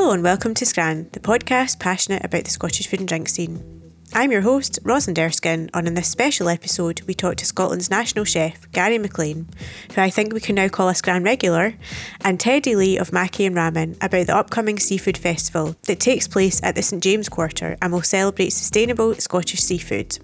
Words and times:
Hello 0.00 0.12
and 0.12 0.22
welcome 0.22 0.54
to 0.54 0.64
Scran, 0.64 1.08
the 1.12 1.18
podcast 1.18 1.80
passionate 1.80 2.24
about 2.24 2.44
the 2.44 2.52
Scottish 2.52 2.86
food 2.86 3.00
and 3.00 3.08
drink 3.08 3.28
scene. 3.28 3.92
I'm 4.14 4.30
your 4.30 4.42
host, 4.42 4.78
Rosalind 4.84 5.18
Erskine, 5.18 5.70
and 5.74 5.88
in 5.88 5.94
this 5.94 6.06
special 6.06 6.48
episode, 6.48 7.02
we 7.08 7.14
talk 7.14 7.34
to 7.38 7.44
Scotland's 7.44 7.90
national 7.90 8.24
chef, 8.24 8.70
Gary 8.70 8.96
MacLean, 8.98 9.48
who 9.92 10.00
I 10.00 10.08
think 10.08 10.32
we 10.32 10.38
can 10.38 10.54
now 10.54 10.68
call 10.68 10.88
a 10.88 10.94
Scran 10.94 11.24
regular, 11.24 11.74
and 12.20 12.38
Teddy 12.38 12.76
Lee 12.76 12.96
of 12.96 13.10
Maki 13.10 13.44
and 13.44 13.56
Ramen 13.56 13.96
about 13.96 14.28
the 14.28 14.36
upcoming 14.36 14.78
seafood 14.78 15.18
festival 15.18 15.74
that 15.88 15.98
takes 15.98 16.28
place 16.28 16.60
at 16.62 16.76
the 16.76 16.82
St 16.82 17.02
James 17.02 17.28
Quarter 17.28 17.76
and 17.82 17.92
will 17.92 18.02
celebrate 18.02 18.50
sustainable 18.50 19.16
Scottish 19.16 19.60
seafood. 19.60 20.16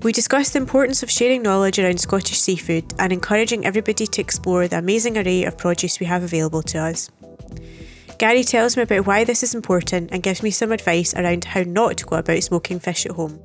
We 0.00 0.12
discuss 0.12 0.48
the 0.48 0.60
importance 0.60 1.02
of 1.02 1.10
sharing 1.10 1.42
knowledge 1.42 1.78
around 1.78 2.00
Scottish 2.00 2.40
seafood 2.40 2.94
and 2.98 3.12
encouraging 3.12 3.66
everybody 3.66 4.06
to 4.06 4.20
explore 4.22 4.66
the 4.66 4.78
amazing 4.78 5.18
array 5.18 5.44
of 5.44 5.58
produce 5.58 6.00
we 6.00 6.06
have 6.06 6.22
available 6.22 6.62
to 6.62 6.78
us. 6.78 7.10
Gary 8.18 8.44
tells 8.44 8.78
me 8.78 8.82
about 8.82 9.06
why 9.06 9.24
this 9.24 9.42
is 9.42 9.54
important 9.54 10.10
and 10.10 10.22
gives 10.22 10.42
me 10.42 10.50
some 10.50 10.72
advice 10.72 11.12
around 11.14 11.44
how 11.44 11.60
not 11.62 11.98
to 11.98 12.06
go 12.06 12.16
about 12.16 12.42
smoking 12.42 12.78
fish 12.78 13.04
at 13.04 13.12
home. 13.12 13.38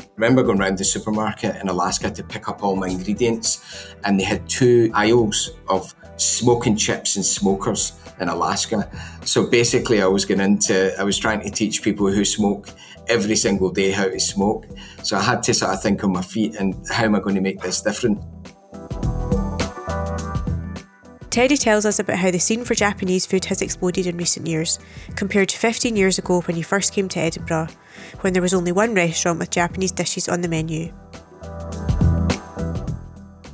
I 0.00 0.20
remember 0.20 0.44
going 0.44 0.60
around 0.60 0.78
the 0.78 0.84
supermarket 0.84 1.56
in 1.56 1.68
Alaska 1.68 2.10
to 2.10 2.22
pick 2.22 2.48
up 2.48 2.62
all 2.62 2.76
my 2.76 2.88
ingredients, 2.88 3.94
and 4.04 4.18
they 4.18 4.24
had 4.24 4.48
two 4.48 4.90
aisles 4.94 5.50
of 5.68 5.92
smoking 6.16 6.76
chips 6.76 7.16
and 7.16 7.24
smokers 7.24 7.92
in 8.20 8.28
Alaska. 8.28 8.88
So 9.24 9.48
basically, 9.48 10.00
I 10.00 10.06
was 10.06 10.24
going 10.24 10.40
into, 10.40 10.96
I 10.98 11.02
was 11.02 11.18
trying 11.18 11.40
to 11.42 11.50
teach 11.50 11.82
people 11.82 12.10
who 12.10 12.24
smoke 12.24 12.68
every 13.08 13.36
single 13.36 13.70
day 13.70 13.90
how 13.90 14.04
to 14.04 14.20
smoke. 14.20 14.66
So 15.02 15.16
I 15.16 15.22
had 15.22 15.42
to 15.44 15.54
sort 15.54 15.72
of 15.72 15.82
think 15.82 16.04
on 16.04 16.12
my 16.12 16.22
feet 16.22 16.54
and 16.56 16.76
how 16.90 17.04
am 17.04 17.14
I 17.14 17.20
going 17.20 17.36
to 17.36 17.40
make 17.40 17.60
this 17.60 17.80
different? 17.80 18.20
Teddy 21.30 21.58
tells 21.58 21.84
us 21.84 21.98
about 21.98 22.16
how 22.16 22.30
the 22.30 22.38
scene 22.38 22.64
for 22.64 22.74
Japanese 22.74 23.26
food 23.26 23.44
has 23.46 23.60
exploded 23.60 24.06
in 24.06 24.16
recent 24.16 24.46
years, 24.46 24.78
compared 25.14 25.50
to 25.50 25.58
15 25.58 25.94
years 25.94 26.18
ago 26.18 26.40
when 26.42 26.56
he 26.56 26.62
first 26.62 26.94
came 26.94 27.08
to 27.10 27.20
Edinburgh, 27.20 27.68
when 28.22 28.32
there 28.32 28.42
was 28.42 28.54
only 28.54 28.72
one 28.72 28.94
restaurant 28.94 29.38
with 29.38 29.50
Japanese 29.50 29.92
dishes 29.92 30.28
on 30.28 30.40
the 30.40 30.48
menu. 30.48 30.92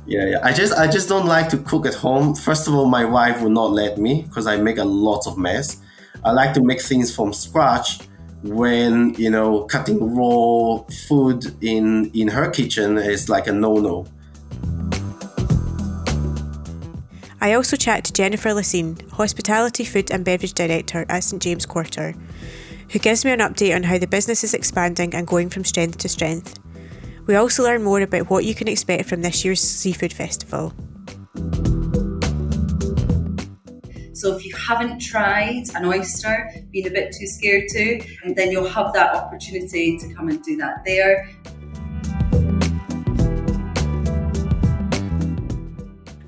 Yeah, 0.07 0.25
yeah. 0.25 0.39
I 0.43 0.53
just 0.53 0.73
I 0.73 0.87
just 0.87 1.09
don't 1.09 1.25
like 1.25 1.49
to 1.49 1.57
cook 1.57 1.85
at 1.85 1.95
home. 1.95 2.35
First 2.35 2.67
of 2.67 2.75
all, 2.75 2.85
my 2.85 3.03
wife 3.03 3.41
will 3.41 3.49
not 3.49 3.71
let 3.71 3.97
me 3.97 4.21
because 4.21 4.47
I 4.47 4.55
make 4.57 4.77
a 4.77 4.85
lot 4.85 5.27
of 5.27 5.37
mess. 5.37 5.81
I 6.23 6.31
like 6.31 6.53
to 6.53 6.61
make 6.61 6.81
things 6.81 7.13
from 7.13 7.33
scratch 7.33 7.99
when, 8.43 9.15
you 9.15 9.29
know, 9.31 9.63
cutting 9.63 10.15
raw 10.15 10.83
food 11.07 11.55
in 11.63 12.11
in 12.13 12.27
her 12.29 12.49
kitchen 12.49 12.97
is 12.97 13.29
like 13.29 13.47
a 13.47 13.51
no-no. 13.51 14.05
I 17.41 17.53
also 17.53 17.75
chat 17.75 18.03
to 18.05 18.13
Jennifer 18.13 18.49
Laseen, 18.49 19.09
Hospitality 19.11 19.83
Food 19.83 20.09
and 20.09 20.25
Beverage 20.25 20.53
Director 20.53 21.05
at 21.09 21.23
St 21.23 21.41
James 21.41 21.65
Quarter, 21.65 22.15
who 22.91 22.99
gives 22.99 23.25
me 23.25 23.31
an 23.31 23.39
update 23.39 23.75
on 23.75 23.83
how 23.83 23.97
the 23.97 24.07
business 24.07 24.43
is 24.43 24.53
expanding 24.53 25.13
and 25.13 25.27
going 25.27 25.49
from 25.49 25.63
strength 25.63 25.97
to 25.99 26.09
strength. 26.09 26.59
We 27.27 27.35
also 27.35 27.63
learn 27.63 27.83
more 27.83 28.01
about 28.01 28.29
what 28.29 28.45
you 28.45 28.55
can 28.55 28.67
expect 28.67 29.09
from 29.09 29.21
this 29.21 29.43
year's 29.43 29.61
Seafood 29.61 30.13
Festival. 30.13 30.73
So 34.13 34.35
if 34.35 34.45
you 34.45 34.55
haven't 34.55 34.99
tried 34.99 35.65
an 35.75 35.85
oyster, 35.85 36.49
been 36.71 36.87
a 36.87 36.89
bit 36.89 37.13
too 37.19 37.27
scared 37.27 37.67
to, 37.69 38.01
then 38.33 38.49
you'll 38.49 38.67
have 38.67 38.93
that 38.93 39.13
opportunity 39.13 39.97
to 39.97 40.13
come 40.13 40.29
and 40.29 40.41
do 40.41 40.55
that 40.57 40.83
there. 40.85 41.29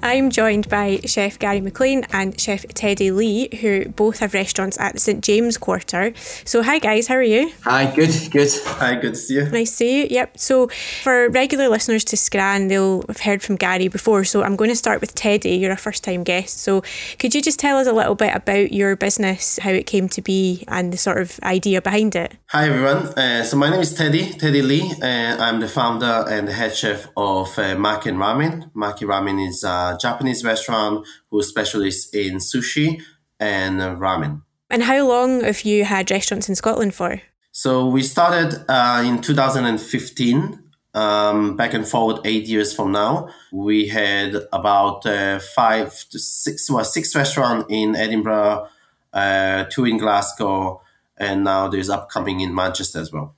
I'm 0.07 0.29
joined 0.29 0.69
by 0.69 1.01
Chef 1.03 1.37
Gary 1.37 1.59
MacLean 1.59 2.05
and 2.13 2.39
Chef 2.39 2.65
Teddy 2.69 3.11
Lee, 3.11 3.49
who 3.59 3.89
both 3.89 4.19
have 4.19 4.33
restaurants 4.33 4.79
at 4.79 4.93
the 4.93 5.01
St 5.01 5.21
James 5.21 5.57
Quarter. 5.57 6.13
So, 6.45 6.63
hi 6.63 6.79
guys, 6.79 7.07
how 7.07 7.15
are 7.15 7.21
you? 7.21 7.51
Hi, 7.65 7.93
good, 7.93 8.15
good. 8.31 8.49
Hi, 8.79 8.95
good 8.95 9.15
to 9.15 9.19
see 9.19 9.33
you. 9.33 9.49
Nice 9.49 9.71
to 9.71 9.75
see 9.75 9.99
you. 10.03 10.07
Yep. 10.09 10.39
So, 10.39 10.69
for 11.03 11.27
regular 11.27 11.67
listeners 11.67 12.05
to 12.05 12.15
Scran, 12.15 12.69
they'll 12.69 13.03
have 13.09 13.19
heard 13.19 13.43
from 13.43 13.57
Gary 13.57 13.89
before. 13.89 14.23
So, 14.23 14.43
I'm 14.43 14.55
going 14.55 14.69
to 14.69 14.77
start 14.77 15.01
with 15.01 15.13
Teddy. 15.13 15.57
You're 15.57 15.73
a 15.73 15.77
first 15.77 16.05
time 16.05 16.23
guest. 16.23 16.59
So, 16.59 16.83
could 17.19 17.35
you 17.35 17.41
just 17.41 17.59
tell 17.59 17.77
us 17.77 17.85
a 17.85 17.91
little 17.91 18.15
bit 18.15 18.33
about 18.33 18.71
your 18.71 18.95
business, 18.95 19.59
how 19.61 19.71
it 19.71 19.87
came 19.87 20.07
to 20.07 20.21
be, 20.21 20.63
and 20.69 20.93
the 20.93 20.97
sort 20.97 21.17
of 21.17 21.37
idea 21.43 21.81
behind 21.81 22.15
it? 22.15 22.33
Hi, 22.51 22.69
everyone. 22.69 23.07
Uh, 23.07 23.43
so, 23.43 23.57
my 23.57 23.69
name 23.69 23.81
is 23.81 23.93
Teddy, 23.93 24.31
Teddy 24.31 24.61
Lee. 24.61 24.89
Uh, 25.01 25.35
I'm 25.37 25.59
the 25.59 25.67
founder 25.67 26.23
and 26.29 26.47
the 26.47 26.53
head 26.53 26.73
chef 26.73 27.07
of 27.17 27.49
uh, 27.59 27.75
Maki 27.75 28.05
and 28.05 28.19
Ramen. 28.19 28.71
Maki 28.71 29.01
Ramen 29.01 29.45
is 29.45 29.65
a 29.65 29.96
Japanese 29.99 30.43
restaurant 30.43 31.05
who 31.29 31.41
specializes 31.43 32.13
in 32.13 32.37
sushi 32.37 33.01
and 33.39 33.79
ramen. 33.99 34.41
And 34.69 34.83
how 34.83 35.07
long 35.07 35.43
have 35.43 35.61
you 35.61 35.85
had 35.85 36.11
restaurants 36.11 36.49
in 36.49 36.55
Scotland 36.55 36.93
for? 36.93 37.21
So 37.51 37.87
we 37.87 38.03
started 38.03 38.63
uh, 38.67 39.03
in 39.05 39.21
2015. 39.21 40.63
Um, 40.93 41.55
back 41.55 41.75
and 41.75 41.87
forward 41.87 42.21
eight 42.25 42.47
years 42.47 42.73
from 42.73 42.91
now, 42.91 43.29
we 43.51 43.87
had 43.87 44.35
about 44.51 45.05
uh, 45.05 45.37
five 45.37 45.93
to 46.09 46.17
six, 46.17 46.71
well, 46.71 46.83
six 46.83 47.15
restaurants 47.15 47.67
in 47.69 47.95
Edinburgh, 47.95 48.67
uh, 49.13 49.65
two 49.65 49.85
in 49.85 49.97
Glasgow, 49.97 50.81
and 51.15 51.43
now 51.43 51.67
there's 51.67 51.91
upcoming 51.91 52.39
in 52.39 52.55
Manchester 52.55 52.99
as 52.99 53.11
well. 53.11 53.35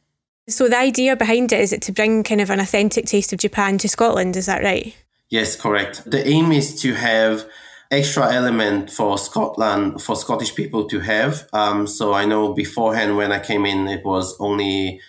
So 0.47 0.67
the 0.67 0.77
idea 0.77 1.15
behind 1.15 1.51
it 1.51 1.59
is 1.59 1.73
it 1.73 1.81
to 1.83 1.91
bring 1.91 2.23
kind 2.23 2.41
of 2.41 2.49
an 2.49 2.59
authentic 2.59 3.05
taste 3.05 3.33
of 3.33 3.39
Japan 3.39 3.77
to 3.79 3.89
Scotland, 3.89 4.35
is 4.35 4.45
that 4.45 4.63
right? 4.63 4.95
Yes, 5.29 5.55
correct. 5.55 6.09
The 6.09 6.27
aim 6.27 6.51
is 6.51 6.79
to 6.81 6.93
have 6.95 7.45
extra 7.91 8.31
element 8.33 8.91
for 8.91 9.17
Scotland 9.17 10.01
for 10.01 10.15
Scottish 10.15 10.55
people 10.55 10.85
to 10.85 10.99
have. 10.99 11.47
Um, 11.53 11.87
so 11.87 12.13
I 12.13 12.25
know 12.25 12.53
beforehand 12.53 13.15
when 13.17 13.31
I 13.31 13.39
came 13.39 13.65
in, 13.65 13.87
it 13.87 14.03
was 14.05 14.35
only 14.39 15.01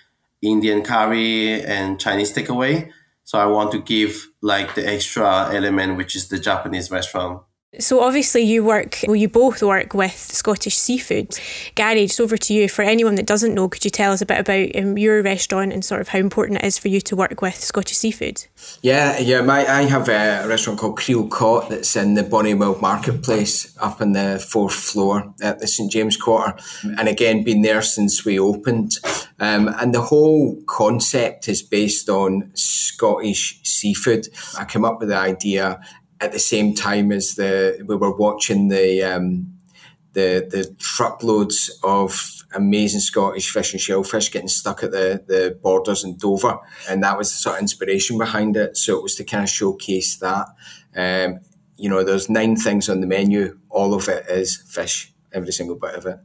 Indian 0.43 0.83
curry 0.83 1.63
and 1.63 2.01
Chinese 2.01 2.33
takeaway. 2.33 2.91
So 3.25 3.39
I 3.39 3.47
want 3.47 3.73
to 3.73 3.81
give 3.81 4.29
like 4.41 4.75
the 4.75 4.87
extra 4.87 5.55
element, 5.55 5.97
which 5.97 6.17
is 6.17 6.29
the 6.29 6.39
Japanese 6.39 6.91
restaurant. 6.91 7.43
So 7.79 8.01
obviously 8.01 8.43
you 8.43 8.65
work, 8.65 8.99
well, 9.07 9.15
you 9.15 9.29
both 9.29 9.63
work 9.63 9.95
with 9.95 10.17
Scottish 10.17 10.77
seafood. 10.77 11.39
Gary, 11.77 12.07
just 12.07 12.21
over 12.21 12.37
to 12.37 12.53
you. 12.53 12.69
For 12.69 12.83
anyone 12.83 13.15
that 13.15 13.27
doesn't 13.27 13.55
know, 13.55 13.69
could 13.69 13.85
you 13.85 13.93
tell 13.93 14.11
us 14.11 14.21
a 14.21 14.27
bit 14.27 14.41
about 14.41 14.75
um, 14.75 14.99
your 14.99 15.23
restaurant 15.23 15.73
and 15.73 15.85
sort 15.85 16.01
of 16.01 16.09
how 16.09 16.19
important 16.19 16.59
it 16.59 16.67
is 16.67 16.79
for 16.79 16.89
you 16.89 17.01
to 17.03 17.15
work 17.15 17.41
with 17.41 17.55
Scottish 17.55 17.97
seafood? 17.97 18.45
Yeah, 18.83 19.21
yeah. 19.21 19.41
My 19.43 19.65
I 19.71 19.83
have 19.83 20.09
a 20.09 20.49
restaurant 20.49 20.81
called 20.81 20.97
Creel 20.97 21.29
Caught 21.29 21.69
that's 21.69 21.95
in 21.95 22.15
the 22.15 22.25
Bonnie 22.25 22.51
and 22.51 22.59
Wild 22.59 22.83
Marketplace 22.83 23.77
up 23.79 24.01
on 24.01 24.13
the 24.13 24.45
fourth 24.45 24.75
floor 24.75 25.33
at 25.41 25.61
the 25.61 25.69
St 25.69 25.93
James 25.93 26.17
Quarter, 26.17 26.59
and 26.99 27.09
again 27.09 27.45
been 27.45 27.63
there 27.63 27.83
since 27.83 28.25
we 28.25 28.37
opened. 28.37 28.99
Um, 29.39 29.69
and 29.79 29.95
the 29.95 30.03
whole 30.03 30.61
concept 30.67 31.49
is 31.49 31.63
based 31.63 32.09
on 32.09 32.51
Scottish 32.55 33.61
seafood. 33.63 34.29
I 34.59 34.65
came 34.65 34.85
up 34.85 34.99
with 34.99 35.11
the 35.11 35.17
idea 35.17 35.81
at 36.21 36.33
the 36.33 36.39
same 36.39 36.75
time 36.75 37.13
as 37.13 37.35
the 37.35 37.83
we 37.87 37.97
were 37.97 38.15
watching 38.15 38.69
the 38.69 39.03
um, 39.03 39.55
the 40.13 40.47
the 40.51 40.75
truckloads 40.79 41.79
of 41.83 42.45
amazing 42.55 43.01
Scottish 43.01 43.51
fish 43.51 43.73
and 43.73 43.81
shellfish 43.81 44.31
getting 44.31 44.49
stuck 44.49 44.83
at 44.83 44.91
the 44.91 45.23
the 45.27 45.59
borders 45.63 46.05
in 46.05 46.17
Dover, 46.17 46.59
and 46.89 47.03
that 47.03 47.17
was 47.17 47.31
the 47.31 47.37
sort 47.37 47.57
of 47.57 47.63
inspiration 47.63 48.19
behind 48.19 48.57
it. 48.57 48.77
So 48.77 48.97
it 48.97 49.03
was 49.03 49.15
to 49.17 49.25
kind 49.25 49.45
of 49.45 49.51
showcase 49.51 50.17
that. 50.19 50.49
Um, 50.95 51.41
you 51.77 51.89
know, 51.89 52.05
there's 52.05 52.29
nine 52.29 52.57
things 52.57 52.89
on 52.89 53.01
the 53.01 53.07
menu. 53.07 53.59
All 53.71 53.95
of 53.95 54.09
it 54.09 54.27
is 54.29 54.63
fish, 54.69 55.13
every 55.33 55.53
single 55.53 55.77
bit 55.77 55.95
of 55.95 56.07
it. 56.07 56.19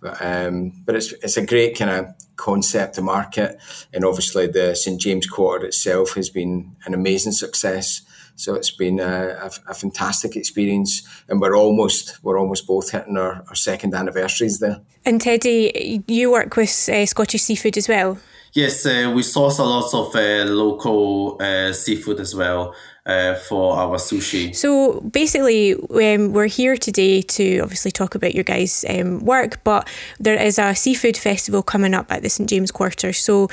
But 0.00 0.20
um, 0.20 0.82
but 0.84 0.96
it's 0.96 1.12
it's 1.12 1.36
a 1.36 1.46
great 1.46 1.78
kind 1.78 1.90
of 1.90 2.14
concept 2.36 2.94
to 2.94 3.02
market, 3.02 3.58
and 3.92 4.04
obviously 4.04 4.46
the 4.46 4.74
St 4.74 5.00
James 5.00 5.26
Quarter 5.26 5.66
itself 5.66 6.14
has 6.14 6.30
been 6.30 6.76
an 6.84 6.94
amazing 6.94 7.32
success. 7.32 8.02
So 8.36 8.54
it's 8.54 8.70
been 8.70 9.00
a, 9.00 9.38
a, 9.42 9.50
a, 9.70 9.74
fantastic 9.74 10.36
experience, 10.36 11.02
and 11.28 11.40
we're 11.40 11.56
almost 11.56 12.22
we're 12.22 12.38
almost 12.38 12.66
both 12.66 12.90
hitting 12.90 13.16
our, 13.16 13.44
our 13.48 13.54
second 13.54 13.94
anniversaries 13.94 14.58
there. 14.58 14.80
And 15.04 15.20
Teddy, 15.20 16.02
you 16.06 16.30
work 16.30 16.54
with 16.56 16.88
uh, 16.88 17.06
Scottish 17.06 17.42
seafood 17.42 17.76
as 17.76 17.88
well. 17.88 18.18
Yes, 18.52 18.86
uh, 18.86 19.12
we 19.14 19.22
source 19.22 19.58
a 19.58 19.64
lot 19.64 19.92
of 19.92 20.14
uh, 20.16 20.44
local 20.50 21.36
uh, 21.40 21.72
seafood 21.72 22.20
as 22.20 22.34
well 22.34 22.74
uh, 23.04 23.34
for 23.34 23.76
our 23.76 23.96
sushi. 23.96 24.54
So 24.54 25.00
basically, 25.00 25.74
um, 25.74 26.32
we're 26.32 26.46
here 26.46 26.76
today 26.76 27.20
to 27.22 27.58
obviously 27.60 27.90
talk 27.90 28.14
about 28.14 28.34
your 28.34 28.44
guys' 28.44 28.84
um, 28.88 29.24
work, 29.24 29.62
but 29.62 29.86
there 30.18 30.40
is 30.40 30.58
a 30.58 30.74
seafood 30.74 31.16
festival 31.16 31.62
coming 31.62 31.92
up 31.92 32.10
at 32.10 32.22
the 32.22 32.30
St 32.30 32.48
James 32.48 32.70
Quarter. 32.70 33.12
So, 33.12 33.48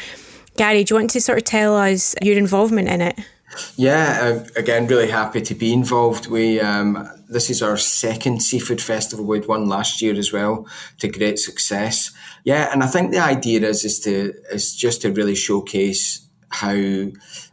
Gary, 0.55 0.83
do 0.83 0.93
you 0.93 0.99
want 0.99 1.11
to 1.11 1.21
sort 1.21 1.37
of 1.37 1.43
tell 1.43 1.75
us 1.75 2.15
your 2.21 2.37
involvement 2.37 2.87
in 2.87 3.01
it? 3.01 3.19
Yeah, 3.75 4.43
again, 4.55 4.87
really 4.87 5.09
happy 5.09 5.41
to 5.41 5.55
be 5.55 5.73
involved. 5.73 6.27
We 6.27 6.59
um, 6.59 7.07
this 7.29 7.49
is 7.49 7.61
our 7.61 7.77
second 7.77 8.41
seafood 8.41 8.81
festival. 8.81 9.25
We'd 9.25 9.47
won 9.47 9.67
last 9.67 10.01
year 10.01 10.17
as 10.17 10.31
well 10.31 10.67
to 10.99 11.07
great 11.07 11.39
success. 11.39 12.11
Yeah, 12.43 12.69
and 12.71 12.83
I 12.83 12.87
think 12.87 13.11
the 13.11 13.19
idea 13.19 13.61
is 13.67 13.83
is 13.83 13.99
to 14.01 14.33
is 14.51 14.75
just 14.75 15.01
to 15.01 15.11
really 15.11 15.35
showcase 15.35 16.27
how 16.49 16.75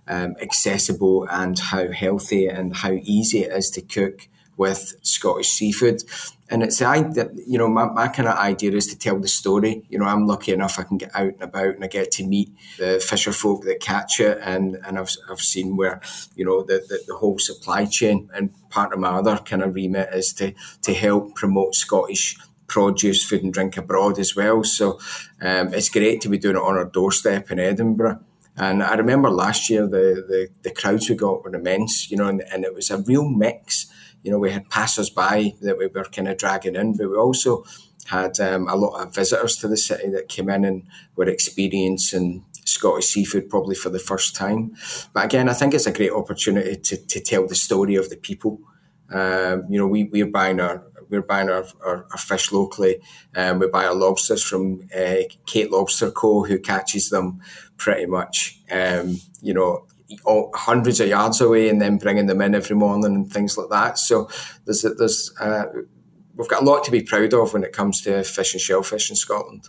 um, 0.06 0.34
accessible 0.42 1.26
and 1.30 1.58
how 1.58 1.90
healthy 1.90 2.46
and 2.46 2.76
how 2.76 2.92
easy 3.02 3.44
it 3.44 3.52
is 3.52 3.70
to 3.70 3.80
cook 3.80 4.28
with 4.60 4.94
Scottish 5.00 5.48
seafood. 5.48 6.04
And 6.50 6.62
it's 6.62 6.82
I 6.82 6.96
you 7.46 7.56
know 7.56 7.68
my, 7.68 7.86
my 7.86 8.08
kind 8.08 8.28
of 8.28 8.36
idea 8.36 8.72
is 8.72 8.86
to 8.88 8.98
tell 8.98 9.18
the 9.18 9.26
story. 9.26 9.84
You 9.88 9.98
know, 9.98 10.04
I'm 10.04 10.26
lucky 10.26 10.52
enough 10.52 10.78
I 10.78 10.82
can 10.82 10.98
get 10.98 11.14
out 11.14 11.32
and 11.32 11.42
about 11.42 11.76
and 11.76 11.84
I 11.84 11.86
get 11.86 12.10
to 12.12 12.26
meet 12.26 12.50
the 12.78 13.00
fisher 13.00 13.32
folk 13.32 13.64
that 13.64 13.80
catch 13.80 14.20
it, 14.20 14.38
and 14.42 14.76
and 14.84 14.98
I've, 14.98 15.10
I've 15.30 15.40
seen 15.40 15.76
where 15.76 16.02
you 16.34 16.44
know 16.44 16.62
the, 16.62 16.84
the, 16.88 17.00
the 17.06 17.16
whole 17.16 17.38
supply 17.38 17.86
chain. 17.86 18.28
And 18.34 18.50
part 18.68 18.92
of 18.92 18.98
my 18.98 19.08
other 19.08 19.38
kind 19.38 19.62
of 19.62 19.74
remit 19.74 20.10
is 20.12 20.34
to 20.34 20.52
to 20.82 20.92
help 20.92 21.36
promote 21.36 21.74
Scottish 21.74 22.36
produce, 22.66 23.24
food 23.24 23.42
and 23.42 23.52
drink 23.54 23.76
abroad 23.78 24.18
as 24.18 24.36
well. 24.36 24.62
So 24.62 25.00
um, 25.40 25.72
it's 25.72 25.88
great 25.88 26.20
to 26.20 26.28
be 26.28 26.38
doing 26.38 26.56
it 26.56 26.62
on 26.62 26.76
our 26.76 26.84
doorstep 26.84 27.50
in 27.50 27.58
Edinburgh. 27.58 28.20
And 28.56 28.82
I 28.82 28.94
remember 28.94 29.30
last 29.30 29.70
year 29.70 29.86
the, 29.86 30.24
the, 30.28 30.48
the 30.62 30.70
crowds 30.70 31.08
we 31.08 31.16
got 31.16 31.42
were 31.42 31.54
immense, 31.54 32.10
you 32.10 32.16
know, 32.16 32.28
and, 32.28 32.42
and 32.52 32.64
it 32.64 32.74
was 32.74 32.90
a 32.90 32.98
real 32.98 33.26
mix 33.28 33.90
you 34.22 34.30
know, 34.30 34.38
we 34.38 34.50
had 34.50 34.68
passers 34.68 35.10
by 35.10 35.54
that 35.62 35.78
we 35.78 35.86
were 35.86 36.04
kind 36.04 36.28
of 36.28 36.36
dragging 36.36 36.76
in, 36.76 36.96
but 36.96 37.10
we 37.10 37.16
also 37.16 37.64
had 38.06 38.38
um, 38.40 38.68
a 38.68 38.76
lot 38.76 39.00
of 39.00 39.14
visitors 39.14 39.56
to 39.56 39.68
the 39.68 39.76
city 39.76 40.08
that 40.10 40.28
came 40.28 40.48
in 40.48 40.64
and 40.64 40.82
were 41.16 41.28
experiencing 41.28 42.44
Scottish 42.64 43.06
seafood 43.06 43.48
probably 43.48 43.74
for 43.74 43.90
the 43.90 43.98
first 43.98 44.34
time. 44.34 44.74
But 45.12 45.24
again, 45.24 45.48
I 45.48 45.52
think 45.52 45.74
it's 45.74 45.86
a 45.86 45.92
great 45.92 46.12
opportunity 46.12 46.76
to, 46.76 46.96
to 46.96 47.20
tell 47.20 47.46
the 47.46 47.54
story 47.54 47.96
of 47.96 48.10
the 48.10 48.16
people. 48.16 48.60
Um, 49.10 49.64
you 49.68 49.78
know, 49.78 49.86
we, 49.86 50.04
we're 50.04 50.26
buying 50.26 50.60
our 50.60 50.84
we're 51.10 51.22
buying 51.22 51.50
our, 51.50 51.66
our, 51.84 52.06
our 52.10 52.18
fish 52.18 52.52
locally. 52.52 53.00
Um, 53.34 53.58
we 53.58 53.66
buy 53.66 53.86
our 53.86 53.94
lobsters 53.94 54.44
from 54.44 54.88
uh, 54.96 55.22
Kate 55.44 55.70
Lobster 55.70 56.12
Co., 56.12 56.44
who 56.44 56.58
catches 56.60 57.10
them 57.10 57.40
pretty 57.76 58.06
much, 58.06 58.60
um, 58.70 59.16
you 59.42 59.52
know, 59.52 59.86
hundreds 60.26 61.00
of 61.00 61.08
yards 61.08 61.40
away 61.40 61.68
and 61.68 61.80
then 61.80 61.98
bringing 61.98 62.26
them 62.26 62.40
in 62.40 62.54
every 62.54 62.76
morning 62.76 63.04
and 63.04 63.32
things 63.32 63.56
like 63.56 63.70
that. 63.70 63.98
So 63.98 64.28
there's 64.64 64.82
there's 64.82 65.32
uh, 65.40 65.66
we've 66.36 66.48
got 66.48 66.62
a 66.62 66.64
lot 66.64 66.84
to 66.84 66.90
be 66.90 67.02
proud 67.02 67.34
of 67.34 67.52
when 67.52 67.64
it 67.64 67.72
comes 67.72 68.00
to 68.02 68.24
fish 68.24 68.54
and 68.54 68.60
shellfish 68.60 69.10
in 69.10 69.16
Scotland. 69.16 69.68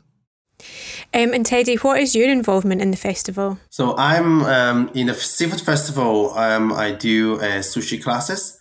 Um, 1.14 1.34
and 1.34 1.46
Teddy, 1.46 1.76
what 1.76 2.00
is 2.00 2.16
your 2.16 2.30
involvement 2.30 2.82
in 2.82 2.92
the 2.92 2.98
festival? 2.98 3.60
So 3.70 3.96
I'm 3.98 4.44
um, 4.44 4.92
in 4.94 5.08
the 5.08 5.14
seafood 5.14 5.62
festival. 5.62 6.34
Um, 6.38 6.72
I 6.72 6.92
do 6.92 7.36
uh, 7.36 7.60
sushi 7.60 8.02
classes. 8.02 8.58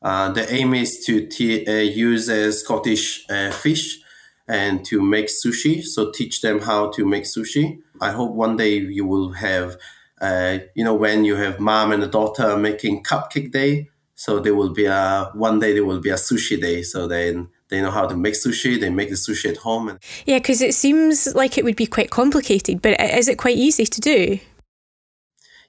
Uh, 0.00 0.32
the 0.32 0.52
aim 0.52 0.74
is 0.74 1.04
to 1.06 1.26
t- 1.26 1.64
uh, 1.64 1.72
use 1.72 2.28
uh, 2.28 2.50
Scottish 2.50 3.24
uh, 3.30 3.52
fish 3.52 4.00
and 4.48 4.84
to 4.86 5.00
make 5.00 5.28
sushi. 5.28 5.82
So 5.82 6.10
teach 6.10 6.40
them 6.40 6.60
how 6.60 6.90
to 6.90 7.06
make 7.06 7.24
sushi. 7.24 7.78
I 8.00 8.10
hope 8.10 8.32
one 8.32 8.56
day 8.56 8.78
you 8.78 9.06
will 9.06 9.32
have 9.34 9.76
uh, 10.22 10.58
you 10.74 10.84
know, 10.84 10.94
when 10.94 11.24
you 11.24 11.34
have 11.34 11.58
mom 11.58 11.92
and 11.92 12.02
a 12.02 12.06
daughter 12.06 12.56
making 12.56 13.02
cupcake 13.02 13.50
day, 13.50 13.90
so 14.14 14.38
there 14.38 14.54
will 14.54 14.72
be 14.72 14.86
a 14.86 15.30
one 15.34 15.58
day 15.58 15.72
there 15.72 15.84
will 15.84 16.00
be 16.00 16.10
a 16.10 16.14
sushi 16.14 16.60
day. 16.60 16.82
So 16.82 17.08
then 17.08 17.48
they 17.68 17.82
know 17.82 17.90
how 17.90 18.06
to 18.06 18.16
make 18.16 18.34
sushi. 18.34 18.80
They 18.80 18.88
make 18.88 19.08
the 19.08 19.16
sushi 19.16 19.50
at 19.50 19.56
home. 19.56 19.88
And 19.88 19.98
yeah, 20.24 20.38
because 20.38 20.62
it 20.62 20.74
seems 20.74 21.34
like 21.34 21.58
it 21.58 21.64
would 21.64 21.74
be 21.74 21.86
quite 21.86 22.10
complicated, 22.10 22.80
but 22.80 23.00
is 23.00 23.26
it 23.26 23.36
quite 23.36 23.56
easy 23.56 23.84
to 23.84 24.00
do? 24.00 24.38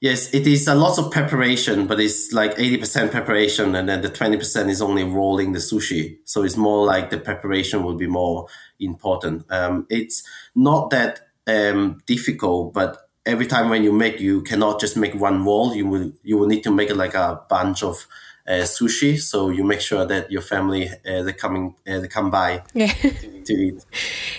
Yes, 0.01 0.33
it 0.33 0.45
is 0.45 0.67
a 0.67 0.75
lot 0.75 0.99
of 0.99 1.11
preparation, 1.11 1.87
but 1.87 1.97
it's 1.99 2.33
like 2.33 2.55
80% 2.57 3.09
preparation 3.09 3.73
and 3.73 3.87
then 3.87 4.01
the 4.01 4.09
20% 4.09 4.69
is 4.69 4.81
only 4.81 5.05
rolling 5.05 5.53
the 5.53 5.59
sushi. 5.59 6.17
So 6.25 6.43
it's 6.43 6.57
more 6.57 6.85
like 6.85 7.09
the 7.09 7.17
preparation 7.17 7.83
will 7.83 7.95
be 7.95 8.07
more 8.07 8.47
important. 8.81 9.45
Um, 9.49 9.87
it's 9.89 10.21
not 10.55 10.89
that 10.89 11.21
um, 11.47 12.01
difficult, 12.05 12.73
but 12.73 12.97
every 13.25 13.47
time 13.47 13.69
when 13.69 13.83
you 13.83 13.91
make, 13.91 14.19
you 14.19 14.41
cannot 14.41 14.79
just 14.79 14.97
make 14.97 15.13
one 15.15 15.45
wall. 15.45 15.75
You 15.75 15.87
will 15.87 16.11
you 16.23 16.37
will 16.37 16.47
need 16.47 16.63
to 16.63 16.71
make 16.71 16.93
like 16.95 17.13
a 17.13 17.41
bunch 17.49 17.83
of 17.83 18.05
uh, 18.47 18.63
sushi. 18.63 19.19
So 19.19 19.49
you 19.49 19.63
make 19.63 19.81
sure 19.81 20.05
that 20.05 20.31
your 20.31 20.41
family 20.41 20.89
uh, 20.89 21.23
they 21.23 21.33
coming 21.33 21.75
uh, 21.87 21.99
they 21.99 22.07
come 22.07 22.29
by 22.29 22.63
yeah. 22.73 22.93
to, 22.93 23.43
to, 23.43 23.53
eat. 23.53 23.85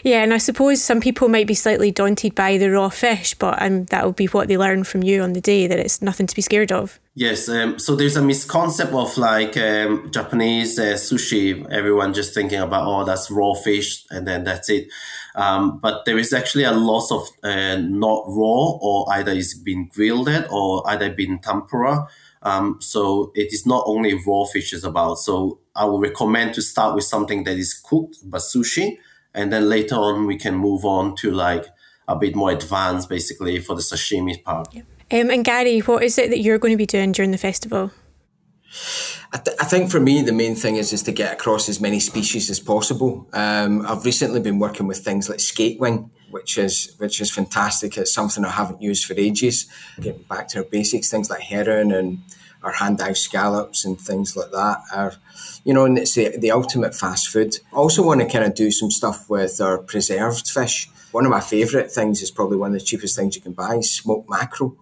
Yeah, 0.02 0.22
and 0.22 0.34
I 0.34 0.38
suppose 0.38 0.82
some 0.82 1.00
people 1.00 1.28
might 1.28 1.46
be 1.46 1.54
slightly 1.54 1.90
daunted 1.90 2.34
by 2.34 2.58
the 2.58 2.70
raw 2.70 2.88
fish, 2.88 3.34
but 3.34 3.60
um, 3.62 3.84
that 3.86 4.04
will 4.04 4.12
be 4.12 4.26
what 4.26 4.48
they 4.48 4.58
learn 4.58 4.84
from 4.84 5.02
you 5.02 5.22
on 5.22 5.32
the 5.32 5.40
day 5.40 5.66
that 5.66 5.78
it's 5.78 6.02
nothing 6.02 6.26
to 6.26 6.34
be 6.34 6.42
scared 6.42 6.72
of. 6.72 7.00
Yes, 7.16 7.48
um, 7.48 7.78
so 7.78 7.94
there's 7.94 8.16
a 8.16 8.22
misconception 8.22 8.96
of 8.96 9.16
like 9.16 9.56
um, 9.56 10.10
Japanese 10.10 10.78
uh, 10.78 10.94
sushi. 10.94 11.64
Everyone 11.70 12.12
just 12.12 12.34
thinking 12.34 12.60
about 12.60 12.86
oh 12.86 13.04
that's 13.04 13.30
raw 13.30 13.54
fish 13.54 14.04
and 14.10 14.26
then 14.26 14.44
that's 14.44 14.68
it. 14.68 14.88
Um, 15.36 15.78
but 15.78 16.04
there 16.04 16.18
is 16.18 16.32
actually 16.32 16.64
a 16.64 16.72
lot 16.72 17.10
of 17.10 17.28
uh, 17.42 17.76
not 17.76 18.24
raw 18.26 18.78
or 18.80 19.12
either 19.12 19.32
it's 19.32 19.54
been 19.54 19.86
grilled 19.86 20.28
or 20.50 20.88
either 20.88 21.12
been 21.12 21.38
tempura. 21.38 22.08
Um, 22.44 22.76
so 22.80 23.32
it 23.34 23.52
is 23.52 23.66
not 23.66 23.84
only 23.86 24.14
raw 24.26 24.44
fish 24.44 24.72
is 24.72 24.84
about. 24.84 25.18
So 25.18 25.60
I 25.74 25.84
would 25.86 26.02
recommend 26.02 26.54
to 26.54 26.62
start 26.62 26.94
with 26.94 27.04
something 27.04 27.44
that 27.44 27.56
is 27.56 27.74
cooked, 27.74 28.18
but 28.24 28.42
sushi, 28.42 28.98
and 29.34 29.52
then 29.52 29.68
later 29.68 29.96
on 29.96 30.26
we 30.26 30.36
can 30.36 30.54
move 30.54 30.84
on 30.84 31.16
to 31.16 31.30
like 31.30 31.66
a 32.06 32.16
bit 32.16 32.36
more 32.36 32.50
advanced, 32.50 33.08
basically 33.08 33.58
for 33.60 33.74
the 33.74 33.82
sashimi 33.82 34.42
part. 34.44 34.68
Yeah. 34.72 34.82
Um, 35.10 35.30
and 35.30 35.44
Gary, 35.44 35.80
what 35.80 36.02
is 36.02 36.18
it 36.18 36.30
that 36.30 36.38
you're 36.38 36.58
going 36.58 36.72
to 36.72 36.78
be 36.78 36.86
doing 36.86 37.12
during 37.12 37.30
the 37.30 37.38
festival? 37.38 37.90
I, 39.32 39.38
th- 39.38 39.56
I, 39.60 39.64
think 39.64 39.90
for 39.90 40.00
me 40.00 40.22
the 40.22 40.32
main 40.32 40.54
thing 40.56 40.76
is 40.76 40.92
is 40.92 41.02
to 41.04 41.12
get 41.12 41.32
across 41.32 41.68
as 41.68 41.80
many 41.80 42.00
species 42.00 42.50
as 42.50 42.60
possible. 42.60 43.28
Um, 43.32 43.86
I've 43.86 44.04
recently 44.04 44.40
been 44.40 44.58
working 44.58 44.86
with 44.86 44.98
things 44.98 45.28
like 45.28 45.40
skate 45.40 45.78
wing, 45.78 46.10
which 46.34 46.58
is 46.58 46.96
which 46.98 47.20
is 47.20 47.30
fantastic. 47.30 47.96
It's 47.96 48.12
something 48.12 48.44
I 48.44 48.50
haven't 48.50 48.82
used 48.82 49.04
for 49.06 49.14
ages. 49.14 49.66
Getting 50.00 50.24
back 50.24 50.48
to 50.48 50.58
our 50.58 50.64
basics, 50.64 51.08
things 51.08 51.30
like 51.30 51.42
herring 51.42 51.92
and 51.92 52.22
our 52.64 52.72
hand 52.72 52.98
dive 52.98 53.16
scallops 53.16 53.84
and 53.84 54.00
things 54.00 54.36
like 54.36 54.50
that 54.50 54.78
are, 54.92 55.12
you 55.62 55.72
know, 55.72 55.84
and 55.84 55.96
it's 55.96 56.14
the, 56.14 56.36
the 56.36 56.50
ultimate 56.50 56.94
fast 56.94 57.28
food. 57.28 57.54
I 57.72 57.76
also 57.76 58.02
want 58.02 58.20
to 58.20 58.26
kind 58.26 58.44
of 58.44 58.56
do 58.56 58.72
some 58.72 58.90
stuff 58.90 59.30
with 59.30 59.60
our 59.60 59.78
preserved 59.78 60.48
fish. 60.48 60.90
One 61.12 61.24
of 61.24 61.30
my 61.30 61.40
favourite 61.40 61.92
things 61.92 62.20
is 62.20 62.32
probably 62.32 62.56
one 62.56 62.74
of 62.74 62.80
the 62.80 62.84
cheapest 62.84 63.14
things 63.16 63.36
you 63.36 63.42
can 63.42 63.52
buy, 63.52 63.78
smoked 63.80 64.28
mackerel 64.28 64.76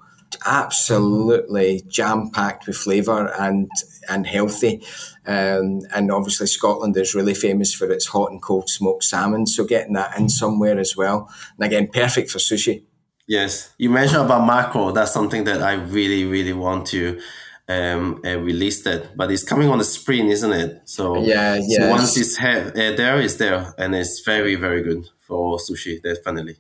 absolutely 0.45 1.83
jam 1.89 2.31
packed 2.31 2.67
with 2.67 2.77
flavour 2.77 3.33
and 3.39 3.71
and 4.09 4.27
healthy. 4.27 4.83
Um, 5.27 5.81
and 5.95 6.11
obviously, 6.11 6.47
Scotland 6.47 6.97
is 6.97 7.15
really 7.15 7.35
famous 7.35 7.75
for 7.75 7.91
its 7.91 8.07
hot 8.07 8.31
and 8.31 8.43
cold 8.43 8.69
smoked 8.69 9.05
salmon. 9.05 9.47
So 9.47 9.65
getting 9.65 9.95
that 9.95 10.19
in 10.19 10.29
somewhere 10.29 10.79
as 10.79 10.97
well, 10.97 11.31
and 11.59 11.67
again, 11.67 11.89
perfect 11.89 12.31
for 12.31 12.39
sushi. 12.39 12.85
Yes, 13.27 13.73
you 13.79 13.89
mentioned 13.89 14.23
about 14.23 14.47
mackerel. 14.47 14.93
That's 14.93 15.13
something 15.13 15.45
that 15.45 15.63
I 15.63 15.75
really, 15.75 16.25
really 16.25 16.53
want 16.53 16.87
to 16.89 17.21
um, 17.69 18.21
uh, 18.25 18.39
release 18.39 18.83
that, 18.83 19.17
but 19.17 19.31
it's 19.31 19.45
coming 19.45 19.69
on 19.69 19.79
the 19.79 19.85
spring, 19.85 20.29
isn't 20.29 20.53
it? 20.53 20.83
So 20.85 21.23
yeah, 21.23 21.59
yeah. 21.63 21.79
So 21.79 21.91
once 21.91 22.17
it's 22.17 22.37
ha- 22.37 22.71
uh, 22.75 22.97
there, 22.97 23.21
it's 23.21 23.37
there, 23.37 23.75
and 23.79 23.95
it's 23.95 24.21
very, 24.21 24.57
very 24.57 24.83
good 24.83 25.09
for 25.19 25.59
sushi, 25.59 26.03
definitely. 26.03 26.57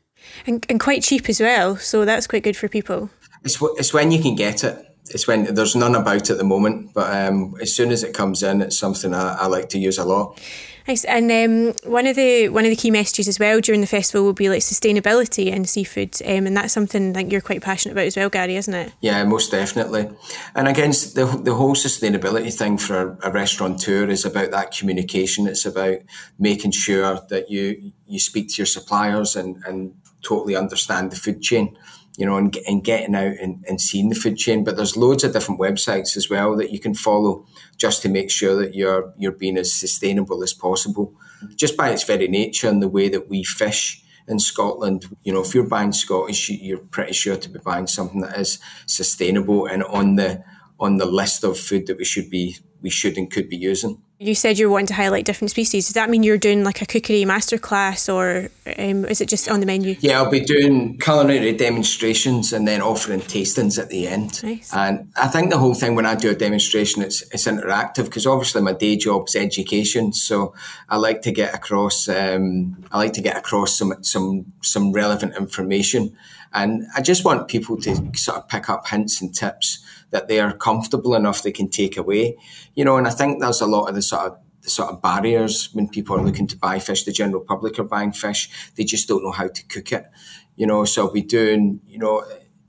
And, 0.46 0.64
and 0.68 0.78
quite 0.78 1.02
cheap 1.02 1.28
as 1.28 1.40
well, 1.40 1.76
so 1.76 2.04
that's 2.04 2.26
quite 2.26 2.44
good 2.44 2.56
for 2.56 2.68
people. 2.68 3.10
It's 3.44 3.58
it's 3.76 3.92
when 3.92 4.10
you 4.10 4.22
can 4.22 4.34
get 4.34 4.64
it. 4.64 4.86
It's 5.10 5.26
when 5.26 5.54
there's 5.54 5.74
none 5.74 5.94
about 5.94 6.30
at 6.30 6.38
the 6.38 6.44
moment, 6.44 6.94
but 6.94 7.12
um, 7.14 7.56
as 7.60 7.74
soon 7.74 7.90
as 7.90 8.04
it 8.04 8.14
comes 8.14 8.42
in, 8.42 8.62
it's 8.62 8.78
something 8.78 9.12
I, 9.12 9.34
I 9.34 9.46
like 9.46 9.68
to 9.70 9.78
use 9.78 9.98
a 9.98 10.04
lot. 10.04 10.40
Nice. 10.88 11.04
And 11.04 11.30
um, 11.30 11.74
one 11.90 12.06
of 12.06 12.16
the 12.16 12.48
one 12.48 12.64
of 12.64 12.70
the 12.70 12.76
key 12.76 12.90
messages 12.90 13.28
as 13.28 13.38
well 13.38 13.60
during 13.60 13.80
the 13.80 13.86
festival 13.86 14.24
will 14.24 14.32
be 14.32 14.48
like 14.48 14.60
sustainability 14.60 15.46
in 15.46 15.64
seafood, 15.64 16.20
um, 16.24 16.46
and 16.46 16.56
that's 16.56 16.72
something 16.72 17.12
that 17.12 17.30
you're 17.30 17.40
quite 17.40 17.62
passionate 17.62 17.92
about 17.92 18.06
as 18.06 18.16
well, 18.16 18.28
Gary, 18.28 18.56
isn't 18.56 18.74
it? 18.74 18.92
Yeah, 19.00 19.22
most 19.24 19.50
definitely. 19.50 20.10
And 20.54 20.66
again, 20.66 20.90
the 20.90 21.40
the 21.42 21.54
whole 21.54 21.74
sustainability 21.74 22.52
thing 22.52 22.78
for 22.78 23.18
a, 23.22 23.28
a 23.28 23.32
restaurateur 23.32 24.08
is 24.08 24.24
about 24.24 24.50
that 24.50 24.72
communication. 24.76 25.46
It's 25.46 25.66
about 25.66 25.98
making 26.38 26.72
sure 26.72 27.20
that 27.28 27.50
you 27.50 27.92
you 28.06 28.18
speak 28.18 28.48
to 28.48 28.54
your 28.58 28.66
suppliers 28.66 29.36
and 29.36 29.62
and 29.66 29.94
totally 30.22 30.56
understand 30.56 31.10
the 31.10 31.16
food 31.16 31.42
chain 31.42 31.76
you 32.16 32.26
know, 32.26 32.36
and, 32.36 32.56
and 32.66 32.84
getting 32.84 33.14
out 33.14 33.36
and, 33.40 33.64
and 33.68 33.80
seeing 33.80 34.08
the 34.08 34.14
food 34.14 34.36
chain. 34.36 34.64
But 34.64 34.76
there's 34.76 34.96
loads 34.96 35.24
of 35.24 35.32
different 35.32 35.60
websites 35.60 36.16
as 36.16 36.28
well 36.28 36.56
that 36.56 36.72
you 36.72 36.78
can 36.78 36.94
follow 36.94 37.46
just 37.76 38.02
to 38.02 38.08
make 38.08 38.30
sure 38.30 38.54
that 38.56 38.74
you're 38.74 39.12
you're 39.18 39.32
being 39.32 39.56
as 39.56 39.72
sustainable 39.72 40.42
as 40.42 40.52
possible. 40.52 41.14
Just 41.56 41.76
by 41.76 41.90
its 41.90 42.04
very 42.04 42.28
nature 42.28 42.68
and 42.68 42.82
the 42.82 42.88
way 42.88 43.08
that 43.08 43.28
we 43.28 43.42
fish 43.42 44.02
in 44.28 44.38
Scotland. 44.38 45.06
You 45.24 45.32
know, 45.32 45.42
if 45.42 45.54
you're 45.54 45.64
buying 45.66 45.92
Scottish, 45.92 46.48
you're 46.50 46.78
pretty 46.78 47.12
sure 47.12 47.36
to 47.36 47.48
be 47.48 47.58
buying 47.58 47.86
something 47.86 48.20
that 48.20 48.38
is 48.38 48.58
sustainable 48.86 49.66
and 49.66 49.82
on 49.84 50.16
the 50.16 50.44
on 50.78 50.96
the 50.96 51.06
list 51.06 51.44
of 51.44 51.58
food 51.58 51.86
that 51.86 51.98
we 51.98 52.04
should 52.04 52.28
be 52.28 52.56
we 52.80 52.90
should 52.90 53.16
and 53.16 53.30
could 53.30 53.48
be 53.48 53.56
using. 53.56 54.02
You 54.22 54.36
said 54.36 54.56
you're 54.56 54.70
wanting 54.70 54.86
to 54.86 54.94
highlight 54.94 55.24
different 55.24 55.50
species. 55.50 55.86
Does 55.86 55.94
that 55.94 56.08
mean 56.08 56.22
you're 56.22 56.38
doing 56.38 56.62
like 56.62 56.80
a 56.80 56.86
cookery 56.86 57.24
masterclass 57.24 58.12
or 58.12 58.50
um, 58.78 59.04
is 59.06 59.20
it 59.20 59.28
just 59.28 59.50
on 59.50 59.58
the 59.58 59.66
menu? 59.66 59.96
Yeah, 59.98 60.22
I'll 60.22 60.30
be 60.30 60.38
doing 60.38 60.96
culinary 60.98 61.52
demonstrations 61.52 62.52
and 62.52 62.66
then 62.68 62.80
offering 62.80 63.20
tastings 63.20 63.80
at 63.80 63.88
the 63.88 64.06
end. 64.06 64.40
Nice. 64.44 64.72
And 64.72 65.10
I 65.16 65.26
think 65.26 65.50
the 65.50 65.58
whole 65.58 65.74
thing 65.74 65.96
when 65.96 66.06
I 66.06 66.14
do 66.14 66.30
a 66.30 66.36
demonstration, 66.36 67.02
it's, 67.02 67.22
it's 67.32 67.48
interactive 67.48 68.04
because 68.04 68.24
obviously 68.24 68.62
my 68.62 68.72
day 68.72 68.96
job 68.96 69.26
is 69.26 69.34
education. 69.34 70.12
So 70.12 70.54
I 70.88 70.98
like 70.98 71.22
to 71.22 71.32
get 71.32 71.52
across, 71.52 72.08
um, 72.08 72.84
I 72.92 72.98
like 72.98 73.14
to 73.14 73.22
get 73.22 73.36
across 73.36 73.76
some, 73.76 74.04
some, 74.04 74.52
some 74.62 74.92
relevant 74.92 75.36
information. 75.36 76.16
And 76.54 76.86
I 76.94 77.02
just 77.02 77.24
want 77.24 77.48
people 77.48 77.76
to 77.78 78.12
sort 78.14 78.38
of 78.38 78.48
pick 78.48 78.68
up 78.68 78.86
hints 78.86 79.20
and 79.20 79.34
tips 79.34 79.81
that 80.12 80.28
they 80.28 80.38
are 80.38 80.52
comfortable 80.52 81.14
enough 81.14 81.42
they 81.42 81.52
can 81.52 81.68
take 81.68 81.96
away. 81.96 82.36
You 82.74 82.84
know, 82.84 82.96
and 82.96 83.06
I 83.06 83.10
think 83.10 83.40
there's 83.40 83.60
a 83.60 83.66
lot 83.66 83.88
of 83.88 83.94
the 83.96 84.02
sort 84.02 84.26
of 84.26 84.38
the 84.62 84.70
sort 84.70 84.90
of 84.90 85.02
barriers 85.02 85.70
when 85.72 85.88
people 85.88 86.16
are 86.16 86.24
looking 86.24 86.46
to 86.46 86.56
buy 86.56 86.78
fish. 86.78 87.04
The 87.04 87.12
general 87.12 87.42
public 87.42 87.78
are 87.78 87.84
buying 87.84 88.12
fish; 88.12 88.70
they 88.76 88.84
just 88.84 89.08
don't 89.08 89.24
know 89.24 89.32
how 89.32 89.48
to 89.48 89.66
cook 89.66 89.92
it. 89.92 90.06
You 90.54 90.66
know, 90.66 90.84
so 90.84 91.06
I'll 91.06 91.12
be 91.12 91.22
doing, 91.22 91.80
you 91.86 91.98
know, 91.98 92.24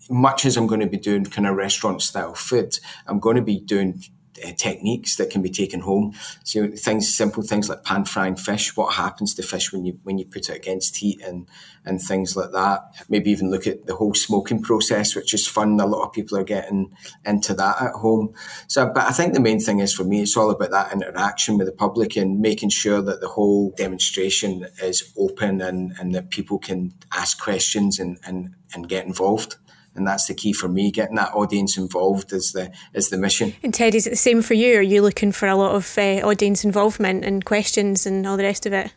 much 0.10 0.46
as 0.46 0.58
I'm 0.58 0.68
going 0.68 0.82
to 0.82 0.88
be 0.88 0.98
doing 0.98 1.26
kind 1.26 1.48
of 1.48 1.56
restaurant 1.56 2.02
style 2.02 2.34
food, 2.34 2.80
I'm 3.08 3.20
going 3.20 3.36
to 3.36 3.42
be 3.42 3.60
doing 3.60 4.04
Uh, 4.44 4.52
techniques 4.58 5.16
that 5.18 5.30
can 5.30 5.42
be 5.42 5.50
taken 5.50 5.82
home. 5.82 6.14
So 6.44 6.70
things, 6.72 7.14
simple 7.14 7.44
things 7.44 7.70
like 7.70 7.84
pan 7.84 8.06
frying 8.06 8.36
fish. 8.36 8.76
What 8.76 8.96
happens 8.96 9.36
to 9.36 9.44
fish 9.44 9.72
when 9.72 9.86
you 9.86 10.00
when 10.04 10.18
you 10.18 10.26
put 10.26 10.50
it 10.50 10.56
against 10.56 10.98
heat 10.98 11.22
and 11.22 11.48
and 11.86 12.02
things 12.02 12.36
like 12.36 12.52
that. 12.52 12.82
Maybe 13.10 13.32
even 13.32 13.52
look 13.52 13.68
at 13.68 13.86
the 13.86 13.96
whole 13.96 14.14
smoking 14.14 14.62
process, 14.62 15.16
which 15.16 15.34
is 15.34 15.48
fun. 15.48 15.80
A 15.80 15.86
lot 15.86 16.06
of 16.06 16.14
people 16.14 16.38
are 16.38 16.44
getting 16.44 16.92
into 17.26 17.54
that 17.54 17.82
at 17.82 17.92
home. 17.92 18.34
So, 18.68 18.88
but 18.88 19.04
I 19.04 19.12
think 19.12 19.34
the 19.34 19.40
main 19.40 19.60
thing 19.60 19.80
is 19.80 19.94
for 19.94 20.04
me, 20.04 20.22
it's 20.22 20.38
all 20.38 20.50
about 20.50 20.72
that 20.72 20.94
interaction 20.94 21.58
with 21.58 21.68
the 21.68 21.74
public 21.74 22.16
and 22.16 22.40
making 22.40 22.70
sure 22.70 23.02
that 23.02 23.22
the 23.22 23.30
whole 23.30 23.72
demonstration 23.72 24.66
is 24.82 25.14
open 25.18 25.62
and 25.62 25.94
and 26.00 26.16
that 26.16 26.30
people 26.30 26.58
can 26.58 26.94
ask 27.14 27.40
questions 27.40 28.00
and 28.00 28.18
and 28.26 28.56
and 28.74 28.90
get 28.90 29.06
involved 29.06 29.58
and 29.96 30.08
that's 30.08 30.28
the 30.28 30.34
key 30.34 30.54
for 30.54 30.68
me. 30.68 30.92
Getting 30.92 31.16
that 31.16 31.34
audience 31.34 31.78
involved 31.78 32.34
is 32.34 32.52
the 32.52 32.72
is 32.94 33.10
the 33.10 33.18
mission. 33.18 33.54
And 33.64 33.74
Ted, 33.74 33.96
is 33.96 34.08
it 34.08 34.12
the 34.12 34.16
same 34.16 34.42
for 34.42 34.54
you? 34.54 34.78
Are 34.78 34.82
you 34.82 35.02
looking 35.02 35.32
for 35.32 35.48
a 35.48 35.56
lot 35.56 35.76
of 35.76 35.98
uh, 35.98 36.22
audience 36.24 36.64
involvement 36.64 37.24
and 37.26 37.46
questions 37.46 38.06
and 38.06 38.26
all 38.26 38.38
the 38.38 38.44
rest 38.44 38.66
of 38.66 38.74
it? 38.74 38.94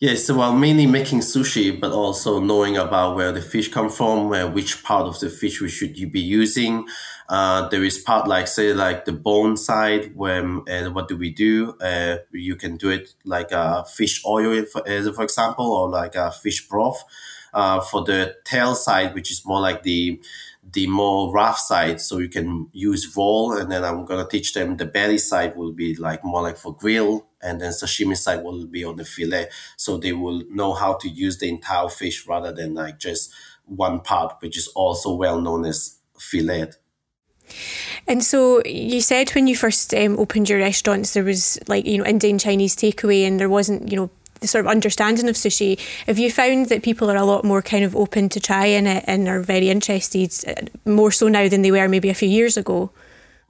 Yes, 0.00 0.26
so 0.26 0.36
well, 0.36 0.52
mainly 0.52 0.86
making 0.86 1.20
sushi, 1.20 1.78
but 1.78 1.90
also 1.90 2.38
knowing 2.38 2.76
about 2.76 3.16
where 3.16 3.32
the 3.32 3.42
fish 3.42 3.66
come 3.68 3.90
from, 3.90 4.28
where 4.28 4.46
which 4.46 4.84
part 4.84 5.08
of 5.08 5.18
the 5.18 5.28
fish 5.28 5.60
we 5.60 5.68
should 5.68 5.98
you 5.98 6.08
be 6.08 6.20
using. 6.20 6.86
Uh, 7.28 7.68
there 7.68 7.82
is 7.82 7.98
part 7.98 8.28
like 8.28 8.46
say 8.46 8.72
like 8.72 9.06
the 9.06 9.12
bone 9.12 9.56
side, 9.56 10.14
where 10.14 10.38
and 10.68 10.94
what 10.94 11.08
do 11.08 11.16
we 11.16 11.30
do? 11.30 11.74
Uh, 11.80 12.18
you 12.30 12.54
can 12.54 12.76
do 12.76 12.90
it 12.90 13.12
like 13.24 13.50
a 13.50 13.84
fish 13.86 14.24
oil, 14.24 14.64
for, 14.66 14.82
for 15.12 15.24
example, 15.24 15.66
or 15.66 15.90
like 15.90 16.14
a 16.14 16.30
fish 16.30 16.68
broth. 16.68 17.02
Uh, 17.52 17.80
for 17.80 18.04
the 18.04 18.34
tail 18.44 18.74
side, 18.74 19.14
which 19.14 19.30
is 19.30 19.44
more 19.46 19.60
like 19.60 19.82
the 19.82 20.20
the 20.70 20.86
more 20.86 21.32
rough 21.32 21.58
side, 21.58 22.00
so 22.00 22.18
you 22.18 22.28
can 22.28 22.68
use 22.72 23.16
roll, 23.16 23.56
and 23.56 23.72
then 23.72 23.84
I'm 23.84 24.04
gonna 24.04 24.28
teach 24.28 24.52
them 24.52 24.76
the 24.76 24.84
belly 24.84 25.18
side 25.18 25.56
will 25.56 25.72
be 25.72 25.94
like 25.94 26.22
more 26.24 26.42
like 26.42 26.58
for 26.58 26.76
grill, 26.76 27.26
and 27.40 27.60
then 27.60 27.72
sashimi 27.72 28.16
side 28.16 28.44
will 28.44 28.66
be 28.66 28.84
on 28.84 28.96
the 28.96 29.04
fillet, 29.04 29.48
so 29.76 29.96
they 29.96 30.12
will 30.12 30.42
know 30.50 30.74
how 30.74 30.94
to 30.94 31.08
use 31.08 31.38
the 31.38 31.48
entire 31.48 31.88
fish 31.88 32.26
rather 32.26 32.52
than 32.52 32.74
like 32.74 32.98
just 32.98 33.32
one 33.64 34.00
part, 34.00 34.36
which 34.40 34.56
is 34.58 34.68
also 34.68 35.14
well 35.14 35.40
known 35.40 35.64
as 35.64 35.98
fillet. 36.18 36.70
And 38.06 38.24
so 38.24 38.62
you 38.64 39.00
said 39.00 39.30
when 39.30 39.46
you 39.46 39.56
first 39.56 39.94
um, 39.94 40.18
opened 40.18 40.48
your 40.48 40.58
restaurants, 40.58 41.14
there 41.14 41.24
was 41.24 41.58
like 41.68 41.86
you 41.86 41.98
know 41.98 42.04
Indian 42.04 42.38
Chinese 42.38 42.76
takeaway, 42.76 43.26
and 43.26 43.38
there 43.38 43.48
wasn't 43.48 43.90
you 43.90 43.96
know 43.96 44.10
sort 44.46 44.64
of 44.64 44.70
understanding 44.70 45.28
of 45.28 45.36
sushi, 45.36 45.78
have 46.06 46.18
you 46.18 46.30
found 46.30 46.68
that 46.68 46.82
people 46.82 47.10
are 47.10 47.16
a 47.16 47.24
lot 47.24 47.44
more 47.44 47.62
kind 47.62 47.84
of 47.84 47.96
open 47.96 48.28
to 48.30 48.40
trying 48.40 48.86
it 48.86 49.04
and 49.06 49.28
are 49.28 49.40
very 49.40 49.68
interested 49.68 50.32
uh, 50.46 50.54
more 50.88 51.10
so 51.10 51.28
now 51.28 51.48
than 51.48 51.62
they 51.62 51.70
were 51.70 51.88
maybe 51.88 52.08
a 52.08 52.14
few 52.14 52.28
years 52.28 52.56
ago? 52.56 52.90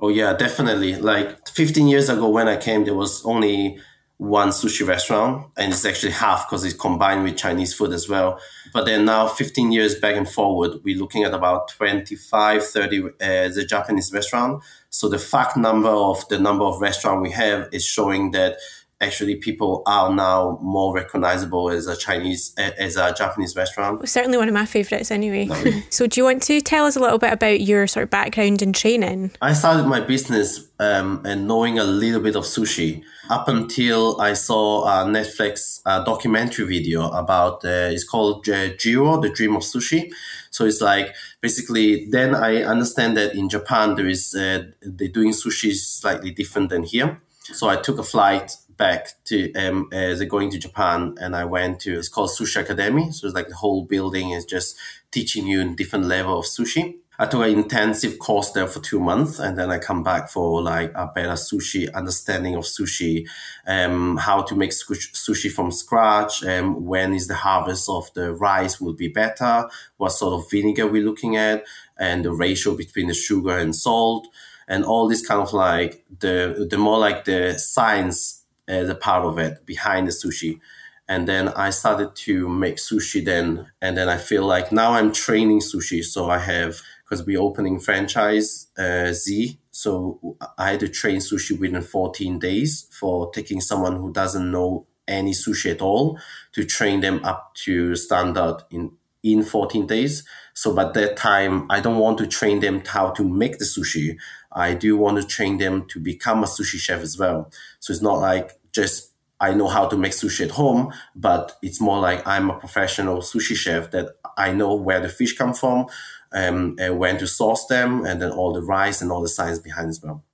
Oh 0.01 0.09
yeah, 0.09 0.33
definitely. 0.35 0.95
Like 0.95 1.49
15 1.49 1.89
years 1.89 2.09
ago 2.09 2.29
when 2.29 2.49
I 2.49 2.57
came, 2.57 2.85
there 2.85 2.95
was 2.95 3.25
only 3.25 3.79
one 4.19 4.49
sushi 4.49 4.87
restaurant 4.87 5.47
and 5.57 5.73
it's 5.73 5.85
actually 5.85 6.11
half 6.11 6.49
because 6.49 6.65
it's 6.65 6.75
combined 6.75 7.23
with 7.23 7.37
Chinese 7.37 7.73
food 7.73 7.93
as 7.93 8.09
well. 8.09 8.41
But 8.73 8.85
then 8.85 9.05
now 9.05 9.29
15 9.29 9.71
years 9.71 9.95
back 9.95 10.17
and 10.17 10.29
forward, 10.29 10.81
we're 10.85 10.99
looking 10.99 11.23
at 11.23 11.33
about 11.33 11.69
25, 11.69 12.67
30 12.67 13.05
uh, 13.05 13.09
the 13.21 13.65
Japanese 13.67 14.13
restaurant. 14.13 14.63
So 14.91 15.09
the 15.09 15.21
fact 15.21 15.57
number 15.57 15.89
of 15.89 16.29
the 16.29 16.39
number 16.39 16.65
of 16.65 16.81
restaurant 16.81 17.23
we 17.23 17.31
have 17.31 17.69
is 17.73 17.85
showing 17.85 18.33
that 18.33 18.57
actually 19.01 19.37
people 19.37 19.83
are 19.87 20.13
now 20.13 20.59
more 20.61 20.95
recognizable 20.95 21.71
as 21.71 21.87
a 21.87 21.97
Chinese 21.97 22.55
as 22.57 22.97
a 22.97 23.15
Japanese 23.15 23.55
restaurant. 23.55 23.99
Well, 23.99 24.07
certainly 24.07 24.39
one 24.39 24.49
of 24.49 24.55
my 24.55 24.67
favorites 24.67 25.11
anyway. 25.11 25.49
so 25.91 26.07
do 26.07 26.21
you 26.21 26.25
want 26.25 26.43
to 26.45 26.61
tell 26.61 26.85
us 26.87 26.97
a 26.97 27.01
little 27.01 27.19
bit 27.19 27.33
about 27.33 27.61
your 27.61 27.87
sort 27.87 28.05
of 28.05 28.11
background 28.11 28.61
and 28.63 28.75
training? 28.75 29.33
I 29.41 29.53
started 29.53 29.87
my 29.87 30.01
business 30.01 30.69
um, 30.81 31.23
and 31.25 31.47
knowing 31.47 31.79
a 31.79 31.85
little 31.85 32.21
bit 32.21 32.35
of 32.35 32.45
sushi 32.45 33.03
up 33.31 33.47
until 33.47 34.21
I 34.21 34.33
saw 34.33 34.85
a 34.85 35.05
Netflix 35.05 35.81
uh, 35.87 36.03
documentary 36.03 36.67
video 36.67 37.11
about 37.11 37.65
uh, 37.65 37.91
it's 37.93 38.05
called 38.05 38.49
uh, 38.49 38.69
Jiro, 38.77 39.21
the 39.21 39.29
Dream 39.31 39.55
of 39.55 39.63
Sushi. 39.63 40.11
So 40.51 40.65
it's 40.65 40.81
like 40.81 41.15
basically 41.41 42.07
then 42.11 42.35
I 42.35 42.63
understand 42.63 43.17
that 43.17 43.35
in 43.35 43.49
Japan 43.49 43.95
there 43.95 44.09
is 44.09 44.35
uh, 44.35 44.65
they're 44.83 45.09
doing 45.09 45.31
sushi 45.31 45.73
slightly 45.75 46.31
different 46.33 46.71
than 46.71 46.83
here. 46.83 47.21
So 47.53 47.69
I 47.69 47.77
took 47.77 47.99
a 47.99 48.03
flight 48.03 48.57
back 48.79 49.09
to 49.25 49.53
um, 49.55 49.89
as 49.93 50.25
going 50.25 50.51
to 50.51 50.59
Japan, 50.59 51.17
and 51.21 51.37
I 51.37 51.45
went 51.45 51.81
to 51.81 51.99
it's 51.99 52.09
called 52.09 52.31
Sushi 52.31 52.61
Academy. 52.61 53.11
So 53.13 53.27
it's 53.27 53.35
like 53.35 53.49
the 53.49 53.57
whole 53.57 53.85
building 53.85 54.31
is 54.31 54.45
just 54.45 54.77
teaching 55.11 55.47
you 55.47 55.61
in 55.61 55.77
different 55.77 56.07
level 56.07 56.39
of 56.39 56.47
sushi. 56.47 56.97
I 57.21 57.27
took 57.27 57.43
an 57.43 57.59
intensive 57.59 58.21
course 58.21 58.53
there 58.53 58.69
for 58.69 58.81
two 58.81 59.01
months, 59.01 59.41
and 59.41 59.59
then 59.59 59.73
I 59.73 59.79
come 59.81 60.05
back 60.05 60.31
for 60.31 60.63
like 60.63 60.93
a 60.95 61.11
better 61.13 61.33
sushi 61.33 61.93
understanding 61.93 62.55
of 62.55 62.63
sushi, 62.63 63.27
um, 63.67 64.19
how 64.19 64.43
to 64.43 64.55
make 64.55 64.71
sushi 64.71 65.51
from 65.51 65.73
scratch, 65.73 66.45
um, 66.45 66.87
when 66.87 67.13
is 67.13 67.27
the 67.27 67.35
harvest 67.35 67.89
of 67.89 68.13
the 68.15 68.33
rice 68.33 68.81
will 68.81 68.93
be 68.95 69.09
better, 69.09 69.69
what 69.97 70.11
sort 70.11 70.35
of 70.35 70.49
vinegar 70.49 70.87
we're 70.87 71.05
looking 71.05 71.37
at, 71.37 71.65
and 71.99 72.25
the 72.25 72.31
ratio 72.33 72.77
between 72.77 73.09
the 73.09 73.15
sugar 73.15 73.59
and 73.59 73.75
salt, 73.75 74.29
and 74.69 74.85
all 74.85 75.09
this 75.09 75.27
kind 75.27 75.43
of 75.43 75.53
like 75.53 76.05
the 76.21 76.69
the 76.71 76.79
more 76.79 76.99
like 76.99 77.25
the 77.25 77.59
science 77.59 78.38
as 78.69 78.89
a 78.89 78.95
part 78.95 79.25
of 79.25 79.39
it 79.39 79.67
behind 79.67 80.07
the 80.07 80.13
sushi. 80.13 80.61
And 81.09 81.27
then 81.27 81.49
I 81.49 81.71
started 81.71 82.15
to 82.27 82.49
make 82.49 82.77
sushi 82.77 83.25
then. 83.25 83.67
And 83.81 83.97
then 83.97 84.09
I 84.09 84.19
feel 84.19 84.45
like 84.45 84.71
now 84.71 84.93
I'm 84.93 85.13
training 85.13 85.61
sushi. 85.61 86.05
So 86.05 86.29
I 86.29 86.39
have, 86.39 86.83
because 87.03 87.25
we're 87.25 87.41
opening 87.41 87.81
franchise 87.81 88.67
uh, 88.79 89.13
Z. 89.13 89.59
So 89.71 90.37
I 90.59 90.73
had 90.73 90.81
to 90.81 90.89
train 90.89 91.17
sushi 91.17 91.59
within 91.59 91.81
14 91.81 92.39
days 92.39 92.87
for 92.93 93.31
taking 93.33 93.61
someone 93.61 93.97
who 93.97 94.13
doesn't 94.13 94.51
know 94.51 94.87
any 95.07 95.33
sushi 95.33 95.71
at 95.71 95.81
all 95.81 96.19
to 96.53 96.65
train 96.65 97.01
them 97.01 97.25
up 97.25 97.55
to 97.65 97.97
standard 97.97 98.59
in 98.71 98.93
in 99.23 99.43
14 99.43 99.87
days. 99.87 100.25
So 100.55 100.75
by 100.75 100.91
that 100.93 101.17
time, 101.17 101.67
I 101.71 101.81
don't 101.81 101.99
want 101.99 102.19
to 102.19 102.27
train 102.27 102.61
them 102.61 102.83
how 102.85 103.11
to 103.11 103.25
make 103.25 103.59
the 103.59 103.65
sushi. 103.65 104.17
I 104.53 104.75
do 104.75 104.97
want 104.97 105.21
to 105.21 105.27
train 105.27 105.59
them 105.59 105.87
to 105.89 106.01
become 106.01 106.43
a 106.43 106.47
sushi 106.47 106.79
chef 106.79 107.01
as 107.01 107.19
well. 107.19 107.51
So 107.81 107.93
it's 107.93 108.03
not 108.03 108.21
like 108.21 108.58
just 108.73 109.13
I 109.41 109.55
know 109.55 109.69
how 109.69 109.87
to 109.87 109.97
make 109.97 110.13
sushi 110.13 110.45
at 110.45 110.53
home, 110.53 110.93
but 111.15 111.57
it's 111.63 111.81
more 111.81 112.01
like 112.01 112.27
I'm 112.27 112.51
a 112.51 112.59
professional 112.59 113.19
sushi 113.19 113.55
chef 113.55 113.91
that 113.93 114.17
I 114.37 114.53
know 114.53 114.75
where 114.75 115.01
the 115.01 115.09
fish 115.09 115.37
come 115.37 115.55
from, 115.55 115.87
um, 116.33 116.77
and 116.79 116.99
when 116.99 117.19
to 117.19 117.27
source 117.27 117.67
them, 117.67 118.05
and 118.05 118.21
then 118.21 118.33
all 118.33 118.53
the 118.53 118.63
rice 118.63 119.01
and 119.01 119.13
all 119.13 119.23
the 119.23 119.29
science 119.29 119.59
behind 119.59 119.91
as 119.91 120.03
well. 120.03 120.25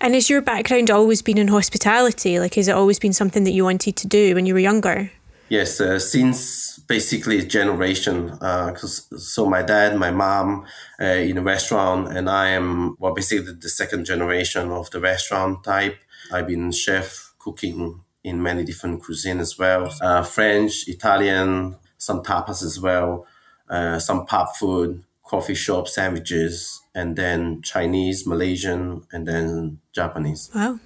And 0.00 0.14
has 0.14 0.28
your 0.28 0.42
background 0.42 0.90
always 0.90 1.22
been 1.22 1.38
in 1.38 1.48
hospitality? 1.48 2.40
Like, 2.40 2.54
has 2.54 2.66
it 2.66 2.74
always 2.74 2.98
been 2.98 3.12
something 3.12 3.44
that 3.44 3.52
you 3.52 3.64
wanted 3.64 3.96
to 3.96 4.08
do 4.08 4.34
when 4.34 4.46
you 4.46 4.54
were 4.54 4.60
younger? 4.60 5.10
Yes, 5.48 5.80
uh, 5.80 5.98
since 5.98 6.78
basically 6.88 7.38
a 7.38 7.44
generation. 7.44 8.30
Uh, 8.40 8.74
so 8.74 9.46
my 9.46 9.62
dad, 9.62 9.96
my 9.96 10.10
mom, 10.10 10.64
uh, 11.00 11.04
in 11.04 11.38
a 11.38 11.42
restaurant, 11.42 12.16
and 12.16 12.28
I 12.28 12.48
am 12.48 12.96
well 12.98 13.14
basically 13.14 13.52
the 13.52 13.68
second 13.68 14.06
generation 14.06 14.70
of 14.70 14.90
the 14.90 15.00
restaurant 15.00 15.62
type. 15.62 15.98
I've 16.32 16.46
been 16.46 16.72
chef 16.72 17.23
cooking 17.44 18.00
in 18.22 18.42
many 18.42 18.64
different 18.64 19.02
cuisine 19.02 19.38
as 19.38 19.58
well. 19.58 19.92
Uh, 20.00 20.22
French, 20.22 20.88
Italian, 20.88 21.76
some 21.98 22.22
tapas 22.22 22.62
as 22.62 22.80
well, 22.80 23.26
uh, 23.68 23.98
some 23.98 24.24
pub 24.24 24.48
food, 24.56 25.04
coffee 25.22 25.54
shop 25.54 25.86
sandwiches, 25.88 26.80
and 26.94 27.16
then 27.16 27.60
Chinese, 27.62 28.26
Malaysian, 28.26 29.02
and 29.12 29.28
then 29.28 29.78
Japanese. 29.92 30.50
Wow. 30.54 30.80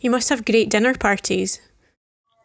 You 0.00 0.10
must 0.10 0.28
have 0.28 0.44
great 0.44 0.68
dinner 0.68 0.94
parties. 0.94 1.60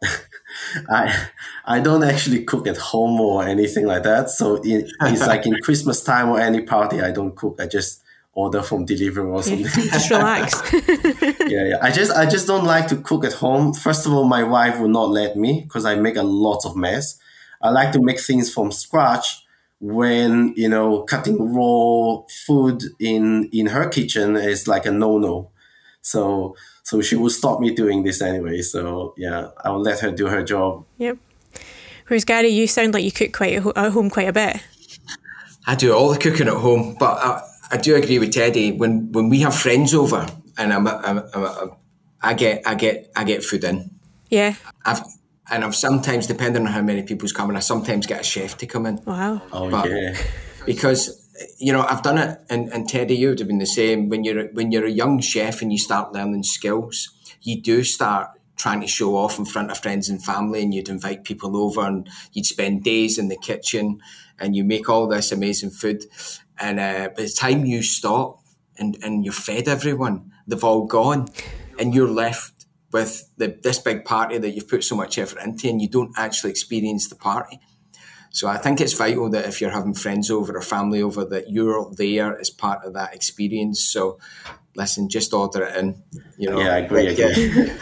I 0.89 1.27
I 1.65 1.79
don't 1.79 2.03
actually 2.03 2.43
cook 2.43 2.67
at 2.67 2.77
home 2.77 3.19
or 3.19 3.43
anything 3.45 3.85
like 3.85 4.03
that. 4.03 4.29
So 4.29 4.55
it, 4.63 4.89
it's 5.01 5.27
like 5.27 5.45
in 5.45 5.55
Christmas 5.61 6.03
time 6.03 6.29
or 6.29 6.39
any 6.39 6.61
party, 6.61 7.01
I 7.01 7.11
don't 7.11 7.35
cook. 7.35 7.59
I 7.59 7.67
just 7.67 8.01
order 8.37 8.61
from 8.61 8.85
delivery 8.85 9.27
or 9.27 9.41
something. 9.41 9.65
Yeah, 9.65 9.91
just 9.91 10.09
relax. 10.11 10.61
yeah, 11.47 11.63
yeah. 11.69 11.77
I 11.81 11.91
just 11.91 12.11
I 12.11 12.27
just 12.27 12.45
don't 12.45 12.65
like 12.65 12.87
to 12.89 12.97
cook 12.97 13.25
at 13.25 13.33
home. 13.33 13.73
First 13.73 14.05
of 14.05 14.13
all, 14.13 14.25
my 14.25 14.43
wife 14.43 14.79
will 14.79 14.93
not 14.99 15.09
let 15.09 15.35
me 15.35 15.61
because 15.61 15.85
I 15.85 15.95
make 15.95 16.15
a 16.15 16.23
lot 16.23 16.63
of 16.63 16.75
mess. 16.75 17.19
I 17.61 17.71
like 17.71 17.91
to 17.93 18.01
make 18.01 18.19
things 18.19 18.53
from 18.53 18.71
scratch 18.71 19.43
when 19.79 20.53
you 20.55 20.69
know 20.69 21.01
cutting 21.01 21.51
raw 21.55 22.21
food 22.45 22.83
in 22.99 23.49
in 23.51 23.65
her 23.67 23.89
kitchen 23.89 24.35
is 24.35 24.67
like 24.67 24.85
a 24.85 24.91
no 24.91 25.17
no. 25.17 25.49
So 26.01 26.55
so 26.83 27.01
she 27.01 27.15
will 27.15 27.31
stop 27.31 27.59
me 27.59 27.73
doing 27.73 28.03
this 28.03 28.21
anyway. 28.21 28.61
So 28.61 29.15
yeah, 29.17 29.49
I 29.65 29.71
will 29.71 29.81
let 29.81 29.99
her 30.01 30.11
do 30.11 30.27
her 30.27 30.43
job. 30.43 30.85
Yep. 30.99 31.17
Whereas 32.07 32.23
Gary, 32.23 32.49
you 32.49 32.67
sound 32.67 32.93
like 32.93 33.03
you 33.03 33.11
cook 33.11 33.33
quite 33.33 33.55
at 33.55 33.91
home 33.91 34.11
quite 34.11 34.27
a 34.27 34.33
bit. 34.33 34.61
I 35.65 35.75
do 35.75 35.91
all 35.93 36.13
the 36.13 36.19
cooking 36.19 36.47
at 36.47 36.53
home, 36.53 36.95
but 36.97 37.17
I, 37.17 37.41
I 37.71 37.77
do 37.77 37.95
agree 37.95 38.19
with 38.19 38.31
Teddy. 38.31 38.71
When 38.71 39.11
when 39.11 39.29
we 39.29 39.39
have 39.41 39.55
friends 39.55 39.93
over, 39.93 40.27
and 40.57 40.73
I'm, 40.73 40.87
I'm, 40.87 41.19
I'm, 41.33 41.45
I'm 41.45 41.71
I 42.21 42.33
get 42.33 42.67
I 42.67 42.75
get 42.75 43.11
I 43.15 43.23
get 43.23 43.43
food 43.43 43.63
in. 43.63 43.91
Yeah. 44.29 44.55
I've 44.85 45.01
and 45.49 45.63
I've 45.63 45.75
sometimes, 45.75 46.27
depending 46.27 46.65
on 46.65 46.71
how 46.71 46.81
many 46.81 47.03
people's 47.03 47.31
coming, 47.31 47.55
I 47.55 47.61
sometimes 47.61 48.05
get 48.05 48.21
a 48.21 48.23
chef 48.23 48.57
to 48.57 48.65
come 48.65 48.85
in. 48.85 49.01
Wow. 49.05 49.41
Oh 49.53 49.69
but 49.69 49.89
yeah. 49.89 50.17
Because 50.65 51.23
you 51.57 51.71
know 51.71 51.81
I've 51.81 52.01
done 52.01 52.17
it, 52.17 52.39
and, 52.49 52.71
and 52.73 52.89
Teddy, 52.89 53.15
you 53.15 53.29
would 53.29 53.39
have 53.39 53.47
been 53.47 53.59
the 53.59 53.65
same. 53.65 54.09
When 54.09 54.23
you're 54.23 54.47
when 54.47 54.71
you're 54.71 54.85
a 54.85 54.91
young 54.91 55.21
chef 55.21 55.61
and 55.61 55.71
you 55.71 55.77
start 55.77 56.13
learning 56.13 56.43
skills, 56.43 57.09
you 57.41 57.61
do 57.61 57.83
start 57.83 58.29
trying 58.57 58.81
to 58.81 58.87
show 58.87 59.15
off 59.15 59.37
in 59.37 59.45
front 59.45 59.69
of 59.69 59.77
friends 59.77 60.09
and 60.09 60.23
family, 60.23 60.63
and 60.63 60.73
you'd 60.73 60.89
invite 60.89 61.23
people 61.23 61.55
over, 61.55 61.81
and 61.81 62.09
you'd 62.33 62.45
spend 62.45 62.83
days 62.83 63.17
in 63.17 63.29
the 63.29 63.37
kitchen, 63.37 64.01
and 64.39 64.55
you 64.55 64.63
make 64.63 64.89
all 64.89 65.07
this 65.07 65.31
amazing 65.31 65.69
food, 65.69 66.05
and 66.59 66.79
uh, 66.79 67.09
by 67.15 67.23
the 67.23 67.29
time 67.29 67.65
you 67.65 67.83
stop 67.83 68.39
and 68.77 68.97
and 69.03 69.25
you've 69.25 69.35
fed 69.35 69.67
everyone, 69.67 70.31
they've 70.47 70.63
all 70.63 70.85
gone, 70.85 71.27
and 71.79 71.93
you're 71.93 72.09
left 72.09 72.65
with 72.91 73.29
the, 73.37 73.59
this 73.63 73.79
big 73.79 74.05
party 74.05 74.37
that 74.37 74.51
you've 74.51 74.67
put 74.67 74.83
so 74.83 74.95
much 74.95 75.17
effort 75.17 75.41
into 75.43 75.67
and 75.67 75.81
you 75.81 75.89
don't 75.89 76.17
actually 76.17 76.49
experience 76.49 77.09
the 77.09 77.15
party. 77.15 77.59
So 78.31 78.47
I 78.47 78.57
think 78.57 78.79
it's 78.81 78.93
vital 78.93 79.29
that 79.31 79.45
if 79.45 79.61
you're 79.61 79.71
having 79.71 79.93
friends 79.93 80.29
over 80.29 80.55
or 80.55 80.61
family 80.61 81.01
over, 81.01 81.25
that 81.25 81.49
you're 81.49 81.91
there 81.95 82.39
as 82.39 82.49
part 82.49 82.85
of 82.85 82.93
that 82.93 83.13
experience. 83.13 83.83
So 83.83 84.19
listen, 84.75 85.09
just 85.09 85.33
order 85.33 85.63
it 85.63 85.75
in. 85.75 86.03
You 86.37 86.51
know, 86.51 86.59
yeah, 86.59 86.75
I 86.75 86.77
agree. 86.79 87.15
Get, 87.15 87.35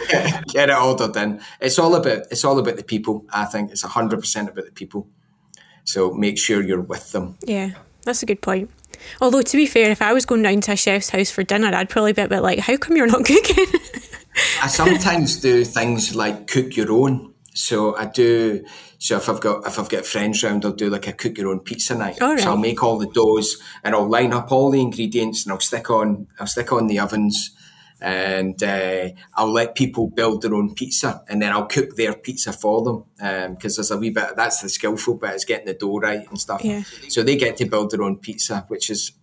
get, 0.09 0.47
get 0.47 0.69
it 0.69 0.77
ordered 0.77 1.15
in. 1.17 1.41
It's 1.59 1.77
all 1.77 1.93
about 1.95 2.27
it's 2.31 2.45
all 2.45 2.57
about 2.57 2.77
the 2.77 2.83
people. 2.83 3.25
I 3.33 3.45
think 3.45 3.71
it's 3.71 3.81
hundred 3.81 4.21
percent 4.21 4.49
about 4.49 4.65
the 4.65 4.71
people. 4.71 5.07
So 5.83 6.11
make 6.11 6.37
sure 6.37 6.63
you're 6.63 6.81
with 6.81 7.11
them. 7.11 7.37
Yeah, 7.45 7.71
that's 8.05 8.23
a 8.23 8.25
good 8.25 8.41
point. 8.41 8.69
Although 9.21 9.41
to 9.41 9.57
be 9.57 9.65
fair, 9.65 9.91
if 9.91 10.01
I 10.01 10.13
was 10.13 10.25
going 10.25 10.43
down 10.43 10.61
to 10.61 10.71
a 10.71 10.75
chef's 10.75 11.09
house 11.09 11.29
for 11.29 11.43
dinner, 11.43 11.73
I'd 11.73 11.89
probably 11.89 12.13
be 12.13 12.21
a 12.21 12.27
bit 12.27 12.41
like, 12.41 12.59
"How 12.59 12.77
come 12.77 12.95
you're 12.95 13.07
not 13.07 13.25
cooking?" 13.25 13.65
I 14.61 14.67
sometimes 14.67 15.39
do 15.39 15.63
things 15.63 16.15
like 16.15 16.47
cook 16.47 16.75
your 16.75 16.91
own. 16.91 17.33
So 17.53 17.95
I 17.95 18.05
do. 18.05 18.65
So 18.99 19.17
if 19.17 19.29
I've 19.29 19.39
got 19.39 19.65
if 19.65 19.79
I've 19.79 19.89
got 19.89 20.05
friends 20.05 20.43
round, 20.43 20.65
I'll 20.65 20.71
do 20.71 20.89
like 20.89 21.07
a 21.07 21.13
cook 21.13 21.37
your 21.37 21.49
own 21.49 21.59
pizza 21.59 21.95
night. 21.95 22.19
Right. 22.19 22.39
So 22.39 22.49
I'll 22.49 22.57
make 22.57 22.83
all 22.83 22.97
the 22.97 23.07
doughs 23.07 23.57
and 23.83 23.95
I'll 23.95 24.09
line 24.09 24.33
up 24.33 24.51
all 24.51 24.71
the 24.71 24.81
ingredients 24.81 25.43
and 25.43 25.53
I'll 25.53 25.59
stick 25.59 25.89
on 25.89 26.27
I'll 26.39 26.47
stick 26.47 26.71
on 26.71 26.87
the 26.87 26.99
ovens 26.99 27.54
and 28.01 28.61
uh, 28.61 29.09
I'll 29.35 29.51
let 29.51 29.75
people 29.75 30.09
build 30.09 30.41
their 30.41 30.53
own 30.53 30.75
pizza 30.75 31.23
and 31.29 31.41
then 31.41 31.51
I'll 31.51 31.65
cook 31.65 31.95
their 31.95 32.13
pizza 32.13 32.51
for 32.51 32.83
them 32.83 33.03
because 33.53 33.77
um, 33.77 33.81
there's 33.81 33.91
a 33.91 33.97
wee 33.97 34.09
bit 34.09 34.35
that's 34.35 34.61
the 34.61 34.69
skillful 34.69 35.15
bit 35.15 35.35
is 35.35 35.45
getting 35.45 35.65
the 35.65 35.73
dough 35.73 35.99
right 35.99 36.27
and 36.27 36.39
stuff. 36.39 36.63
Yeah. 36.63 36.83
So 37.07 37.23
they 37.23 37.37
get 37.37 37.57
to 37.57 37.65
build 37.65 37.91
their 37.91 38.03
own 38.03 38.17
pizza, 38.17 38.65
which 38.67 38.89
is 38.89 39.13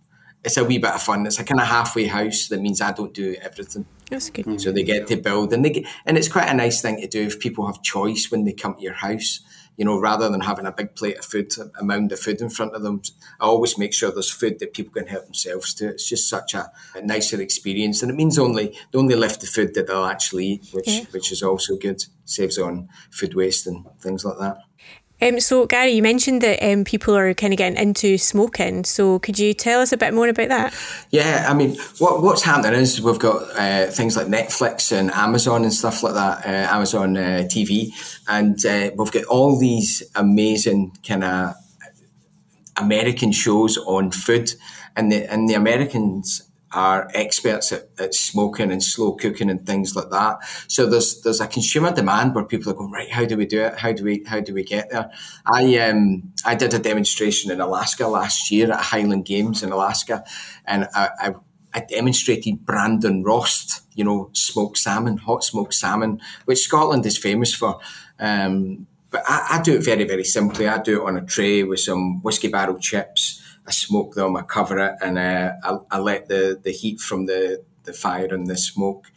it's 0.43 0.57
a 0.57 0.63
wee 0.63 0.77
bit 0.77 0.91
of 0.91 1.01
fun. 1.01 1.25
It's 1.25 1.39
a 1.39 1.43
kind 1.43 1.61
of 1.61 1.67
halfway 1.67 2.07
house 2.07 2.47
that 2.49 2.59
means 2.59 2.81
I 2.81 2.91
don't 2.91 3.13
do 3.13 3.35
everything. 3.41 3.85
That's 4.09 4.29
good. 4.29 4.59
So 4.59 4.71
they 4.71 4.83
get 4.83 5.07
to 5.07 5.15
build, 5.15 5.53
and 5.53 5.63
they 5.63 5.69
get, 5.69 5.85
and 6.05 6.17
it's 6.17 6.27
quite 6.27 6.49
a 6.49 6.53
nice 6.53 6.81
thing 6.81 6.99
to 6.99 7.07
do 7.07 7.23
if 7.23 7.39
people 7.39 7.65
have 7.65 7.81
choice 7.81 8.29
when 8.29 8.43
they 8.43 8.53
come 8.53 8.75
to 8.75 8.81
your 8.81 8.93
house. 8.93 9.39
You 9.77 9.85
know, 9.85 9.99
rather 9.99 10.29
than 10.29 10.41
having 10.41 10.65
a 10.65 10.71
big 10.71 10.95
plate 10.95 11.17
of 11.17 11.25
food, 11.25 11.51
a 11.79 11.83
mound 11.83 12.11
of 12.11 12.19
food 12.19 12.41
in 12.41 12.49
front 12.49 12.75
of 12.75 12.83
them, 12.83 13.01
I 13.39 13.45
always 13.45 13.77
make 13.77 13.93
sure 13.93 14.11
there's 14.11 14.29
food 14.29 14.59
that 14.59 14.73
people 14.73 14.93
can 14.93 15.07
help 15.07 15.25
themselves 15.25 15.73
to. 15.75 15.89
It's 15.89 16.07
just 16.07 16.29
such 16.29 16.53
a, 16.53 16.71
a 16.95 17.01
nicer 17.01 17.41
experience, 17.41 18.01
and 18.01 18.11
it 18.11 18.15
means 18.15 18.37
only 18.37 18.77
they 18.91 18.99
only 18.99 19.15
left 19.15 19.41
the 19.41 19.47
food 19.47 19.73
that 19.73 19.87
they'll 19.87 20.05
actually 20.05 20.45
eat, 20.45 20.69
which 20.71 20.87
yeah. 20.87 21.05
which 21.11 21.31
is 21.31 21.41
also 21.41 21.75
good. 21.77 22.03
Saves 22.25 22.57
on 22.57 22.87
food 23.11 23.33
waste 23.33 23.67
and 23.67 23.85
things 23.99 24.23
like 24.23 24.37
that. 24.39 24.57
Um, 25.21 25.39
so, 25.39 25.65
Gary, 25.65 25.91
you 25.91 26.01
mentioned 26.01 26.41
that 26.41 26.61
um, 26.61 26.83
people 26.83 27.15
are 27.15 27.33
kind 27.33 27.53
of 27.53 27.57
getting 27.57 27.77
into 27.77 28.17
smoking. 28.17 28.83
So, 28.83 29.19
could 29.19 29.39
you 29.39 29.53
tell 29.53 29.79
us 29.79 29.91
a 29.91 29.97
bit 29.97 30.13
more 30.13 30.27
about 30.27 30.49
that? 30.49 30.73
Yeah, 31.11 31.45
I 31.47 31.53
mean, 31.53 31.77
what, 31.99 32.21
what's 32.21 32.41
happening 32.41 32.73
is 32.79 33.01
we've 33.01 33.19
got 33.19 33.43
uh, 33.57 33.87
things 33.87 34.17
like 34.17 34.27
Netflix 34.27 34.91
and 34.91 35.11
Amazon 35.11 35.63
and 35.63 35.73
stuff 35.73 36.03
like 36.03 36.13
that, 36.15 36.45
uh, 36.45 36.73
Amazon 36.75 37.15
uh, 37.15 37.43
TV, 37.45 37.91
and 38.27 38.65
uh, 38.65 38.91
we've 38.97 39.11
got 39.11 39.23
all 39.25 39.57
these 39.57 40.03
amazing 40.15 40.97
kind 41.07 41.23
of 41.23 41.55
American 42.77 43.31
shows 43.31 43.77
on 43.77 44.11
food, 44.11 44.51
and 44.95 45.11
the 45.11 45.31
and 45.31 45.47
the 45.47 45.53
Americans 45.53 46.49
are 46.73 47.09
experts 47.13 47.71
at, 47.71 47.89
at, 47.99 48.13
smoking 48.13 48.71
and 48.71 48.83
slow 48.83 49.13
cooking 49.13 49.49
and 49.49 49.65
things 49.65 49.95
like 49.95 50.09
that. 50.09 50.37
So 50.67 50.87
there's 50.87 51.21
there's 51.21 51.39
a 51.39 51.47
consumer 51.47 51.93
demand 51.93 52.33
where 52.33 52.43
people 52.43 52.71
are 52.71 52.75
going 52.75 52.91
right. 52.91 53.09
How 53.09 53.25
do 53.25 53.37
we 53.37 53.45
do 53.45 53.61
it? 53.61 53.77
How 53.77 53.91
do 53.91 54.03
we 54.03 54.23
how 54.25 54.39
do 54.39 54.53
we 54.53 54.63
get 54.63 54.89
there? 54.89 55.11
I 55.45 55.77
um 55.77 56.33
I 56.45 56.55
did 56.55 56.73
a 56.73 56.79
demonstration 56.79 57.51
in 57.51 57.61
Alaska 57.61 58.07
last 58.07 58.51
year 58.51 58.71
at 58.71 58.79
Highland 58.79 59.25
Games 59.25 59.63
in 59.63 59.71
Alaska, 59.71 60.23
and 60.65 60.87
I, 60.93 61.09
I, 61.19 61.33
I 61.73 61.79
demonstrated 61.81 62.65
Bradan 62.65 63.23
Rost, 63.23 63.81
You 63.93 64.05
know, 64.05 64.29
smoked 64.33 64.77
salmon, 64.77 65.17
hot 65.17 65.43
smoked 65.43 65.73
salmon, 65.73 66.21
which 66.45 66.59
Scotland 66.59 67.05
is 67.05 67.17
famous 67.17 67.53
for. 67.53 67.79
Um, 68.19 68.87
but 69.11 69.23
I, 69.27 69.57
I 69.57 69.61
do 69.61 69.75
it 69.75 69.83
very 69.85 70.05
very 70.05 70.23
simply. 70.23 70.67
I 70.67 70.79
do 70.79 71.01
it 71.01 71.07
on 71.07 71.17
a 71.17 71.25
tray 71.25 71.63
with 71.63 71.79
some 71.79 72.21
whiskey 72.23 72.47
barrel 72.47 72.79
chips 72.79 73.42
I 73.67 73.71
smoke 73.71 74.15
them, 74.15 74.35
I 74.35 74.41
cover 74.41 74.77
it, 74.79 74.95
and 75.01 75.17
uh, 75.17 75.53
I, 75.63 75.77
I, 75.91 75.99
let 75.99 76.27
the, 76.27 76.59
the 76.61 76.71
heat 76.71 76.99
from 76.99 77.25
the, 77.27 77.63
the 77.83 77.93
fire 77.93 78.27
and 78.33 78.47
the 78.47 78.57
smoke 78.57 79.11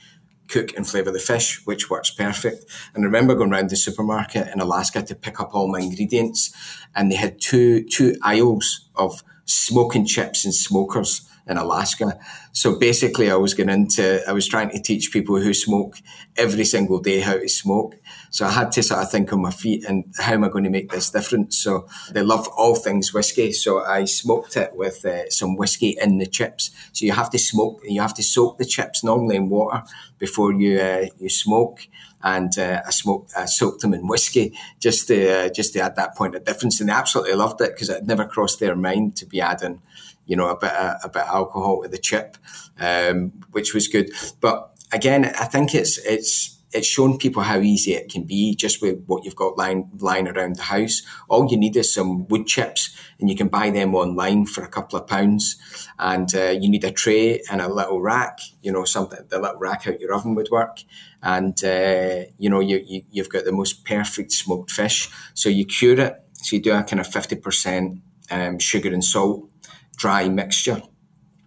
cook 0.48 0.76
and 0.76 0.87
flavour 0.87 1.11
the 1.11 1.18
fish, 1.18 1.64
which 1.66 1.90
works 1.90 2.11
perfect. 2.11 2.64
And 2.94 3.04
I 3.04 3.06
remember 3.06 3.35
going 3.35 3.52
around 3.52 3.70
the 3.70 3.76
supermarket 3.76 4.48
in 4.48 4.61
Alaska 4.61 5.02
to 5.02 5.14
pick 5.14 5.40
up 5.40 5.54
all 5.54 5.68
my 5.68 5.80
ingredients, 5.80 6.54
and 6.94 7.11
they 7.11 7.16
had 7.16 7.40
two 7.40 7.85
two 7.85 8.16
aisles 8.22 8.88
of 8.94 9.22
smoking 9.44 10.06
chips 10.06 10.44
and 10.44 10.54
smokers 10.54 11.28
in 11.46 11.56
Alaska. 11.56 12.18
So 12.52 12.78
basically, 12.78 13.30
I 13.30 13.37
was 13.37 13.54
going 13.54 13.68
into, 13.68 14.22
I 14.28 14.32
was 14.32 14.48
trying 14.48 14.70
to 14.70 14.82
teach 14.82 15.12
people 15.12 15.40
who 15.40 15.54
smoke 15.54 15.96
every 16.37 16.64
single 16.64 17.00
day 17.00 17.20
how 17.20 17.35
to 17.35 17.48
smoke. 17.48 17.96
So 18.30 18.46
I 18.46 18.50
had 18.50 18.72
to 18.72 18.82
sort 18.82 19.02
of 19.02 19.10
think 19.10 19.32
on 19.32 19.42
my 19.42 19.50
feet 19.50 19.84
and 19.84 20.04
how 20.18 20.32
am 20.32 20.44
I 20.44 20.48
going 20.48 20.64
to 20.64 20.70
make 20.70 20.90
this 20.90 21.10
different? 21.10 21.54
So 21.54 21.88
they 22.10 22.22
love 22.22 22.48
all 22.56 22.74
things 22.74 23.12
whiskey. 23.12 23.52
So 23.52 23.84
I 23.84 24.04
smoked 24.04 24.56
it 24.56 24.74
with 24.74 25.04
uh, 25.04 25.30
some 25.30 25.56
whiskey 25.56 25.96
in 26.00 26.18
the 26.18 26.26
chips. 26.26 26.70
So 26.92 27.04
you 27.06 27.12
have 27.12 27.30
to 27.30 27.38
smoke, 27.38 27.80
you 27.84 28.00
have 28.00 28.14
to 28.14 28.22
soak 28.22 28.58
the 28.58 28.64
chips 28.64 29.02
normally 29.02 29.36
in 29.36 29.48
water 29.48 29.82
before 30.18 30.52
you 30.52 30.80
uh, 30.80 31.06
you 31.18 31.30
smoke. 31.30 31.86
And 32.22 32.58
uh, 32.58 32.82
I 32.84 32.90
smoked, 32.90 33.32
I 33.36 33.44
soaked 33.44 33.82
them 33.82 33.94
in 33.94 34.08
whiskey 34.08 34.58
just 34.80 35.06
to 35.08 35.46
uh, 35.46 35.48
just 35.48 35.74
to 35.74 35.80
add 35.80 35.96
that 35.96 36.16
point 36.16 36.34
of 36.34 36.44
difference. 36.44 36.80
And 36.80 36.88
they 36.88 36.94
absolutely 36.94 37.34
loved 37.34 37.60
it 37.60 37.72
because 37.74 37.88
it 37.88 38.04
never 38.04 38.24
crossed 38.24 38.58
their 38.58 38.74
mind 38.74 39.16
to 39.16 39.26
be 39.26 39.40
adding 39.40 39.80
you 40.26 40.36
know, 40.36 40.48
a 40.48 40.58
bit 40.58 40.72
of, 40.72 40.96
a 41.04 41.08
bit 41.08 41.22
of 41.22 41.28
alcohol 41.28 41.82
to 41.82 41.88
the 41.88 41.98
chip, 41.98 42.36
um, 42.78 43.32
which 43.52 43.72
was 43.72 43.88
good. 43.88 44.10
But 44.40 44.76
again, 44.92 45.24
I 45.24 45.44
think 45.44 45.74
it's 45.74 45.98
it's 45.98 46.55
it's 46.76 46.86
shown 46.86 47.18
people 47.18 47.42
how 47.42 47.58
easy 47.58 47.94
it 47.94 48.10
can 48.10 48.24
be 48.24 48.54
just 48.54 48.82
with 48.82 49.02
what 49.06 49.24
you've 49.24 49.36
got 49.36 49.56
lying 49.56 49.90
lying 49.98 50.28
around 50.28 50.56
the 50.56 50.62
house. 50.62 51.02
All 51.28 51.50
you 51.50 51.56
need 51.56 51.76
is 51.76 51.92
some 51.92 52.28
wood 52.28 52.46
chips, 52.46 52.96
and 53.18 53.30
you 53.30 53.36
can 53.36 53.48
buy 53.48 53.70
them 53.70 53.94
online 53.94 54.46
for 54.46 54.62
a 54.62 54.68
couple 54.68 54.98
of 54.98 55.06
pounds. 55.06 55.56
And 55.98 56.32
uh, 56.34 56.50
you 56.60 56.68
need 56.68 56.84
a 56.84 56.90
tray 56.90 57.40
and 57.50 57.60
a 57.60 57.72
little 57.72 58.00
rack. 58.00 58.38
You 58.62 58.72
know, 58.72 58.84
something 58.84 59.20
the 59.28 59.40
little 59.40 59.58
rack 59.58 59.86
out 59.86 60.00
your 60.00 60.14
oven 60.14 60.34
would 60.34 60.50
work. 60.50 60.80
And 61.22 61.56
uh, 61.64 62.24
you 62.38 62.50
know, 62.50 62.60
you, 62.60 62.84
you 62.86 63.02
you've 63.10 63.30
got 63.30 63.44
the 63.44 63.52
most 63.52 63.84
perfect 63.84 64.32
smoked 64.32 64.70
fish. 64.70 65.08
So 65.34 65.48
you 65.48 65.64
cure 65.64 65.98
it. 65.98 66.14
So 66.34 66.56
you 66.56 66.62
do 66.62 66.72
a 66.72 66.82
kind 66.82 67.00
of 67.00 67.06
fifty 67.06 67.36
percent 67.36 68.00
um, 68.30 68.58
sugar 68.58 68.92
and 68.92 69.04
salt 69.04 69.50
dry 69.96 70.28
mixture 70.28 70.82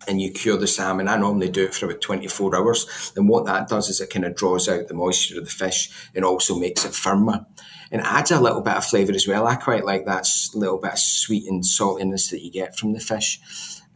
and 0.09 0.19
you 0.19 0.31
cure 0.31 0.57
the 0.57 0.67
salmon. 0.67 1.07
I 1.07 1.17
normally 1.17 1.49
do 1.49 1.65
it 1.65 1.73
for 1.73 1.85
about 1.85 2.01
24 2.01 2.55
hours. 2.55 3.13
And 3.15 3.29
what 3.29 3.45
that 3.45 3.69
does 3.69 3.89
is 3.89 4.01
it 4.01 4.09
kind 4.09 4.25
of 4.25 4.35
draws 4.35 4.67
out 4.67 4.87
the 4.87 4.93
moisture 4.95 5.37
of 5.37 5.45
the 5.45 5.51
fish 5.51 5.89
and 6.15 6.25
also 6.25 6.57
makes 6.57 6.83
it 6.83 6.95
firmer 6.95 7.45
and 7.91 8.01
adds 8.01 8.31
a 8.31 8.41
little 8.41 8.61
bit 8.61 8.75
of 8.75 8.85
flavour 8.85 9.13
as 9.13 9.27
well. 9.27 9.47
I 9.47 9.55
quite 9.55 9.85
like 9.85 10.05
that 10.05 10.27
little 10.55 10.79
bit 10.79 10.93
of 10.93 10.99
sweet 10.99 11.47
and 11.47 11.63
saltiness 11.63 12.31
that 12.31 12.43
you 12.43 12.51
get 12.51 12.77
from 12.77 12.93
the 12.93 12.99
fish. 12.99 13.39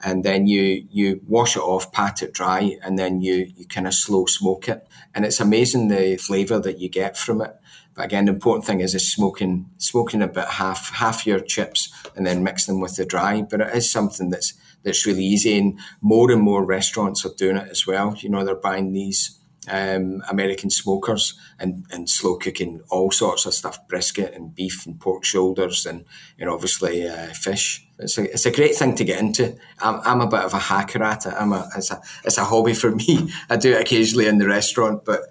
and 0.04 0.24
then 0.24 0.48
you 0.48 0.86
you 0.92 1.22
wash 1.28 1.56
it 1.56 1.62
off, 1.62 1.92
pat 1.92 2.22
it 2.22 2.34
dry, 2.34 2.78
and 2.84 3.00
then 3.00 3.22
you 3.22 3.52
you 3.56 3.66
kind 3.66 3.88
of 3.88 3.94
slow 3.94 4.26
smoke 4.26 4.68
it, 4.68 4.86
and 5.16 5.26
it's 5.26 5.40
amazing 5.40 5.88
the 5.88 6.18
flavour 6.18 6.60
that 6.60 6.80
you 6.80 6.90
get 6.90 7.18
from 7.18 7.42
it. 7.42 7.56
But 7.96 8.06
again, 8.06 8.26
the 8.26 8.34
important 8.34 8.66
thing 8.66 8.82
is 8.82 8.94
is 8.96 9.12
smoking 9.12 9.70
smoking 9.78 10.22
about 10.22 10.50
half 10.50 10.92
half 10.96 11.26
your 11.26 11.40
chips 11.40 11.90
and 12.16 12.26
then 12.28 12.44
mix 12.44 12.66
them 12.66 12.82
with 12.82 12.96
the 12.96 13.06
dry. 13.06 13.42
But 13.42 13.62
it 13.62 13.76
is 13.76 13.90
something 13.90 14.30
that's 14.30 14.54
that's 14.84 15.06
really 15.06 15.24
easy, 15.24 15.58
and 15.58 15.80
more 16.02 16.32
and 16.32 16.42
more 16.42 16.66
restaurants 16.66 17.26
are 17.26 17.34
doing 17.38 17.58
it 17.58 17.70
as 17.70 17.88
well. 17.88 18.16
You 18.18 18.30
know, 18.30 18.44
they're 18.44 18.56
buying 18.56 18.94
these 18.94 19.40
um, 19.70 20.22
American 20.30 20.70
smokers 20.70 21.40
and, 21.60 21.86
and 21.92 22.10
slow 22.10 22.38
cooking 22.38 22.82
all 22.90 23.12
sorts 23.12 23.46
of 23.46 23.54
stuff, 23.54 23.88
brisket 23.88 24.34
and 24.34 24.54
beef 24.54 24.86
and 24.86 25.00
pork 25.00 25.24
shoulders 25.24 25.86
and, 25.86 26.06
and 26.40 26.50
obviously 26.50 27.08
uh, 27.08 27.28
fish. 27.28 27.86
It's 28.00 28.18
a, 28.18 28.24
it's 28.24 28.46
a 28.46 28.52
great 28.52 28.76
thing 28.76 28.96
to 28.96 29.04
get 29.04 29.20
into. 29.20 29.56
I'm, 29.80 30.02
I'm 30.04 30.22
a 30.22 30.28
bit 30.28 30.42
of 30.42 30.54
a 30.54 30.60
hacker 30.60 31.04
at 31.04 31.26
it. 31.26 31.34
I'm 31.38 31.54
a, 31.54 31.70
it's, 31.78 31.92
a, 31.92 32.02
it's 32.26 32.38
a 32.38 32.44
hobby 32.44 32.74
for 32.74 32.92
me. 32.96 33.32
I 33.50 33.56
do 33.56 33.74
it 33.74 33.82
occasionally 33.82 34.28
in 34.28 34.38
the 34.38 34.48
restaurant, 34.48 35.06
but 35.06 35.22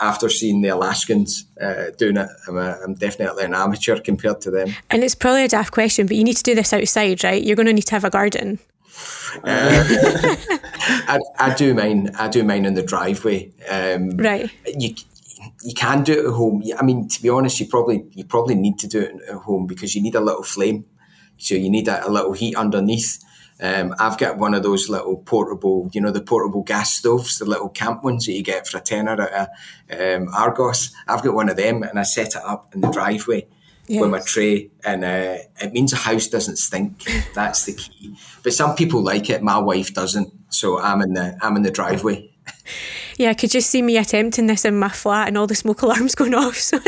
after 0.00 0.28
seeing 0.28 0.62
the 0.62 0.68
Alaskans 0.68 1.44
uh, 1.60 1.90
doing 1.98 2.16
it, 2.16 2.28
I'm, 2.48 2.56
a, 2.56 2.78
I'm, 2.82 2.94
definitely 2.94 3.44
an 3.44 3.54
amateur 3.54 4.00
compared 4.00 4.40
to 4.40 4.50
them. 4.50 4.74
And 4.90 5.04
it's 5.04 5.14
probably 5.14 5.44
a 5.44 5.48
daft 5.48 5.72
question, 5.72 6.06
but 6.06 6.16
you 6.16 6.24
need 6.24 6.36
to 6.38 6.42
do 6.42 6.54
this 6.54 6.72
outside, 6.72 7.22
right? 7.22 7.42
You're 7.42 7.56
going 7.56 7.66
to 7.66 7.72
need 7.72 7.82
to 7.82 7.94
have 7.94 8.04
a 8.04 8.10
garden. 8.10 8.58
Uh, 9.36 9.84
I, 11.08 11.18
I 11.38 11.54
do 11.54 11.74
mine. 11.74 12.10
I 12.18 12.28
do 12.28 12.44
mine 12.44 12.64
in 12.64 12.74
the 12.74 12.82
driveway. 12.82 13.52
Um, 13.70 14.10
right. 14.16 14.50
You 14.66 14.94
you 15.62 15.74
can 15.74 16.02
do 16.02 16.12
it 16.12 16.26
at 16.26 16.32
home. 16.32 16.62
I 16.78 16.82
mean, 16.82 17.08
to 17.08 17.22
be 17.22 17.28
honest, 17.28 17.60
you 17.60 17.66
probably 17.66 18.04
you 18.12 18.24
probably 18.24 18.54
need 18.54 18.78
to 18.80 18.88
do 18.88 19.00
it 19.00 19.16
at 19.28 19.34
home 19.34 19.66
because 19.66 19.94
you 19.94 20.02
need 20.02 20.14
a 20.14 20.20
little 20.20 20.42
flame, 20.42 20.84
so 21.36 21.54
you 21.54 21.70
need 21.70 21.88
a, 21.88 22.06
a 22.06 22.10
little 22.10 22.32
heat 22.32 22.56
underneath. 22.56 23.22
Um, 23.60 23.94
I've 23.98 24.18
got 24.18 24.38
one 24.38 24.54
of 24.54 24.64
those 24.64 24.88
little 24.88 25.18
portable, 25.18 25.88
you 25.92 26.00
know, 26.00 26.10
the 26.10 26.20
portable 26.20 26.62
gas 26.62 26.94
stoves, 26.94 27.38
the 27.38 27.44
little 27.44 27.68
camp 27.68 28.02
ones 28.02 28.26
that 28.26 28.32
you 28.32 28.42
get 28.42 28.66
for 28.66 28.78
a 28.78 28.80
tenner 28.80 29.22
at 29.22 29.50
a, 29.88 30.16
um, 30.16 30.28
Argos. 30.34 30.92
I've 31.06 31.22
got 31.22 31.34
one 31.34 31.48
of 31.48 31.56
them, 31.56 31.84
and 31.84 31.98
I 31.98 32.02
set 32.02 32.34
it 32.34 32.42
up 32.44 32.74
in 32.74 32.80
the 32.80 32.90
driveway 32.90 33.46
yes. 33.86 34.00
with 34.00 34.10
my 34.10 34.20
tray, 34.20 34.70
and 34.84 35.04
uh, 35.04 35.38
it 35.60 35.72
means 35.72 35.92
a 35.92 35.96
house 35.96 36.28
doesn't 36.28 36.56
stink. 36.56 37.04
That's 37.34 37.64
the 37.64 37.74
key. 37.74 38.16
But 38.42 38.52
some 38.52 38.74
people 38.74 39.02
like 39.02 39.30
it. 39.30 39.42
My 39.42 39.58
wife 39.58 39.94
doesn't, 39.94 40.32
so 40.48 40.80
I'm 40.80 41.02
in 41.02 41.14
the 41.14 41.38
I'm 41.42 41.56
in 41.56 41.62
the 41.62 41.70
driveway. 41.70 42.30
Yeah, 43.18 43.30
I 43.30 43.34
could 43.34 43.50
just 43.50 43.70
see 43.70 43.82
me 43.82 43.98
attempting 43.98 44.46
this 44.46 44.64
in 44.64 44.78
my 44.78 44.88
flat 44.88 45.28
and 45.28 45.36
all 45.36 45.46
the 45.46 45.54
smoke 45.54 45.82
alarms 45.86 46.14
going 46.14 46.34
off. 46.34 46.56
So 46.56 46.78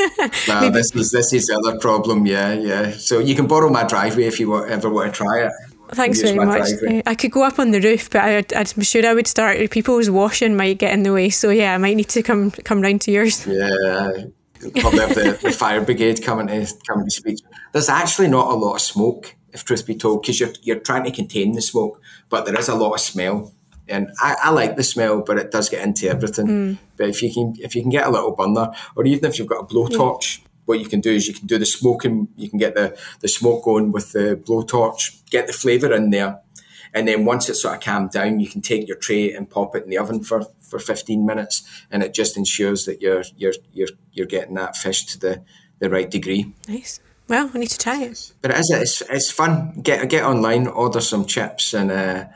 no, 0.49 0.61
maybe... 0.61 0.73
this 0.73 0.95
is 0.95 1.11
this 1.11 1.33
is 1.33 1.47
the 1.47 1.59
other 1.59 1.79
problem. 1.79 2.27
Yeah, 2.27 2.53
yeah. 2.55 2.91
So 2.93 3.19
you 3.19 3.35
can 3.35 3.47
borrow 3.47 3.69
my 3.69 3.85
driveway 3.85 4.25
if 4.25 4.41
you 4.41 4.65
ever 4.67 4.89
want 4.89 5.13
to 5.13 5.17
try 5.17 5.43
it. 5.43 5.53
Thanks 5.91 6.23
very 6.23 6.39
much. 6.39 6.71
Driveway. 6.71 7.03
I 7.07 7.15
could 7.15 7.31
go 7.31 7.45
up 7.45 7.59
on 7.59 7.71
the 7.71 7.81
roof, 7.81 8.09
but 8.11 8.23
I, 8.23 8.45
I'm 8.57 8.83
sure 8.83 9.07
I 9.07 9.15
would 9.15 9.27
start. 9.27 9.71
People's 9.71 10.09
washing 10.11 10.57
might 10.57 10.79
get 10.79 10.93
in 10.93 11.03
the 11.03 11.13
way, 11.13 11.29
so 11.31 11.51
yeah, 11.51 11.75
I 11.75 11.79
might 11.79 11.97
need 11.97 12.09
to 12.09 12.23
come 12.23 12.51
come 12.51 12.81
round 12.81 13.03
to 13.03 13.11
yours. 13.11 13.47
Yeah, 13.47 14.25
probably 14.71 15.01
have 15.01 15.15
the, 15.15 15.39
the 15.43 15.53
fire 15.53 15.81
brigade 15.81 16.23
coming 16.23 16.47
to 16.49 16.67
coming 16.87 17.05
to 17.05 17.11
speak. 17.11 17.41
There's 17.73 17.89
actually 17.89 18.29
not 18.29 18.51
a 18.51 18.55
lot 18.55 18.75
of 18.75 18.81
smoke, 18.81 19.35
if 19.53 19.65
truth 19.65 19.87
be 19.87 19.95
told, 19.95 20.23
because 20.23 20.41
you're 20.41 20.53
you're 20.63 20.81
trying 20.81 21.05
to 21.05 21.11
contain 21.11 21.53
the 21.53 21.63
smoke, 21.63 22.01
but 22.29 22.47
there 22.47 22.59
is 22.59 22.69
a 22.69 22.75
lot 22.75 22.95
of 22.95 23.01
smell. 23.01 23.53
And 23.87 24.11
I, 24.19 24.37
I 24.45 24.51
like 24.51 24.77
the 24.77 24.83
smell, 24.83 25.21
but 25.21 25.39
it 25.39 25.51
does 25.51 25.69
get 25.69 25.85
into 25.85 26.09
everything. 26.09 26.47
Mm. 26.47 26.79
But 26.97 27.09
if 27.09 27.23
you 27.23 27.33
can 27.33 27.55
if 27.59 27.75
you 27.77 27.83
can 27.83 27.91
get 27.91 28.07
a 28.07 28.11
little 28.11 28.33
burner, 28.33 28.73
or 28.97 29.05
even 29.05 29.27
if 29.27 29.39
you've 29.39 29.49
got 29.49 29.65
a 29.65 29.67
blowtorch, 29.67 30.39
yeah. 30.39 30.45
what 30.65 30.81
you 30.81 30.87
can 30.87 31.01
do 31.01 31.11
is 31.11 31.29
you 31.29 31.35
can 31.35 31.47
do 31.47 31.59
the 31.59 31.67
smoking. 31.67 32.29
You 32.37 32.49
can 32.49 32.59
get 32.59 32.75
the 32.75 32.99
the 33.21 33.29
smoke 33.29 33.65
going 33.65 33.93
with 33.93 34.13
the 34.13 34.41
blowtorch, 34.43 35.29
get 35.31 35.47
the 35.47 35.53
flavour 35.53 35.93
in 35.93 36.11
there, 36.11 36.41
and 36.95 37.09
then 37.09 37.25
once 37.25 37.49
it's 37.49 37.61
sort 37.61 37.75
of 37.75 37.81
calmed 37.83 38.13
down, 38.13 38.39
you 38.39 38.49
can 38.49 38.63
take 38.63 38.87
your 38.87 38.97
tray 38.97 39.33
and 39.33 39.51
pop 39.51 39.75
it 39.75 39.83
in 39.83 39.91
the 39.91 39.99
oven 39.99 40.23
for 40.23 40.47
for 40.61 40.79
15 40.79 41.27
minutes, 41.27 41.69
and 41.91 42.03
it 42.03 42.15
just 42.15 42.37
ensures 42.37 42.85
that 42.85 43.03
you're 43.03 43.25
you're 43.37 43.55
you're 43.73 43.89
you're 44.13 44.27
getting 44.27 44.55
that 44.55 44.77
fish 44.77 45.05
to 45.07 45.19
the 45.19 45.43
the 45.81 45.91
right 45.91 46.11
degree. 46.11 46.53
Nice. 46.69 47.01
Well, 47.29 47.49
we 47.49 47.61
need 47.61 47.71
to 47.71 47.79
try 47.79 48.03
it. 48.03 48.33
But 48.41 48.53
it 48.53 48.59
is 48.59 48.71
it's 48.71 49.01
it's 49.03 49.31
fun. 49.31 49.81
Get 49.83 50.09
get 50.09 50.25
online, 50.25 50.69
order 50.69 51.01
some 51.01 51.27
chips, 51.27 51.75
and 51.75 51.91
uh, 51.91 52.27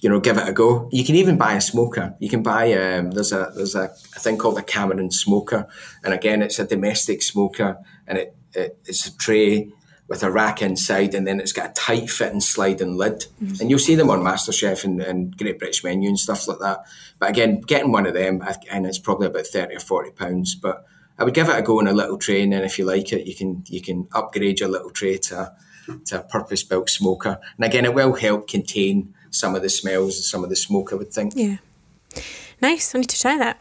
you 0.00 0.08
know 0.08 0.20
give 0.20 0.38
it 0.38 0.48
a 0.48 0.52
go. 0.52 0.88
You 0.92 1.04
can 1.04 1.16
even 1.16 1.36
buy 1.36 1.54
a 1.54 1.60
smoker. 1.60 2.14
You 2.20 2.28
can 2.28 2.42
buy 2.42 2.72
um, 2.74 3.10
there's 3.10 3.32
a 3.32 3.52
there's 3.56 3.74
a, 3.74 3.84
a 4.14 4.20
thing 4.20 4.38
called 4.38 4.58
a 4.58 4.62
Cameron 4.62 5.10
smoker, 5.10 5.66
and 6.04 6.14
again 6.14 6.40
it's 6.40 6.60
a 6.60 6.64
domestic 6.64 7.20
smoker, 7.22 7.78
and 8.06 8.18
it, 8.18 8.36
it 8.54 8.78
it's 8.84 9.06
a 9.08 9.16
tray 9.16 9.72
with 10.12 10.22
a 10.22 10.30
rack 10.30 10.60
inside, 10.60 11.14
and 11.14 11.26
then 11.26 11.40
it's 11.40 11.54
got 11.54 11.70
a 11.70 11.72
tight 11.72 12.10
fitting 12.10 12.42
sliding 12.42 12.98
lid. 12.98 13.24
Mm-hmm. 13.42 13.62
And 13.62 13.70
you'll 13.70 13.78
see 13.78 13.94
them 13.94 14.10
on 14.10 14.20
MasterChef 14.20 14.84
and, 14.84 15.00
and 15.00 15.34
Great 15.38 15.58
British 15.58 15.82
Menu 15.82 16.06
and 16.06 16.18
stuff 16.18 16.46
like 16.46 16.58
that. 16.58 16.84
But 17.18 17.30
again, 17.30 17.62
getting 17.62 17.92
one 17.92 18.04
of 18.04 18.12
them, 18.12 18.44
and 18.70 18.84
it's 18.84 18.98
probably 18.98 19.28
about 19.28 19.46
thirty 19.46 19.74
or 19.74 19.80
forty 19.80 20.10
pounds. 20.10 20.54
But 20.54 20.84
I 21.18 21.24
would 21.24 21.32
give 21.32 21.48
it 21.48 21.58
a 21.58 21.62
go 21.62 21.80
in 21.80 21.86
a 21.86 21.94
little 21.94 22.18
tray, 22.18 22.42
and 22.42 22.52
then 22.52 22.62
if 22.62 22.78
you 22.78 22.84
like 22.84 23.10
it, 23.10 23.26
you 23.26 23.34
can 23.34 23.64
you 23.68 23.80
can 23.80 24.06
upgrade 24.12 24.60
your 24.60 24.68
little 24.68 24.90
tray 24.90 25.16
to 25.16 25.54
to 26.04 26.20
a 26.20 26.24
purpose 26.24 26.62
built 26.62 26.90
smoker. 26.90 27.38
And 27.56 27.64
again, 27.64 27.86
it 27.86 27.94
will 27.94 28.12
help 28.12 28.48
contain 28.48 29.14
some 29.30 29.54
of 29.54 29.62
the 29.62 29.70
smells 29.70 30.16
and 30.16 30.24
some 30.26 30.44
of 30.44 30.50
the 30.50 30.56
smoke. 30.56 30.92
I 30.92 30.96
would 30.96 31.10
think. 31.10 31.32
Yeah. 31.34 31.56
Nice. 32.60 32.94
I 32.94 32.98
need 32.98 33.08
to 33.08 33.18
try 33.18 33.38
that. 33.38 33.58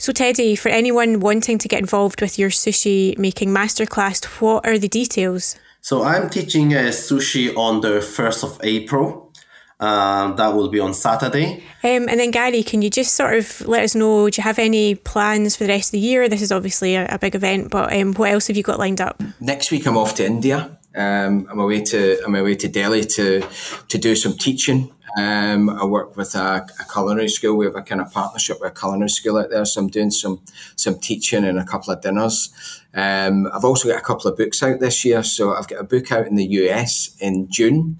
So, 0.00 0.12
Teddy, 0.12 0.56
for 0.56 0.68
anyone 0.68 1.20
wanting 1.20 1.58
to 1.58 1.68
get 1.68 1.78
involved 1.78 2.20
with 2.20 2.40
your 2.40 2.50
sushi 2.50 3.16
making 3.16 3.50
masterclass, 3.50 4.24
what 4.42 4.66
are 4.66 4.78
the 4.78 4.88
details? 4.88 5.56
So 5.86 6.02
I'm 6.02 6.28
teaching 6.28 6.74
uh, 6.74 6.90
sushi 6.90 7.56
on 7.56 7.80
the 7.80 8.00
1st 8.00 8.42
of 8.42 8.58
April. 8.64 9.32
Uh, 9.78 10.32
that 10.32 10.48
will 10.48 10.68
be 10.68 10.80
on 10.80 10.92
Saturday. 10.92 11.62
Um, 11.84 12.08
and 12.08 12.18
then, 12.18 12.32
Gary, 12.32 12.64
can 12.64 12.82
you 12.82 12.90
just 12.90 13.14
sort 13.14 13.34
of 13.34 13.60
let 13.68 13.84
us 13.84 13.94
know? 13.94 14.28
Do 14.28 14.40
you 14.40 14.42
have 14.42 14.58
any 14.58 14.96
plans 14.96 15.54
for 15.54 15.62
the 15.62 15.68
rest 15.68 15.90
of 15.90 15.92
the 15.92 16.00
year? 16.00 16.28
This 16.28 16.42
is 16.42 16.50
obviously 16.50 16.96
a, 16.96 17.06
a 17.08 17.20
big 17.20 17.36
event, 17.36 17.70
but 17.70 17.92
um, 17.92 18.14
what 18.14 18.32
else 18.32 18.48
have 18.48 18.56
you 18.56 18.64
got 18.64 18.80
lined 18.80 19.00
up? 19.00 19.22
Next 19.38 19.70
week, 19.70 19.86
I'm 19.86 19.96
off 19.96 20.16
to 20.16 20.26
India. 20.26 20.76
Um, 20.96 21.46
I'm 21.48 21.60
away 21.60 21.84
to 21.84 22.20
I'm 22.24 22.34
away 22.34 22.56
to 22.56 22.68
Delhi 22.68 23.04
to 23.04 23.46
to 23.88 23.98
do 23.98 24.16
some 24.16 24.36
teaching. 24.36 24.92
Um, 25.16 25.70
I 25.70 25.84
work 25.84 26.16
with 26.16 26.34
a, 26.34 26.66
a, 26.80 26.84
culinary 26.92 27.28
school. 27.28 27.56
We 27.56 27.64
have 27.64 27.76
a 27.76 27.82
kind 27.82 28.00
of 28.00 28.12
partnership 28.12 28.58
with 28.60 28.72
a 28.72 28.74
culinary 28.74 29.08
school 29.08 29.38
out 29.38 29.50
there, 29.50 29.64
so 29.64 29.80
I'm 29.80 29.88
doing 29.88 30.10
some 30.10 30.42
some 30.74 30.98
teaching 30.98 31.44
and 31.44 31.58
a 31.58 31.64
couple 31.64 31.92
of 31.92 32.00
dinners. 32.00 32.52
Um, 32.96 33.46
I've 33.52 33.64
also 33.64 33.88
got 33.88 33.98
a 33.98 34.04
couple 34.04 34.30
of 34.30 34.38
books 34.38 34.62
out 34.62 34.80
this 34.80 35.04
year. 35.04 35.22
So 35.22 35.54
I've 35.54 35.68
got 35.68 35.80
a 35.80 35.84
book 35.84 36.10
out 36.10 36.26
in 36.26 36.34
the 36.34 36.46
US 36.46 37.14
in 37.20 37.48
June, 37.50 37.98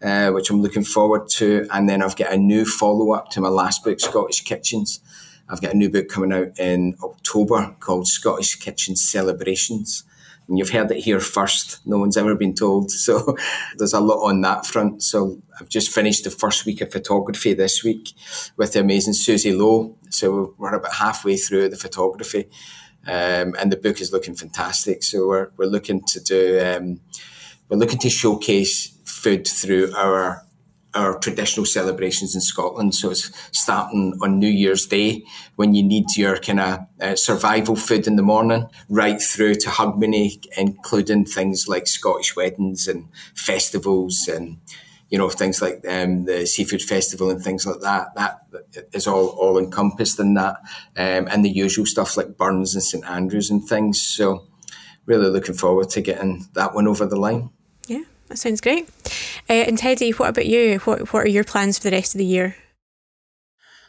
uh, 0.00 0.30
which 0.30 0.50
I'm 0.50 0.62
looking 0.62 0.84
forward 0.84 1.28
to. 1.30 1.66
And 1.72 1.88
then 1.88 2.00
I've 2.00 2.16
got 2.16 2.32
a 2.32 2.38
new 2.38 2.64
follow 2.64 3.12
up 3.12 3.30
to 3.30 3.40
my 3.40 3.48
last 3.48 3.84
book, 3.84 3.98
Scottish 3.98 4.42
Kitchens. 4.42 5.00
I've 5.48 5.60
got 5.60 5.74
a 5.74 5.76
new 5.76 5.90
book 5.90 6.08
coming 6.08 6.32
out 6.32 6.58
in 6.58 6.96
October 7.02 7.74
called 7.80 8.06
Scottish 8.06 8.54
Kitchen 8.56 8.94
Celebrations. 8.94 10.04
And 10.46 10.58
you've 10.58 10.70
heard 10.70 10.92
it 10.92 11.02
here 11.02 11.18
first. 11.18 11.84
No 11.84 11.98
one's 11.98 12.16
ever 12.16 12.36
been 12.36 12.54
told. 12.54 12.92
So 13.06 13.36
there's 13.76 13.92
a 13.92 14.00
lot 14.00 14.24
on 14.28 14.42
that 14.42 14.64
front. 14.64 15.02
So 15.02 15.40
I've 15.60 15.68
just 15.68 15.90
finished 15.90 16.22
the 16.22 16.30
first 16.30 16.66
week 16.66 16.80
of 16.80 16.92
photography 16.92 17.52
this 17.52 17.82
week 17.82 18.12
with 18.56 18.72
the 18.72 18.80
amazing 18.80 19.14
Susie 19.14 19.52
Lowe. 19.52 19.96
So 20.10 20.54
we're 20.56 20.74
about 20.74 20.94
halfway 20.94 21.36
through 21.36 21.68
the 21.68 21.76
photography. 21.76 22.48
Um, 23.06 23.54
and 23.58 23.70
the 23.70 23.76
book 23.76 24.00
is 24.00 24.12
looking 24.12 24.34
fantastic. 24.34 25.02
So 25.02 25.26
we're, 25.26 25.50
we're 25.56 25.66
looking 25.66 26.02
to 26.08 26.20
do 26.20 26.60
um, 26.60 27.00
we're 27.68 27.78
looking 27.78 27.98
to 28.00 28.10
showcase 28.10 28.96
food 29.04 29.46
through 29.46 29.94
our 29.96 30.42
our 30.94 31.18
traditional 31.18 31.66
celebrations 31.66 32.34
in 32.34 32.40
Scotland. 32.40 32.94
So 32.94 33.10
it's 33.10 33.30
starting 33.52 34.18
on 34.22 34.38
New 34.38 34.48
Year's 34.48 34.86
Day 34.86 35.24
when 35.56 35.74
you 35.74 35.82
need 35.82 36.06
your 36.16 36.38
kind 36.38 36.60
of 36.60 36.78
uh, 37.00 37.16
survival 37.16 37.76
food 37.76 38.06
in 38.06 38.16
the 38.16 38.22
morning, 38.22 38.66
right 38.88 39.20
through 39.20 39.56
to 39.56 39.68
Hogmanay, 39.68 40.46
including 40.56 41.26
things 41.26 41.68
like 41.68 41.86
Scottish 41.86 42.34
weddings 42.34 42.88
and 42.88 43.08
festivals 43.34 44.26
and 44.26 44.56
you 45.08 45.18
know 45.18 45.28
things 45.28 45.62
like 45.62 45.84
um, 45.88 46.24
the 46.24 46.46
seafood 46.46 46.82
festival 46.82 47.30
and 47.30 47.42
things 47.42 47.66
like 47.66 47.80
that. 47.80 48.14
That 48.14 48.40
is 48.92 49.06
all 49.06 49.28
all 49.28 49.58
encompassed 49.58 50.18
in 50.18 50.34
that, 50.34 50.56
um, 50.96 51.28
and 51.28 51.44
the 51.44 51.50
usual 51.50 51.86
stuff 51.86 52.16
like 52.16 52.36
Burns 52.36 52.74
and 52.74 52.82
St 52.82 53.04
Andrews 53.08 53.50
and 53.50 53.66
things. 53.66 54.00
So, 54.00 54.46
really 55.04 55.28
looking 55.28 55.54
forward 55.54 55.90
to 55.90 56.00
getting 56.00 56.46
that 56.54 56.74
one 56.74 56.88
over 56.88 57.06
the 57.06 57.16
line. 57.16 57.50
Yeah, 57.86 58.04
that 58.28 58.38
sounds 58.38 58.60
great. 58.60 58.88
Uh, 59.48 59.52
and 59.52 59.78
Teddy, 59.78 60.10
what 60.10 60.30
about 60.30 60.46
you? 60.46 60.78
What 60.80 61.12
what 61.12 61.24
are 61.24 61.28
your 61.28 61.44
plans 61.44 61.78
for 61.78 61.84
the 61.84 61.96
rest 61.96 62.14
of 62.14 62.18
the 62.18 62.24
year? 62.24 62.56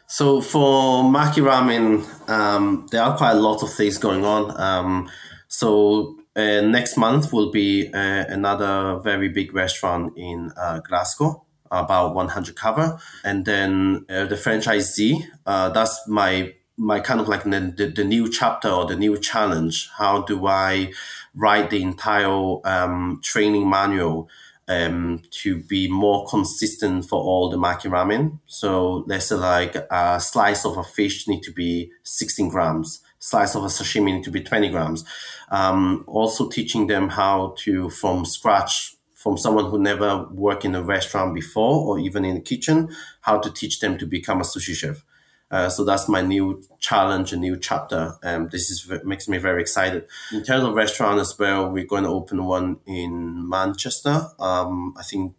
So 0.10 0.40
for 0.40 1.04
Maki 1.04 1.44
Ramen, 1.44 2.30
um, 2.30 2.88
there 2.92 3.02
are 3.04 3.18
quite 3.18 3.32
a 3.32 3.40
lot 3.40 3.62
of 3.62 3.74
things 3.74 3.98
going 3.98 4.24
on. 4.24 4.58
Um, 4.60 5.12
so 5.50 6.18
uh, 6.38 6.62
next 6.62 6.98
month 6.98 7.34
will 7.34 7.52
be 7.52 7.92
uh, 7.94 8.26
another 8.30 9.00
very 9.00 9.28
big 9.28 9.54
restaurant 9.54 10.14
in 10.16 10.52
uh, 10.56 10.80
Glasgow, 10.80 11.44
about 11.72 12.14
100 12.14 12.56
cover. 12.56 13.00
And 13.24 13.44
then 13.46 14.06
uh, 14.08 14.26
the 14.26 14.36
franchisee, 14.36 15.26
uh, 15.46 15.70
that's 15.70 16.08
my 16.08 16.54
my 16.80 17.00
kind 17.00 17.20
of 17.20 17.28
like 17.28 17.44
the, 17.44 17.74
the, 17.76 17.88
the, 17.88 18.04
new 18.04 18.30
chapter 18.30 18.70
or 18.70 18.86
the 18.86 18.96
new 18.96 19.18
challenge. 19.18 19.90
How 19.98 20.22
do 20.22 20.46
I 20.46 20.94
write 21.34 21.72
the 21.72 21.82
entire 21.82 22.58
um, 22.68 23.20
training 23.24 23.68
manual 23.68 24.30
um, 24.68 25.22
to 25.32 25.58
be 25.64 25.88
more 25.90 26.28
consistent 26.28 27.06
for 27.06 27.22
all 27.22 27.50
the 27.50 27.58
maki 27.58 27.90
ramen. 27.90 28.40
So 28.48 29.04
let's 29.08 29.28
say 29.28 29.36
like 29.36 29.76
a 29.76 30.20
slice 30.20 30.66
of 30.66 30.78
a 30.78 30.84
fish 30.84 31.28
need 31.28 31.42
to 31.44 31.52
be 31.52 31.92
16 32.04 32.50
grams, 32.50 33.02
slice 33.20 33.56
of 33.56 33.64
a 33.64 33.68
sashimi 33.68 34.16
need 34.16 34.24
to 34.24 34.32
be 34.32 34.42
20 34.42 34.70
grams. 34.70 35.04
Um, 35.50 36.04
also 36.08 36.50
teaching 36.50 36.88
them 36.88 37.10
how 37.10 37.56
to 37.60 37.90
from 37.90 38.26
scratch 38.26 38.96
from 39.14 39.38
someone 39.38 39.66
who 39.70 39.80
never 39.80 40.28
worked 40.32 40.64
in 40.64 40.76
a 40.76 40.84
restaurant 40.84 41.34
before 41.34 41.86
or 41.86 42.00
even 42.00 42.24
in 42.24 42.36
the 42.36 42.42
kitchen, 42.42 42.90
how 43.22 43.40
to 43.40 43.52
teach 43.52 43.80
them 43.80 43.98
to 43.98 44.06
become 44.06 44.40
a 44.40 44.44
sushi 44.44 44.76
chef. 44.76 45.04
Uh, 45.50 45.70
so 45.70 45.84
that's 45.84 46.08
my 46.10 46.22
new 46.22 46.62
challenge, 46.80 47.34
a 47.34 47.38
new 47.38 47.58
chapter. 47.58 48.16
Um, 48.22 48.50
this 48.50 48.70
is 48.70 48.90
makes 49.04 49.28
me 49.28 49.38
very 49.38 49.62
excited. 49.62 50.06
In 50.34 50.44
terms 50.44 50.66
of 50.66 50.76
restaurant 50.76 51.20
as 51.20 51.38
well, 51.40 51.70
we're 51.70 51.86
going 51.86 52.04
to 52.04 52.10
open 52.10 52.46
one 52.46 52.78
in 52.86 53.48
Manchester. 53.50 54.28
Um, 54.40 54.94
I 54.98 55.04
think 55.04 55.36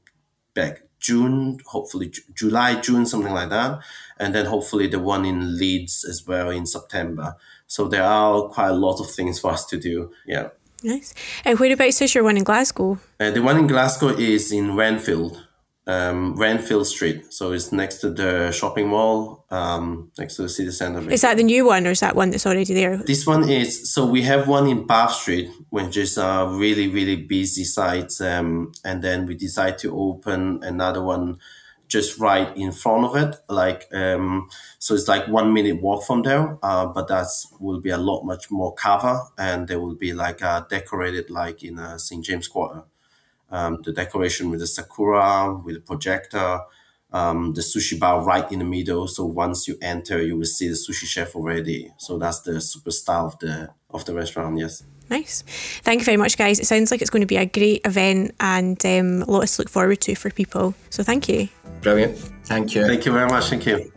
back 0.55 0.83
June, 0.99 1.59
hopefully 1.67 2.13
July, 2.35 2.81
June, 2.81 3.07
something 3.07 3.33
like 3.33 3.51
that, 3.51 3.81
and 4.19 4.35
then 4.35 4.47
hopefully 4.47 4.87
the 4.87 4.99
one 4.99 5.25
in 5.25 5.59
Leeds 5.59 6.05
as 6.09 6.27
well 6.27 6.51
in 6.51 6.67
September. 6.67 7.37
So 7.69 7.87
there 7.87 8.03
are 8.03 8.49
quite 8.49 8.71
a 8.71 8.75
lot 8.75 9.01
of 9.01 9.09
things 9.11 9.39
for 9.39 9.53
us 9.53 9.65
to 9.67 9.79
do. 9.79 10.11
Yeah. 10.27 10.49
Nice. 10.83 11.15
And 11.45 11.59
whereabouts 11.59 12.03
is 12.03 12.15
your 12.15 12.25
one 12.25 12.37
in 12.37 12.45
Glasgow? 12.45 12.99
Uh, 13.21 13.31
the 13.31 13.43
one 13.43 13.57
in 13.57 13.67
Glasgow 13.67 14.09
is 14.09 14.51
in 14.53 14.75
Renfield 14.75 15.49
um, 15.89 16.37
Renfield 16.37 16.87
Street. 16.87 17.33
So 17.33 17.53
it's 17.53 17.73
next 17.73 17.97
to 17.99 18.11
the 18.11 18.53
shopping 18.53 18.89
mall, 18.89 19.47
um, 19.51 20.13
next 20.19 20.37
to 20.37 20.43
the 20.43 20.49
city 20.49 20.71
center. 20.71 21.11
Is 21.11 21.23
that 21.23 21.39
the 21.39 21.43
new 21.43 21.67
one 21.67 21.87
or 21.87 21.91
is 21.91 22.01
that 22.01 22.15
one 22.15 22.31
that's 22.31 22.47
already 22.47 22.75
there? 22.75 22.99
This 22.99 23.27
one 23.27 23.49
is, 23.49 23.91
so 23.91 24.05
we 24.05 24.23
have 24.23 24.47
one 24.47 24.67
in 24.69 24.87
Bath 24.87 25.15
Street, 25.15 25.51
which 25.71 25.97
is 25.97 26.19
a 26.19 26.47
really, 26.53 26.89
really 26.89 27.17
busy 27.17 27.65
site. 27.65 28.21
Um, 28.21 28.73
and 28.85 29.03
then 29.03 29.27
we 29.27 29.35
decide 29.35 29.79
to 29.79 29.99
open 29.99 30.61
another 30.63 31.03
one 31.03 31.39
just 31.89 32.19
right 32.19 32.57
in 32.57 32.73
front 32.73 33.05
of 33.07 33.17
it. 33.17 33.37
Like, 33.49 33.87
um, 33.93 34.49
so 34.79 34.95
it's 34.95 35.09
like 35.09 35.27
one 35.29 35.53
minute 35.53 35.83
walk 35.83 36.05
from 36.05 36.23
there, 36.23 36.59
uh, 36.63 36.87
but 36.87 37.09
that's 37.09 37.53
will 37.61 37.81
be 37.81 37.91
a 37.91 37.99
lot 37.99 38.25
much 38.25 38.51
more 38.51 38.75
cover 38.75 39.21
and 39.39 39.67
there 39.69 39.81
will 39.81 39.95
be 39.97 40.13
like 40.13 40.41
a 40.43 40.67
decorated 40.71 41.31
like 41.31 41.65
in 41.65 41.79
a 41.79 41.99
St. 41.99 42.25
James 42.25 42.49
Quarter 42.49 42.85
um, 43.51 43.81
the 43.85 43.93
decoration 43.93 44.51
with 44.51 44.61
the 44.61 44.67
sakura, 44.67 45.55
with 45.55 45.77
the 45.77 45.81
projector, 45.81 46.61
um, 47.13 47.55
the 47.55 47.63
sushi 47.63 47.99
bar 47.99 48.23
right 48.23 48.51
in 48.53 48.59
the 48.59 48.65
middle. 48.65 49.09
So 49.09 49.25
once 49.25 49.67
you 49.67 49.79
enter, 49.81 50.23
you 50.23 50.37
will 50.37 50.45
see 50.45 50.69
the 50.69 50.75
sushi 50.75 51.07
chef 51.07 51.35
already. 51.35 51.93
So 51.99 52.19
that's 52.19 52.41
the 52.43 52.61
super 52.61 52.91
superstar 52.91 53.25
of 53.27 53.39
the 53.39 53.71
of 53.91 54.05
the 54.05 54.15
restaurant. 54.15 54.59
Yes. 54.59 54.83
Nice. 55.11 55.43
Thank 55.83 56.01
you 56.01 56.05
very 56.05 56.17
much, 56.17 56.37
guys. 56.37 56.61
It 56.61 56.67
sounds 56.67 56.91
like 56.91 57.01
it's 57.01 57.11
going 57.11 57.23
to 57.23 57.27
be 57.27 57.37
a 57.37 57.47
great 57.47 57.87
event 57.87 58.35
and 58.41 58.85
um, 58.85 59.23
a 59.23 59.31
lot 59.31 59.47
to 59.47 59.63
look 59.63 59.71
forward 59.71 60.01
to 60.03 60.15
for 60.15 60.31
people. 60.31 60.75
So 60.91 61.03
thank 61.03 61.29
you. 61.29 61.49
Brilliant. 61.81 62.19
Thank 62.45 62.75
you. 62.75 62.87
Thank 62.87 63.07
you 63.07 63.13
very 63.13 63.29
much. 63.29 63.49
Thank 63.51 63.67
you. 63.67 63.91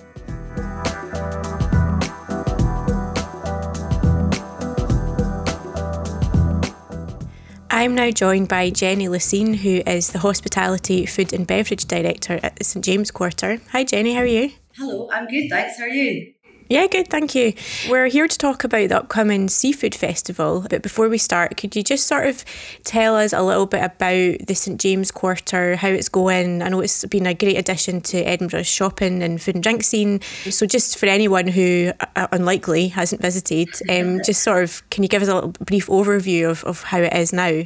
I'm 7.74 7.96
now 7.96 8.12
joined 8.12 8.48
by 8.48 8.70
Jenny 8.70 9.08
Laseen, 9.08 9.56
who 9.56 9.82
is 9.90 10.12
the 10.12 10.20
Hospitality, 10.20 11.06
Food 11.06 11.34
and 11.34 11.48
Beverage 11.48 11.86
Director 11.86 12.40
at 12.44 12.58
the 12.58 12.64
St 12.64 12.86
James 12.86 13.10
Quarter. 13.10 13.60
Hi, 13.72 13.84
Jenny, 13.84 14.14
how 14.14 14.22
are 14.22 14.26
you? 14.26 14.52
Hello, 14.76 15.10
I'm 15.12 15.26
good, 15.28 15.50
thanks. 15.50 15.80
How 15.80 15.86
are 15.86 15.90
you? 15.90 16.34
Yeah, 16.72 16.88
good, 16.88 17.10
thank 17.10 17.36
you. 17.36 17.52
We're 17.90 18.08
here 18.08 18.30
to 18.30 18.38
talk 18.38 18.64
about 18.64 18.88
the 18.88 19.00
upcoming 19.00 19.50
Seafood 19.50 19.94
Festival, 19.94 20.66
but 20.70 20.82
before 20.82 21.10
we 21.10 21.18
start, 21.18 21.58
could 21.58 21.76
you 21.76 21.84
just 21.84 22.08
sort 22.08 22.28
of 22.28 22.46
tell 22.86 23.18
us 23.18 23.34
a 23.34 23.42
little 23.42 23.66
bit 23.66 23.84
about 23.84 24.48
the 24.48 24.54
St 24.56 24.80
James 24.80 25.12
Quarter, 25.12 25.76
how 25.76 25.90
it's 25.90 26.08
going? 26.08 26.62
I 26.62 26.70
know 26.70 26.80
it's 26.80 27.04
been 27.04 27.28
a 27.28 27.34
great 27.34 27.58
addition 27.58 28.00
to 28.00 28.20
Edinburgh's 28.20 28.68
shopping 28.68 29.22
and 29.22 29.42
food 29.42 29.56
and 29.56 29.64
drink 29.66 29.84
scene. 29.84 30.22
So, 30.22 30.66
just 30.66 30.98
for 30.98 31.08
anyone 31.08 31.48
who 31.48 31.92
uh, 32.16 32.28
unlikely 32.32 32.88
hasn't 32.88 33.22
visited, 33.22 33.68
um, 33.90 34.22
just 34.26 34.42
sort 34.42 34.64
of 34.64 34.90
can 34.92 35.04
you 35.04 35.10
give 35.10 35.22
us 35.22 35.28
a 35.28 35.36
little 35.36 35.52
brief 35.66 35.88
overview 35.88 36.50
of, 36.50 36.64
of 36.64 36.84
how 36.84 37.00
it 37.00 37.12
is 37.12 37.34
now? 37.34 37.64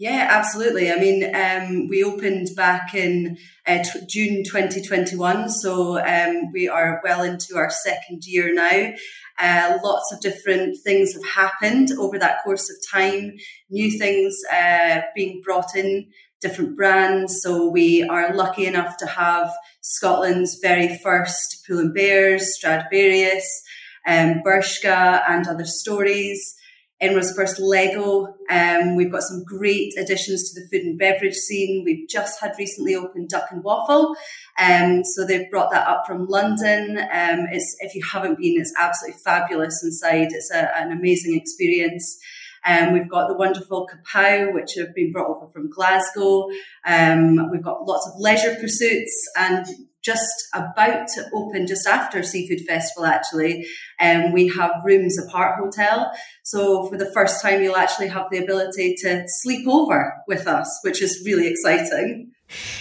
Yeah, 0.00 0.28
absolutely. 0.30 0.90
I 0.90 0.96
mean, 0.96 1.36
um, 1.36 1.86
we 1.86 2.02
opened 2.02 2.48
back 2.56 2.94
in 2.94 3.36
uh, 3.66 3.82
t- 3.82 4.00
June 4.08 4.44
2021, 4.44 5.50
so 5.50 6.02
um, 6.02 6.50
we 6.54 6.70
are 6.70 7.02
well 7.04 7.22
into 7.22 7.58
our 7.58 7.68
second 7.68 8.22
year 8.24 8.54
now. 8.54 8.92
Uh, 9.38 9.76
lots 9.84 10.10
of 10.10 10.22
different 10.22 10.78
things 10.82 11.12
have 11.12 11.26
happened 11.26 11.90
over 11.98 12.18
that 12.18 12.42
course 12.42 12.70
of 12.70 12.76
time, 12.90 13.36
new 13.68 13.90
things 13.90 14.40
uh, 14.50 15.02
being 15.14 15.42
brought 15.44 15.76
in, 15.76 16.06
different 16.40 16.78
brands. 16.78 17.42
So 17.42 17.68
we 17.68 18.02
are 18.02 18.34
lucky 18.34 18.64
enough 18.64 18.96
to 19.00 19.06
have 19.06 19.52
Scotland's 19.82 20.60
very 20.62 20.98
first 21.04 21.62
Pull 21.68 21.78
and 21.78 21.92
Bears, 21.92 22.56
Stradivarius, 22.56 23.62
um, 24.08 24.40
Bershka, 24.46 25.20
and 25.28 25.46
other 25.46 25.66
stories. 25.66 26.56
Edinburgh's 27.00 27.32
first 27.34 27.58
Lego. 27.58 28.34
Um, 28.50 28.94
we've 28.94 29.10
got 29.10 29.22
some 29.22 29.42
great 29.44 29.94
additions 29.98 30.52
to 30.52 30.60
the 30.60 30.68
food 30.68 30.86
and 30.86 30.98
beverage 30.98 31.34
scene. 31.34 31.82
We've 31.84 32.08
just 32.08 32.40
had 32.40 32.52
recently 32.58 32.94
opened 32.94 33.30
Duck 33.30 33.46
and 33.50 33.64
Waffle. 33.64 34.14
Um, 34.58 35.02
so 35.04 35.26
they've 35.26 35.50
brought 35.50 35.70
that 35.70 35.88
up 35.88 36.04
from 36.06 36.26
London. 36.26 36.98
Um, 36.98 37.46
it's, 37.50 37.76
if 37.80 37.94
you 37.94 38.02
haven't 38.04 38.38
been, 38.38 38.60
it's 38.60 38.74
absolutely 38.78 39.20
fabulous 39.24 39.82
inside. 39.82 40.28
It's 40.32 40.50
a, 40.50 40.76
an 40.76 40.92
amazing 40.92 41.36
experience. 41.36 42.18
Um, 42.66 42.92
we've 42.92 43.08
got 43.08 43.28
the 43.28 43.36
wonderful 43.36 43.88
Kapow, 43.88 44.52
which 44.52 44.74
have 44.76 44.94
been 44.94 45.12
brought 45.12 45.30
over 45.30 45.50
from 45.52 45.70
Glasgow. 45.70 46.48
Um, 46.84 47.50
we've 47.50 47.62
got 47.62 47.86
lots 47.86 48.06
of 48.06 48.20
leisure 48.20 48.54
pursuits 48.60 49.26
and 49.38 49.64
just 50.02 50.32
about 50.54 51.08
to 51.08 51.24
open 51.34 51.66
just 51.66 51.86
after 51.86 52.22
Seafood 52.22 52.66
Festival, 52.66 53.06
actually, 53.06 53.66
um, 54.00 54.32
we 54.32 54.48
have 54.48 54.70
Rooms 54.84 55.18
Apart 55.18 55.58
Hotel. 55.60 56.10
So 56.42 56.86
for 56.88 56.96
the 56.96 57.10
first 57.12 57.42
time, 57.42 57.62
you'll 57.62 57.76
actually 57.76 58.08
have 58.08 58.26
the 58.30 58.38
ability 58.38 58.96
to 59.02 59.24
sleep 59.26 59.68
over 59.68 60.14
with 60.26 60.46
us, 60.46 60.78
which 60.82 61.02
is 61.02 61.22
really 61.26 61.48
exciting. 61.48 62.32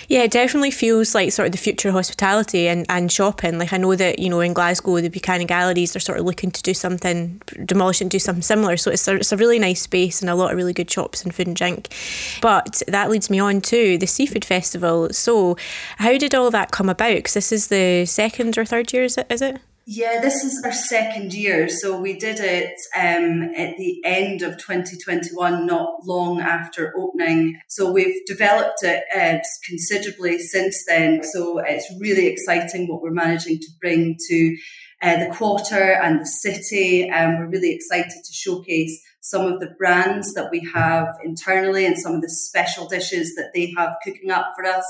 Yeah, 0.07 0.23
it 0.23 0.31
definitely 0.31 0.71
feels 0.71 1.13
like 1.13 1.31
sort 1.31 1.47
of 1.47 1.51
the 1.51 1.57
future 1.57 1.89
of 1.89 1.95
hospitality 1.95 2.67
and, 2.67 2.85
and 2.89 3.11
shopping. 3.11 3.57
Like 3.59 3.73
I 3.73 3.77
know 3.77 3.95
that, 3.95 4.19
you 4.19 4.29
know, 4.29 4.39
in 4.39 4.53
Glasgow, 4.53 4.99
the 5.01 5.09
Buchanan 5.09 5.47
Galleries, 5.47 5.93
they're 5.93 5.99
sort 5.99 6.19
of 6.19 6.25
looking 6.25 6.51
to 6.51 6.61
do 6.61 6.73
something, 6.73 7.41
demolish 7.65 8.01
and 8.01 8.09
do 8.09 8.19
something 8.19 8.41
similar. 8.41 8.77
So 8.77 8.91
it's 8.91 9.07
a, 9.07 9.15
it's 9.15 9.31
a 9.31 9.37
really 9.37 9.59
nice 9.59 9.81
space 9.81 10.21
and 10.21 10.29
a 10.29 10.35
lot 10.35 10.51
of 10.51 10.57
really 10.57 10.73
good 10.73 10.89
shops 10.89 11.23
and 11.23 11.33
food 11.33 11.47
and 11.47 11.55
drink. 11.55 11.93
But 12.41 12.81
that 12.87 13.09
leads 13.09 13.29
me 13.29 13.39
on 13.39 13.61
to 13.61 13.97
the 13.97 14.07
Seafood 14.07 14.45
Festival. 14.45 15.09
So 15.11 15.57
how 15.97 16.17
did 16.17 16.35
all 16.35 16.51
that 16.51 16.71
come 16.71 16.89
about? 16.89 17.15
Because 17.15 17.33
this 17.33 17.51
is 17.51 17.67
the 17.67 18.05
second 18.05 18.57
or 18.57 18.65
third 18.65 18.91
year, 18.93 19.03
is 19.03 19.17
it? 19.17 19.27
Is 19.29 19.41
it? 19.41 19.59
Yeah, 19.91 20.21
this 20.21 20.43
is 20.43 20.61
our 20.63 20.71
second 20.71 21.33
year. 21.33 21.67
So 21.67 21.99
we 21.99 22.13
did 22.13 22.39
it 22.39 22.75
um, 22.95 23.55
at 23.57 23.75
the 23.77 23.99
end 24.05 24.43
of 24.43 24.59
2021, 24.59 25.65
not 25.65 26.05
long 26.05 26.41
after 26.41 26.93
opening. 26.95 27.59
So 27.69 27.91
we've 27.91 28.23
developed 28.27 28.83
it 28.83 29.03
uh, 29.11 29.39
considerably 29.67 30.37
since 30.37 30.85
then. 30.87 31.23
So 31.23 31.57
it's 31.57 31.91
really 31.99 32.27
exciting 32.27 32.87
what 32.87 33.01
we're 33.01 33.09
managing 33.09 33.57
to 33.57 33.67
bring 33.81 34.15
to 34.29 34.57
uh, 35.01 35.25
the 35.25 35.33
quarter 35.33 35.93
and 35.93 36.21
the 36.21 36.27
city. 36.27 37.09
And 37.09 37.37
um, 37.37 37.39
we're 37.39 37.49
really 37.49 37.73
excited 37.73 38.11
to 38.11 38.31
showcase 38.31 39.01
some 39.29 39.45
of 39.45 39.59
the 39.59 39.67
brands 39.77 40.33
that 40.33 40.49
we 40.49 40.67
have 40.73 41.07
internally 41.23 41.85
and 41.85 41.97
some 41.97 42.15
of 42.15 42.21
the 42.21 42.29
special 42.29 42.87
dishes 42.87 43.35
that 43.35 43.51
they 43.53 43.71
have 43.77 43.95
cooking 44.03 44.31
up 44.31 44.53
for 44.55 44.65
us. 44.65 44.85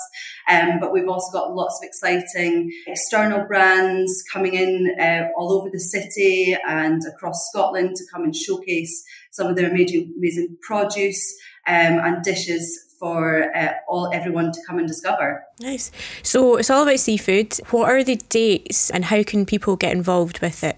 Um, 0.50 0.80
but 0.80 0.94
we've 0.94 1.10
also 1.10 1.32
got 1.38 1.54
lots 1.54 1.78
of 1.82 1.88
exciting 1.88 2.72
external 2.88 3.46
brands 3.46 4.24
coming 4.32 4.54
in 4.54 4.96
uh, 4.98 5.28
all 5.38 5.52
over 5.52 5.70
the 5.70 5.80
city 5.80 6.58
and 6.68 7.02
across 7.06 7.50
Scotland 7.50 7.98
to 7.98 8.04
come 8.12 8.24
and 8.24 8.36
showcase 8.36 9.04
some 9.32 9.48
of 9.48 9.58
their 9.58 9.70
amazing, 9.70 10.14
amazing 10.18 10.58
produce 10.62 11.36
um, 11.68 12.00
and 12.00 12.24
dishes 12.24 12.96
for 12.98 13.56
uh, 13.56 13.74
all 13.88 14.10
everyone 14.14 14.52
to 14.52 14.60
come 14.68 14.80
and 14.80 14.88
discover. 14.88 15.44
Nice. 15.60 15.92
So 16.24 16.58
it's 16.58 16.70
all 16.70 16.84
about 16.84 17.00
seafood. 17.00 17.58
What 17.72 17.90
are 17.90 18.04
the 18.04 18.18
dates 18.30 18.90
and 18.90 19.06
how 19.06 19.24
can 19.24 19.46
people 19.46 19.76
get 19.76 19.92
involved 19.92 20.40
with 20.40 20.64
it? 20.64 20.78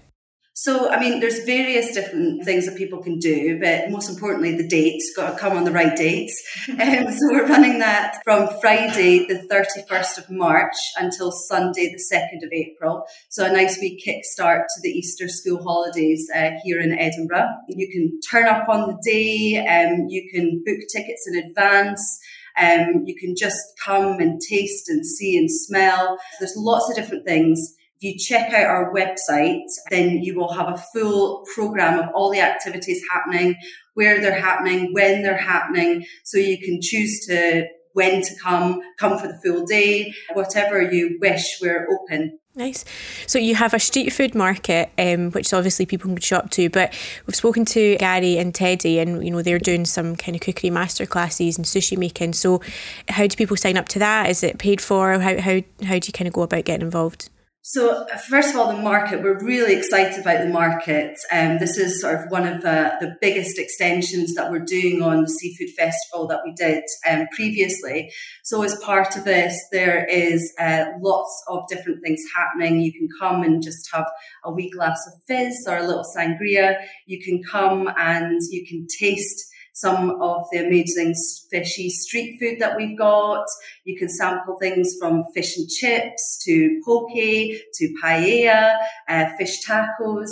So, 0.62 0.88
I 0.88 1.00
mean, 1.00 1.18
there's 1.18 1.40
various 1.40 1.92
different 1.92 2.44
things 2.44 2.66
that 2.66 2.76
people 2.76 3.02
can 3.02 3.18
do, 3.18 3.58
but 3.58 3.90
most 3.90 4.08
importantly, 4.08 4.56
the 4.56 4.68
dates 4.68 5.12
got 5.16 5.32
to 5.32 5.36
come 5.36 5.56
on 5.56 5.64
the 5.64 5.72
right 5.72 5.96
dates. 5.96 6.40
Um, 6.82 7.12
so, 7.12 7.18
we're 7.32 7.48
running 7.48 7.80
that 7.80 8.20
from 8.22 8.48
Friday, 8.60 9.26
the 9.26 9.46
31st 9.50 10.18
of 10.18 10.30
March, 10.30 10.76
until 10.96 11.32
Sunday, 11.32 11.92
the 11.92 12.16
2nd 12.16 12.46
of 12.46 12.52
April. 12.52 13.04
So, 13.28 13.44
a 13.44 13.52
nice 13.52 13.80
wee 13.80 14.00
kickstart 14.06 14.60
to 14.60 14.80
the 14.82 14.90
Easter 14.90 15.28
school 15.28 15.60
holidays 15.64 16.30
uh, 16.32 16.50
here 16.62 16.80
in 16.80 16.92
Edinburgh. 16.92 17.48
You 17.68 17.88
can 17.90 18.20
turn 18.20 18.46
up 18.46 18.68
on 18.68 18.88
the 18.88 18.98
day, 19.04 19.58
um, 19.66 20.06
you 20.08 20.30
can 20.32 20.62
book 20.64 20.78
tickets 20.92 21.26
in 21.26 21.44
advance. 21.44 22.20
Um, 22.56 23.02
you 23.06 23.16
can 23.18 23.34
just 23.36 23.58
come 23.84 24.20
and 24.20 24.40
taste 24.40 24.88
and 24.88 25.04
see 25.04 25.36
and 25.36 25.50
smell. 25.50 26.18
There's 26.38 26.54
lots 26.56 26.88
of 26.90 26.94
different 26.94 27.24
things 27.26 27.74
you 28.02 28.18
check 28.18 28.52
out 28.52 28.66
our 28.66 28.92
website, 28.92 29.66
then 29.90 30.22
you 30.22 30.36
will 30.38 30.52
have 30.52 30.68
a 30.68 30.82
full 30.92 31.46
program 31.54 31.98
of 31.98 32.06
all 32.14 32.30
the 32.30 32.40
activities 32.40 33.02
happening, 33.10 33.56
where 33.94 34.20
they're 34.20 34.40
happening, 34.40 34.92
when 34.92 35.22
they're 35.22 35.36
happening. 35.36 36.04
So 36.24 36.38
you 36.38 36.58
can 36.58 36.80
choose 36.82 37.26
to 37.26 37.66
when 37.94 38.22
to 38.22 38.34
come, 38.42 38.80
come 38.98 39.18
for 39.18 39.28
the 39.28 39.38
full 39.44 39.66
day, 39.66 40.14
whatever 40.32 40.80
you 40.80 41.18
wish, 41.20 41.58
we're 41.60 41.86
open. 41.90 42.38
Nice. 42.54 42.84
So 43.26 43.38
you 43.38 43.54
have 43.54 43.72
a 43.72 43.78
street 43.78 44.10
food 44.10 44.34
market, 44.34 44.90
um, 44.98 45.30
which 45.30 45.54
obviously 45.54 45.86
people 45.86 46.10
can 46.10 46.20
shop 46.20 46.50
to. 46.50 46.68
But 46.68 46.92
we've 47.26 47.34
spoken 47.34 47.64
to 47.66 47.96
Gary 47.96 48.36
and 48.36 48.54
Teddy, 48.54 48.98
and 48.98 49.24
you 49.24 49.30
know 49.30 49.40
they're 49.40 49.58
doing 49.58 49.86
some 49.86 50.16
kind 50.16 50.34
of 50.34 50.42
cookery 50.42 50.68
master 50.68 51.06
classes 51.06 51.56
and 51.56 51.64
sushi 51.64 51.96
making. 51.96 52.34
So, 52.34 52.60
how 53.08 53.26
do 53.26 53.36
people 53.36 53.56
sign 53.56 53.78
up 53.78 53.88
to 53.88 53.98
that? 54.00 54.28
Is 54.28 54.42
it 54.42 54.58
paid 54.58 54.82
for? 54.82 55.18
How 55.18 55.40
how 55.40 55.62
how 55.82 55.98
do 55.98 56.06
you 56.06 56.12
kind 56.12 56.28
of 56.28 56.34
go 56.34 56.42
about 56.42 56.66
getting 56.66 56.84
involved? 56.84 57.30
So, 57.64 58.04
first 58.28 58.52
of 58.52 58.56
all, 58.56 58.74
the 58.74 58.82
market, 58.82 59.22
we're 59.22 59.38
really 59.38 59.76
excited 59.76 60.20
about 60.20 60.40
the 60.40 60.48
market. 60.48 61.16
Um, 61.30 61.58
this 61.60 61.78
is 61.78 62.00
sort 62.00 62.16
of 62.18 62.28
one 62.28 62.44
of 62.44 62.60
the, 62.60 62.94
the 63.00 63.14
biggest 63.20 63.56
extensions 63.56 64.34
that 64.34 64.50
we're 64.50 64.64
doing 64.64 65.00
on 65.00 65.22
the 65.22 65.28
Seafood 65.28 65.72
Festival 65.76 66.26
that 66.26 66.40
we 66.44 66.52
did 66.54 66.82
um, 67.08 67.28
previously. 67.36 68.10
So, 68.42 68.64
as 68.64 68.76
part 68.82 69.16
of 69.16 69.22
this, 69.22 69.56
there 69.70 70.04
is 70.06 70.52
uh, 70.58 70.86
lots 71.00 71.44
of 71.46 71.60
different 71.68 72.02
things 72.02 72.20
happening. 72.34 72.80
You 72.80 72.92
can 72.92 73.06
come 73.20 73.44
and 73.44 73.62
just 73.62 73.88
have 73.92 74.10
a 74.42 74.52
wee 74.52 74.68
glass 74.68 75.00
of 75.06 75.22
fizz 75.28 75.64
or 75.68 75.76
a 75.76 75.86
little 75.86 76.04
sangria. 76.16 76.84
You 77.06 77.22
can 77.22 77.44
come 77.44 77.88
and 77.96 78.40
you 78.50 78.66
can 78.66 78.88
taste 78.98 79.51
some 79.82 80.22
of 80.22 80.46
the 80.52 80.58
amazing 80.66 81.14
fishy 81.50 81.90
street 81.90 82.38
food 82.38 82.56
that 82.60 82.76
we've 82.76 82.96
got. 82.96 83.44
You 83.84 83.96
can 83.98 84.08
sample 84.08 84.56
things 84.58 84.96
from 84.98 85.24
fish 85.34 85.56
and 85.58 85.68
chips 85.68 86.42
to 86.44 86.80
poke 86.84 87.12
to 87.12 87.94
paella, 88.02 88.76
uh, 89.08 89.26
fish 89.38 89.56
tacos 89.66 90.30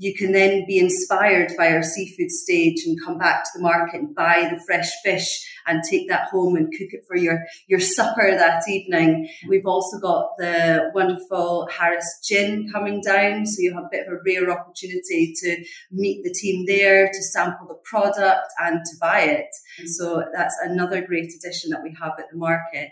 you 0.00 0.14
can 0.14 0.32
then 0.32 0.64
be 0.66 0.78
inspired 0.78 1.52
by 1.58 1.70
our 1.72 1.82
seafood 1.82 2.30
stage 2.30 2.86
and 2.86 2.98
come 3.04 3.18
back 3.18 3.44
to 3.44 3.50
the 3.54 3.62
market 3.62 4.00
and 4.00 4.14
buy 4.14 4.48
the 4.50 4.58
fresh 4.66 4.90
fish 5.04 5.28
and 5.66 5.82
take 5.88 6.08
that 6.08 6.30
home 6.30 6.56
and 6.56 6.72
cook 6.72 6.88
it 6.92 7.04
for 7.06 7.16
your, 7.16 7.44
your 7.66 7.80
supper 7.80 8.34
that 8.34 8.62
evening. 8.66 9.28
We've 9.46 9.66
also 9.66 9.98
got 9.98 10.30
the 10.38 10.90
wonderful 10.94 11.68
Harris 11.70 12.06
gin 12.26 12.70
coming 12.72 13.02
down. 13.02 13.44
So 13.44 13.56
you 13.58 13.74
have 13.74 13.84
a 13.84 13.88
bit 13.90 14.06
of 14.06 14.14
a 14.14 14.20
rare 14.24 14.50
opportunity 14.50 15.34
to 15.42 15.64
meet 15.92 16.24
the 16.24 16.32
team 16.32 16.64
there, 16.66 17.06
to 17.06 17.22
sample 17.22 17.68
the 17.68 17.78
product 17.84 18.48
and 18.58 18.80
to 18.82 18.96
buy 19.02 19.20
it. 19.20 19.48
So 19.84 20.24
that's 20.32 20.56
another 20.62 21.02
great 21.02 21.30
addition 21.38 21.68
that 21.72 21.82
we 21.82 21.94
have 22.00 22.12
at 22.18 22.30
the 22.32 22.38
market. 22.38 22.88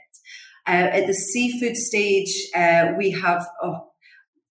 Uh, 0.67 0.93
at 0.93 1.07
the 1.07 1.15
seafood 1.15 1.75
stage, 1.75 2.51
uh, 2.55 2.93
we 2.99 3.13
have 3.13 3.47
oh, 3.63 3.88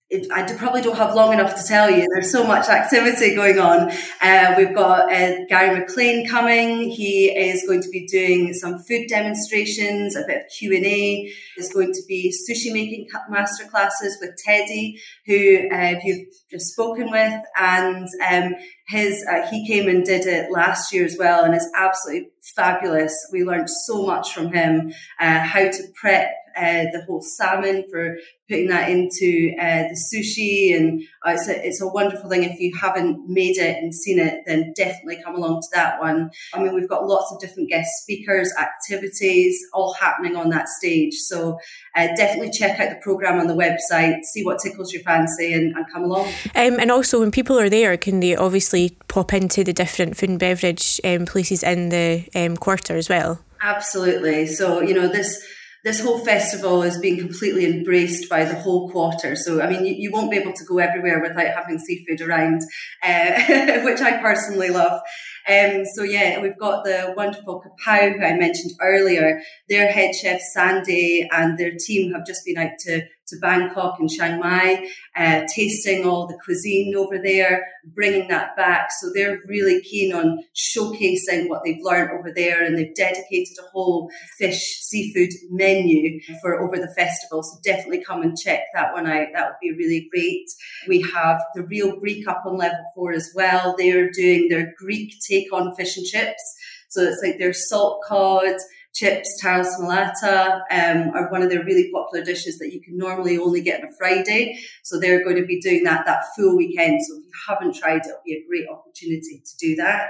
it, 0.09 0.31
I 0.31 0.43
probably 0.53 0.81
don't 0.81 0.95
have 0.95 1.15
long 1.15 1.33
enough 1.33 1.55
to 1.55 1.67
tell 1.67 1.91
you. 1.91 2.07
There's 2.13 2.31
so 2.31 2.47
much 2.47 2.69
activity 2.69 3.35
going 3.35 3.59
on. 3.59 3.91
Uh, 4.21 4.55
we've 4.57 4.73
got 4.73 5.11
uh, 5.11 5.45
Gary 5.49 5.77
MacLean 5.77 6.25
coming. 6.25 6.89
He 6.89 7.29
is 7.29 7.65
going 7.67 7.81
to 7.81 7.89
be 7.89 8.07
doing 8.07 8.53
some 8.53 8.79
food 8.79 9.07
demonstrations, 9.09 10.15
a 10.15 10.23
bit 10.25 10.45
of 10.45 10.51
Q 10.57 10.77
and 10.77 10.85
A. 10.85 11.33
There's 11.57 11.73
going 11.73 11.91
to 11.91 12.01
be 12.07 12.33
sushi 12.33 12.71
making 12.71 13.07
masterclasses 13.29 14.13
with 14.21 14.37
Teddy, 14.45 15.01
who 15.25 15.67
uh, 15.73 15.95
you've 16.01 16.27
just 16.49 16.71
spoken 16.71 17.11
with, 17.11 17.41
and 17.59 18.07
um, 18.31 18.55
his 18.87 19.25
uh, 19.29 19.45
he 19.49 19.67
came 19.67 19.89
and 19.89 20.05
did 20.05 20.25
it 20.25 20.51
last 20.51 20.93
year 20.93 21.03
as 21.03 21.17
well, 21.17 21.43
and 21.43 21.53
it's 21.53 21.69
absolutely 21.75 22.29
fabulous. 22.55 23.13
We 23.33 23.43
learned 23.43 23.69
so 23.69 24.05
much 24.05 24.33
from 24.33 24.53
him, 24.53 24.93
uh, 25.19 25.39
how 25.39 25.69
to 25.69 25.83
prep 25.99 26.29
uh, 26.57 26.85
the 26.91 27.03
whole 27.07 27.21
salmon 27.21 27.83
for 27.91 28.17
putting 28.49 28.67
that 28.67 28.89
into 28.89 29.53
uh, 29.59 29.83
the 29.89 29.99
sushi. 30.13 30.75
And 30.75 31.01
uh, 31.25 31.31
it's, 31.31 31.47
a, 31.47 31.67
it's 31.67 31.81
a 31.81 31.87
wonderful 31.87 32.29
thing. 32.29 32.43
If 32.43 32.59
you 32.59 32.73
haven't 32.79 33.27
made 33.27 33.57
it 33.57 33.77
and 33.77 33.93
seen 33.93 34.19
it, 34.19 34.43
then 34.45 34.73
definitely 34.75 35.21
come 35.23 35.35
along 35.35 35.61
to 35.61 35.67
that 35.73 35.99
one. 35.99 36.29
I 36.53 36.61
mean, 36.61 36.73
we've 36.73 36.87
got 36.87 37.05
lots 37.05 37.31
of 37.31 37.39
different 37.39 37.69
guest 37.69 37.89
speakers, 38.01 38.51
activities, 38.57 39.59
all 39.73 39.93
happening 39.93 40.35
on 40.35 40.49
that 40.49 40.69
stage. 40.69 41.13
So 41.15 41.59
uh, 41.95 42.07
definitely 42.15 42.51
check 42.51 42.79
out 42.79 42.89
the 42.89 42.99
program 43.01 43.39
on 43.39 43.47
the 43.47 43.53
website, 43.53 44.23
see 44.23 44.43
what 44.43 44.59
tickles 44.59 44.93
your 44.93 45.03
fancy, 45.03 45.53
and, 45.53 45.75
and 45.75 45.85
come 45.91 46.03
along. 46.03 46.27
Um, 46.55 46.79
and 46.79 46.91
also, 46.91 47.19
when 47.19 47.31
people 47.31 47.59
are 47.59 47.69
there, 47.69 47.97
can 47.97 48.19
they 48.19 48.35
obviously 48.35 48.97
pop 49.07 49.33
into 49.33 49.63
the 49.63 49.73
different 49.73 50.17
food 50.17 50.29
and 50.29 50.39
beverage 50.39 51.01
um, 51.03 51.25
places 51.25 51.63
in 51.63 51.89
the 51.89 52.27
um, 52.35 52.55
quarter 52.57 52.95
as 52.95 53.09
well? 53.09 53.39
Absolutely. 53.61 54.47
So, 54.47 54.81
you 54.81 54.93
know, 54.93 55.07
this 55.07 55.43
this 55.87 56.01
whole 56.01 56.19
festival 56.19 56.83
is 56.83 56.97
being 56.97 57.17
completely 57.17 57.65
embraced 57.65 58.29
by 58.29 58.43
the 58.43 58.55
whole 58.55 58.89
quarter. 58.89 59.37
So, 59.37 59.61
I 59.61 59.69
mean, 59.69 59.85
you, 59.85 59.95
you 59.97 60.11
won't 60.11 60.29
be 60.29 60.35
able 60.35 60.51
to 60.51 60.65
go 60.65 60.79
everywhere 60.79 61.21
without 61.21 61.55
having 61.55 61.79
seafood 61.79 62.19
around, 62.19 62.61
uh, 63.01 63.81
which 63.85 64.01
I 64.01 64.19
personally 64.21 64.69
love. 64.69 64.99
Um, 65.47 65.85
so, 65.95 66.03
yeah, 66.03 66.41
we've 66.41 66.59
got 66.59 66.83
the 66.83 67.13
wonderful 67.15 67.63
Kapow, 67.63 68.17
who 68.17 68.21
I 68.21 68.33
mentioned 68.33 68.73
earlier. 68.81 69.41
Their 69.69 69.89
head 69.89 70.13
chef, 70.13 70.41
Sandy, 70.41 71.25
and 71.31 71.57
their 71.57 71.71
team 71.79 72.11
have 72.11 72.25
just 72.25 72.43
been 72.45 72.57
out 72.57 72.77
to 72.79 73.07
to 73.27 73.37
Bangkok 73.39 73.99
and 73.99 74.09
Chiang 74.09 74.39
Mai, 74.39 74.89
uh, 75.15 75.41
tasting 75.53 76.05
all 76.05 76.27
the 76.27 76.37
cuisine 76.43 76.95
over 76.95 77.19
there, 77.21 77.65
bringing 77.85 78.27
that 78.29 78.55
back. 78.55 78.89
So 78.99 79.11
they're 79.13 79.39
really 79.47 79.81
keen 79.81 80.13
on 80.13 80.43
showcasing 80.55 81.49
what 81.49 81.61
they've 81.63 81.81
learned 81.81 82.11
over 82.11 82.31
there, 82.33 82.63
and 82.63 82.77
they've 82.77 82.95
dedicated 82.95 83.57
a 83.59 83.69
whole 83.71 84.09
fish 84.37 84.79
seafood 84.81 85.29
menu 85.49 86.19
for 86.41 86.61
over 86.61 86.77
the 86.77 86.93
festival. 86.95 87.43
So 87.43 87.57
definitely 87.63 88.03
come 88.03 88.21
and 88.21 88.37
check 88.37 88.61
that 88.73 88.93
one 88.93 89.07
out. 89.07 89.27
That 89.33 89.47
would 89.47 89.59
be 89.61 89.71
really 89.71 90.07
great. 90.11 90.47
We 90.87 91.01
have 91.13 91.41
the 91.55 91.63
Real 91.63 91.99
Greek 91.99 92.27
up 92.27 92.43
on 92.45 92.57
level 92.57 92.83
four 92.95 93.11
as 93.11 93.31
well. 93.35 93.75
They're 93.77 94.09
doing 94.11 94.47
their 94.49 94.73
Greek 94.77 95.13
take 95.27 95.51
on 95.51 95.75
fish 95.75 95.97
and 95.97 96.05
chips. 96.05 96.55
So 96.89 97.01
it's 97.03 97.21
like 97.21 97.37
their 97.37 97.53
salt 97.53 98.03
cod, 98.07 98.55
chips, 98.97 99.39
taros 99.43 99.67
malata 99.79 100.63
um, 100.71 101.11
are 101.13 101.29
one 101.29 101.43
of 101.43 101.49
their 101.49 101.63
really 101.63 101.91
popular 101.91 102.25
dishes 102.25 102.57
that 102.57 102.73
you 102.73 102.81
can 102.81 102.97
normally 102.97 103.37
only 103.37 103.61
get 103.61 103.83
on 103.83 103.89
a 103.89 103.95
Friday. 103.97 104.59
So 104.83 104.99
they're 104.99 105.23
going 105.23 105.35
to 105.35 105.45
be 105.45 105.61
doing 105.61 105.83
that 105.83 106.05
that 106.05 106.23
full 106.35 106.57
weekend. 106.57 106.99
So 107.05 107.17
if 107.17 107.25
you 107.25 107.31
haven't 107.47 107.75
tried 107.75 107.97
it, 107.97 108.07
it'll 108.07 108.21
be 108.25 108.33
a 108.33 108.47
great 108.47 108.67
opportunity 108.67 109.43
to 109.45 109.57
do 109.59 109.75
that. 109.75 110.09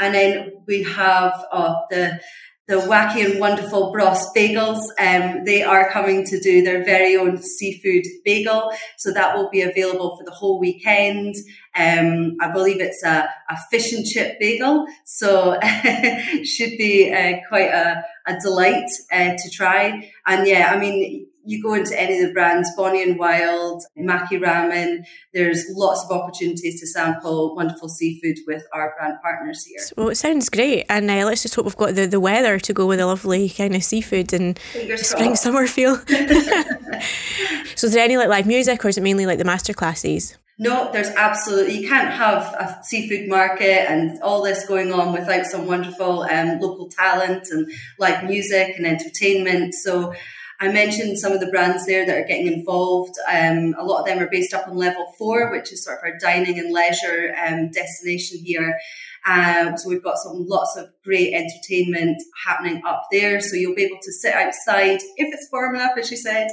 And 0.00 0.14
then 0.14 0.52
we 0.66 0.82
have 0.82 1.32
uh, 1.50 1.74
the 1.90 2.20
the 2.68 2.74
wacky 2.74 3.24
and 3.24 3.40
wonderful 3.40 3.90
Bros 3.92 4.26
Bagels. 4.36 4.80
Um, 5.00 5.44
they 5.44 5.62
are 5.62 5.90
coming 5.90 6.24
to 6.26 6.38
do 6.38 6.62
their 6.62 6.84
very 6.84 7.16
own 7.16 7.38
seafood 7.42 8.04
bagel. 8.26 8.70
So 8.98 9.10
that 9.12 9.34
will 9.34 9.48
be 9.48 9.62
available 9.62 10.18
for 10.18 10.24
the 10.24 10.30
whole 10.32 10.60
weekend. 10.60 11.34
Um, 11.74 12.36
I 12.42 12.52
believe 12.52 12.80
it's 12.80 13.02
a, 13.04 13.26
a, 13.48 13.56
fish 13.70 13.92
and 13.92 14.04
chip 14.04 14.38
bagel. 14.38 14.86
So 15.06 15.58
should 16.44 16.76
be 16.76 17.10
uh, 17.10 17.38
quite 17.48 17.70
a, 17.70 18.04
a 18.28 18.38
delight 18.40 18.90
uh, 19.10 19.34
to 19.36 19.50
try. 19.50 20.10
And 20.26 20.46
yeah, 20.46 20.70
I 20.72 20.78
mean, 20.78 21.26
you 21.44 21.62
go 21.62 21.72
into 21.72 21.98
any 21.98 22.20
of 22.20 22.28
the 22.28 22.32
brands, 22.34 22.70
Bonnie 22.76 23.02
and 23.02 23.18
Wild, 23.18 23.82
Maki 23.98 24.38
Ramen, 24.38 25.06
there's 25.32 25.64
lots 25.70 26.04
of 26.04 26.10
opportunities 26.10 26.78
to 26.80 26.86
sample 26.86 27.56
wonderful 27.56 27.88
seafood 27.88 28.36
with 28.46 28.64
our 28.74 28.94
brand 28.98 29.14
partners 29.22 29.64
here. 29.64 29.80
Well, 29.96 30.10
it 30.10 30.16
sounds 30.16 30.50
great. 30.50 30.84
And 30.90 31.10
uh, 31.10 31.24
let's 31.24 31.42
just 31.42 31.54
hope 31.54 31.64
we've 31.64 31.76
got 31.76 31.94
the, 31.94 32.06
the 32.06 32.20
weather 32.20 32.58
to 32.58 32.72
go 32.74 32.86
with 32.86 33.00
a 33.00 33.06
lovely 33.06 33.48
kind 33.48 33.74
of 33.74 33.82
seafood 33.82 34.34
and 34.34 34.58
Fingers 34.58 35.08
spring 35.08 35.30
crossed. 35.30 35.42
summer 35.42 35.66
feel. 35.66 35.96
so 37.74 37.86
is 37.86 37.92
there 37.94 38.04
any 38.04 38.18
like 38.18 38.28
live 38.28 38.46
music 38.46 38.84
or 38.84 38.88
is 38.88 38.98
it 38.98 39.02
mainly 39.02 39.24
like 39.24 39.38
the 39.38 39.44
master 39.44 39.72
classes? 39.72 40.36
No, 40.60 40.90
there's 40.92 41.10
absolutely, 41.10 41.78
you 41.78 41.88
can't 41.88 42.12
have 42.12 42.42
a 42.54 42.80
seafood 42.82 43.28
market 43.28 43.88
and 43.88 44.20
all 44.22 44.42
this 44.42 44.66
going 44.66 44.92
on 44.92 45.12
without 45.12 45.46
some 45.46 45.66
wonderful 45.66 46.22
um, 46.22 46.58
local 46.58 46.88
talent 46.88 47.46
and 47.52 47.70
live 47.96 48.24
music 48.24 48.74
and 48.76 48.84
entertainment. 48.84 49.74
So 49.74 50.14
I 50.58 50.72
mentioned 50.72 51.20
some 51.20 51.30
of 51.30 51.38
the 51.38 51.46
brands 51.46 51.86
there 51.86 52.04
that 52.04 52.16
are 52.16 52.26
getting 52.26 52.48
involved. 52.48 53.14
Um, 53.32 53.76
a 53.78 53.84
lot 53.84 54.00
of 54.00 54.06
them 54.06 54.18
are 54.18 54.28
based 54.28 54.52
up 54.52 54.66
on 54.66 54.76
level 54.76 55.14
four, 55.16 55.52
which 55.52 55.72
is 55.72 55.84
sort 55.84 55.98
of 55.98 56.04
our 56.04 56.18
dining 56.18 56.58
and 56.58 56.72
leisure 56.72 57.32
um, 57.46 57.70
destination 57.70 58.38
here. 58.44 58.76
Um, 59.28 59.76
so 59.76 59.88
we've 59.88 60.02
got 60.02 60.16
some 60.16 60.46
lots 60.46 60.76
of 60.76 60.88
great 61.04 61.34
entertainment 61.34 62.22
happening 62.46 62.82
up 62.86 63.04
there. 63.12 63.40
So 63.40 63.56
you'll 63.56 63.74
be 63.74 63.84
able 63.84 63.98
to 64.02 64.12
sit 64.12 64.34
outside 64.34 65.00
if 65.16 65.34
it's 65.34 65.48
warm 65.52 65.74
enough, 65.74 65.92
as 65.98 66.10
you 66.10 66.16
said, 66.16 66.48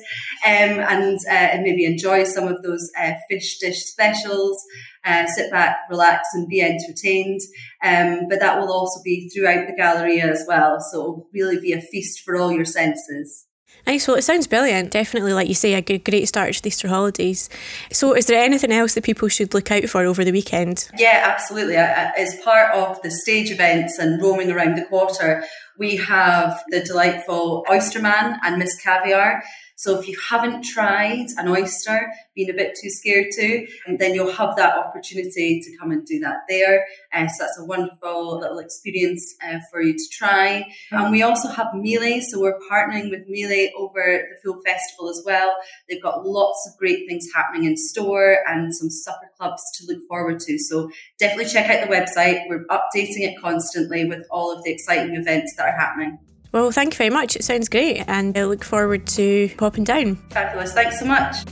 um, 0.45 0.79
and 0.79 1.17
uh, 1.27 1.31
and 1.31 1.63
maybe 1.63 1.85
enjoy 1.85 2.25
some 2.25 2.47
of 2.47 2.61
those 2.63 2.91
uh, 2.99 3.13
fish 3.29 3.59
dish 3.59 3.85
specials. 3.85 4.61
Uh, 5.05 5.27
sit 5.27 5.51
back, 5.51 5.77
relax, 5.89 6.29
and 6.33 6.47
be 6.47 6.61
entertained. 6.61 7.39
Um, 7.83 8.27
but 8.27 8.39
that 8.39 8.59
will 8.59 8.73
also 8.73 9.01
be 9.03 9.29
throughout 9.29 9.67
the 9.67 9.75
gallery 9.75 10.19
as 10.19 10.43
well. 10.47 10.79
So 10.79 10.99
it'll 10.99 11.29
really 11.31 11.59
be 11.59 11.73
a 11.73 11.81
feast 11.81 12.21
for 12.21 12.35
all 12.35 12.51
your 12.51 12.65
senses. 12.65 13.45
Nice. 13.87 14.07
Well, 14.07 14.17
it 14.17 14.23
sounds 14.23 14.47
brilliant. 14.47 14.91
Definitely, 14.91 15.33
like 15.33 15.47
you 15.47 15.53
say, 15.53 15.73
a 15.73 15.81
good, 15.81 16.03
great 16.03 16.27
start 16.27 16.53
to 16.53 16.61
the 16.61 16.69
Easter 16.69 16.87
holidays. 16.87 17.49
So, 17.91 18.15
is 18.15 18.25
there 18.25 18.43
anything 18.43 18.71
else 18.71 18.95
that 18.95 19.03
people 19.03 19.27
should 19.27 19.53
look 19.53 19.69
out 19.71 19.85
for 19.85 20.03
over 20.03 20.23
the 20.23 20.31
weekend? 20.31 20.89
Yeah, 20.97 21.21
absolutely. 21.23 21.77
Uh, 21.77 21.85
uh, 21.85 22.11
as 22.17 22.35
part 22.43 22.73
of 22.73 23.01
the 23.03 23.11
stage 23.11 23.51
events 23.51 23.99
and 23.99 24.21
roaming 24.21 24.51
around 24.51 24.75
the 24.75 24.85
quarter, 24.85 25.43
we 25.77 25.97
have 25.97 26.63
the 26.69 26.79
delightful 26.81 27.65
Oysterman 27.69 28.39
and 28.43 28.57
Miss 28.57 28.75
Caviar. 28.81 29.43
So 29.75 29.99
if 29.99 30.07
you 30.07 30.17
haven't 30.29 30.63
tried 30.63 31.27
an 31.37 31.47
oyster, 31.47 32.11
being 32.33 32.49
a 32.49 32.53
bit 32.53 32.77
too 32.81 32.89
scared 32.89 33.27
to, 33.31 33.67
then 33.97 34.15
you'll 34.15 34.31
have 34.31 34.55
that 34.55 34.77
opportunity 34.77 35.61
to 35.61 35.77
come 35.77 35.91
and 35.91 36.05
do 36.05 36.19
that 36.21 36.39
there. 36.47 36.85
Uh, 37.13 37.27
so 37.27 37.43
that's 37.43 37.59
a 37.59 37.65
wonderful 37.65 38.39
little 38.39 38.59
experience 38.59 39.35
uh, 39.45 39.59
for 39.71 39.81
you 39.81 39.93
to 39.93 40.03
try. 40.11 40.65
And 40.91 41.11
we 41.11 41.23
also 41.23 41.49
have 41.49 41.67
Mealy, 41.73 42.21
so 42.21 42.39
we're 42.39 42.59
partnering 42.71 43.09
with 43.09 43.27
Mealy 43.27 43.73
over 43.77 44.01
the 44.01 44.37
full 44.43 44.61
festival 44.65 45.09
as 45.09 45.21
well. 45.25 45.53
They've 45.89 46.01
got 46.01 46.25
lots 46.25 46.69
of 46.69 46.77
great 46.77 47.07
things 47.07 47.27
happening 47.35 47.65
in 47.65 47.75
store 47.75 48.39
and 48.47 48.73
some 48.73 48.89
supper 48.89 49.29
clubs 49.37 49.61
to 49.75 49.85
look 49.87 50.07
forward 50.07 50.39
to. 50.41 50.57
So 50.57 50.89
definitely 51.19 51.51
check 51.51 51.69
out 51.69 51.87
the 51.87 51.93
website. 51.93 52.43
We're 52.47 52.65
updating 52.67 53.23
it 53.27 53.41
constantly 53.41 54.05
with 54.05 54.25
all 54.31 54.55
of 54.55 54.63
the 54.63 54.71
exciting 54.71 55.15
events 55.15 55.53
that 55.57 55.67
are 55.67 55.77
happening. 55.77 56.19
Well, 56.55 56.71
thank 56.71 56.93
you 56.93 56.97
very 56.97 57.09
much. 57.09 57.35
It 57.35 57.43
sounds 57.43 57.67
great, 57.67 58.05
and 58.07 58.37
I 58.37 58.45
look 58.45 58.63
forward 58.63 59.05
to 59.07 59.49
popping 59.57 59.83
down. 59.83 60.15
Fabulous. 60.29 60.71
Thanks 60.71 61.01
so 61.01 61.05
much. 61.05 61.43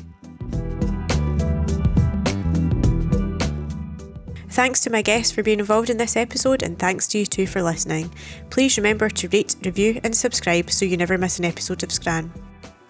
Thanks 4.52 4.80
to 4.80 4.90
my 4.90 5.02
guests 5.02 5.34
for 5.34 5.44
being 5.44 5.60
involved 5.60 5.90
in 5.90 5.98
this 5.98 6.16
episode, 6.16 6.64
and 6.64 6.80
thanks 6.80 7.10
to 7.10 7.18
you 7.18 7.26
too 7.26 7.46
for 7.46 7.62
listening. 7.62 8.14
Please 8.50 8.78
remember 8.78 9.10
to 9.10 9.28
rate, 9.28 9.58
review, 9.66 10.00
and 10.06 10.16
subscribe 10.16 10.72
so 10.72 10.86
you 10.86 10.96
never 10.96 11.18
miss 11.18 11.38
an 11.38 11.44
episode 11.44 11.84
of 11.84 11.92
Scran. 11.92 12.32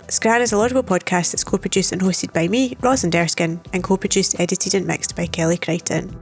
Scran 0.08 0.44
is 0.44 0.54
a 0.54 0.58
laudable 0.58 0.84
podcast 0.84 1.32
that's 1.32 1.44
co 1.44 1.58
produced 1.58 1.94
and 1.94 2.02
hosted 2.04 2.32
by 2.32 2.48
me, 2.48 2.78
Rosalind 2.82 3.16
Erskine, 3.16 3.60
and 3.74 3.84
co 3.84 3.98
produced, 3.98 4.40
edited, 4.40 4.76
and 4.76 4.86
mixed 4.86 5.16
by 5.16 5.26
Kelly 5.26 5.58
Crichton. 5.58 6.16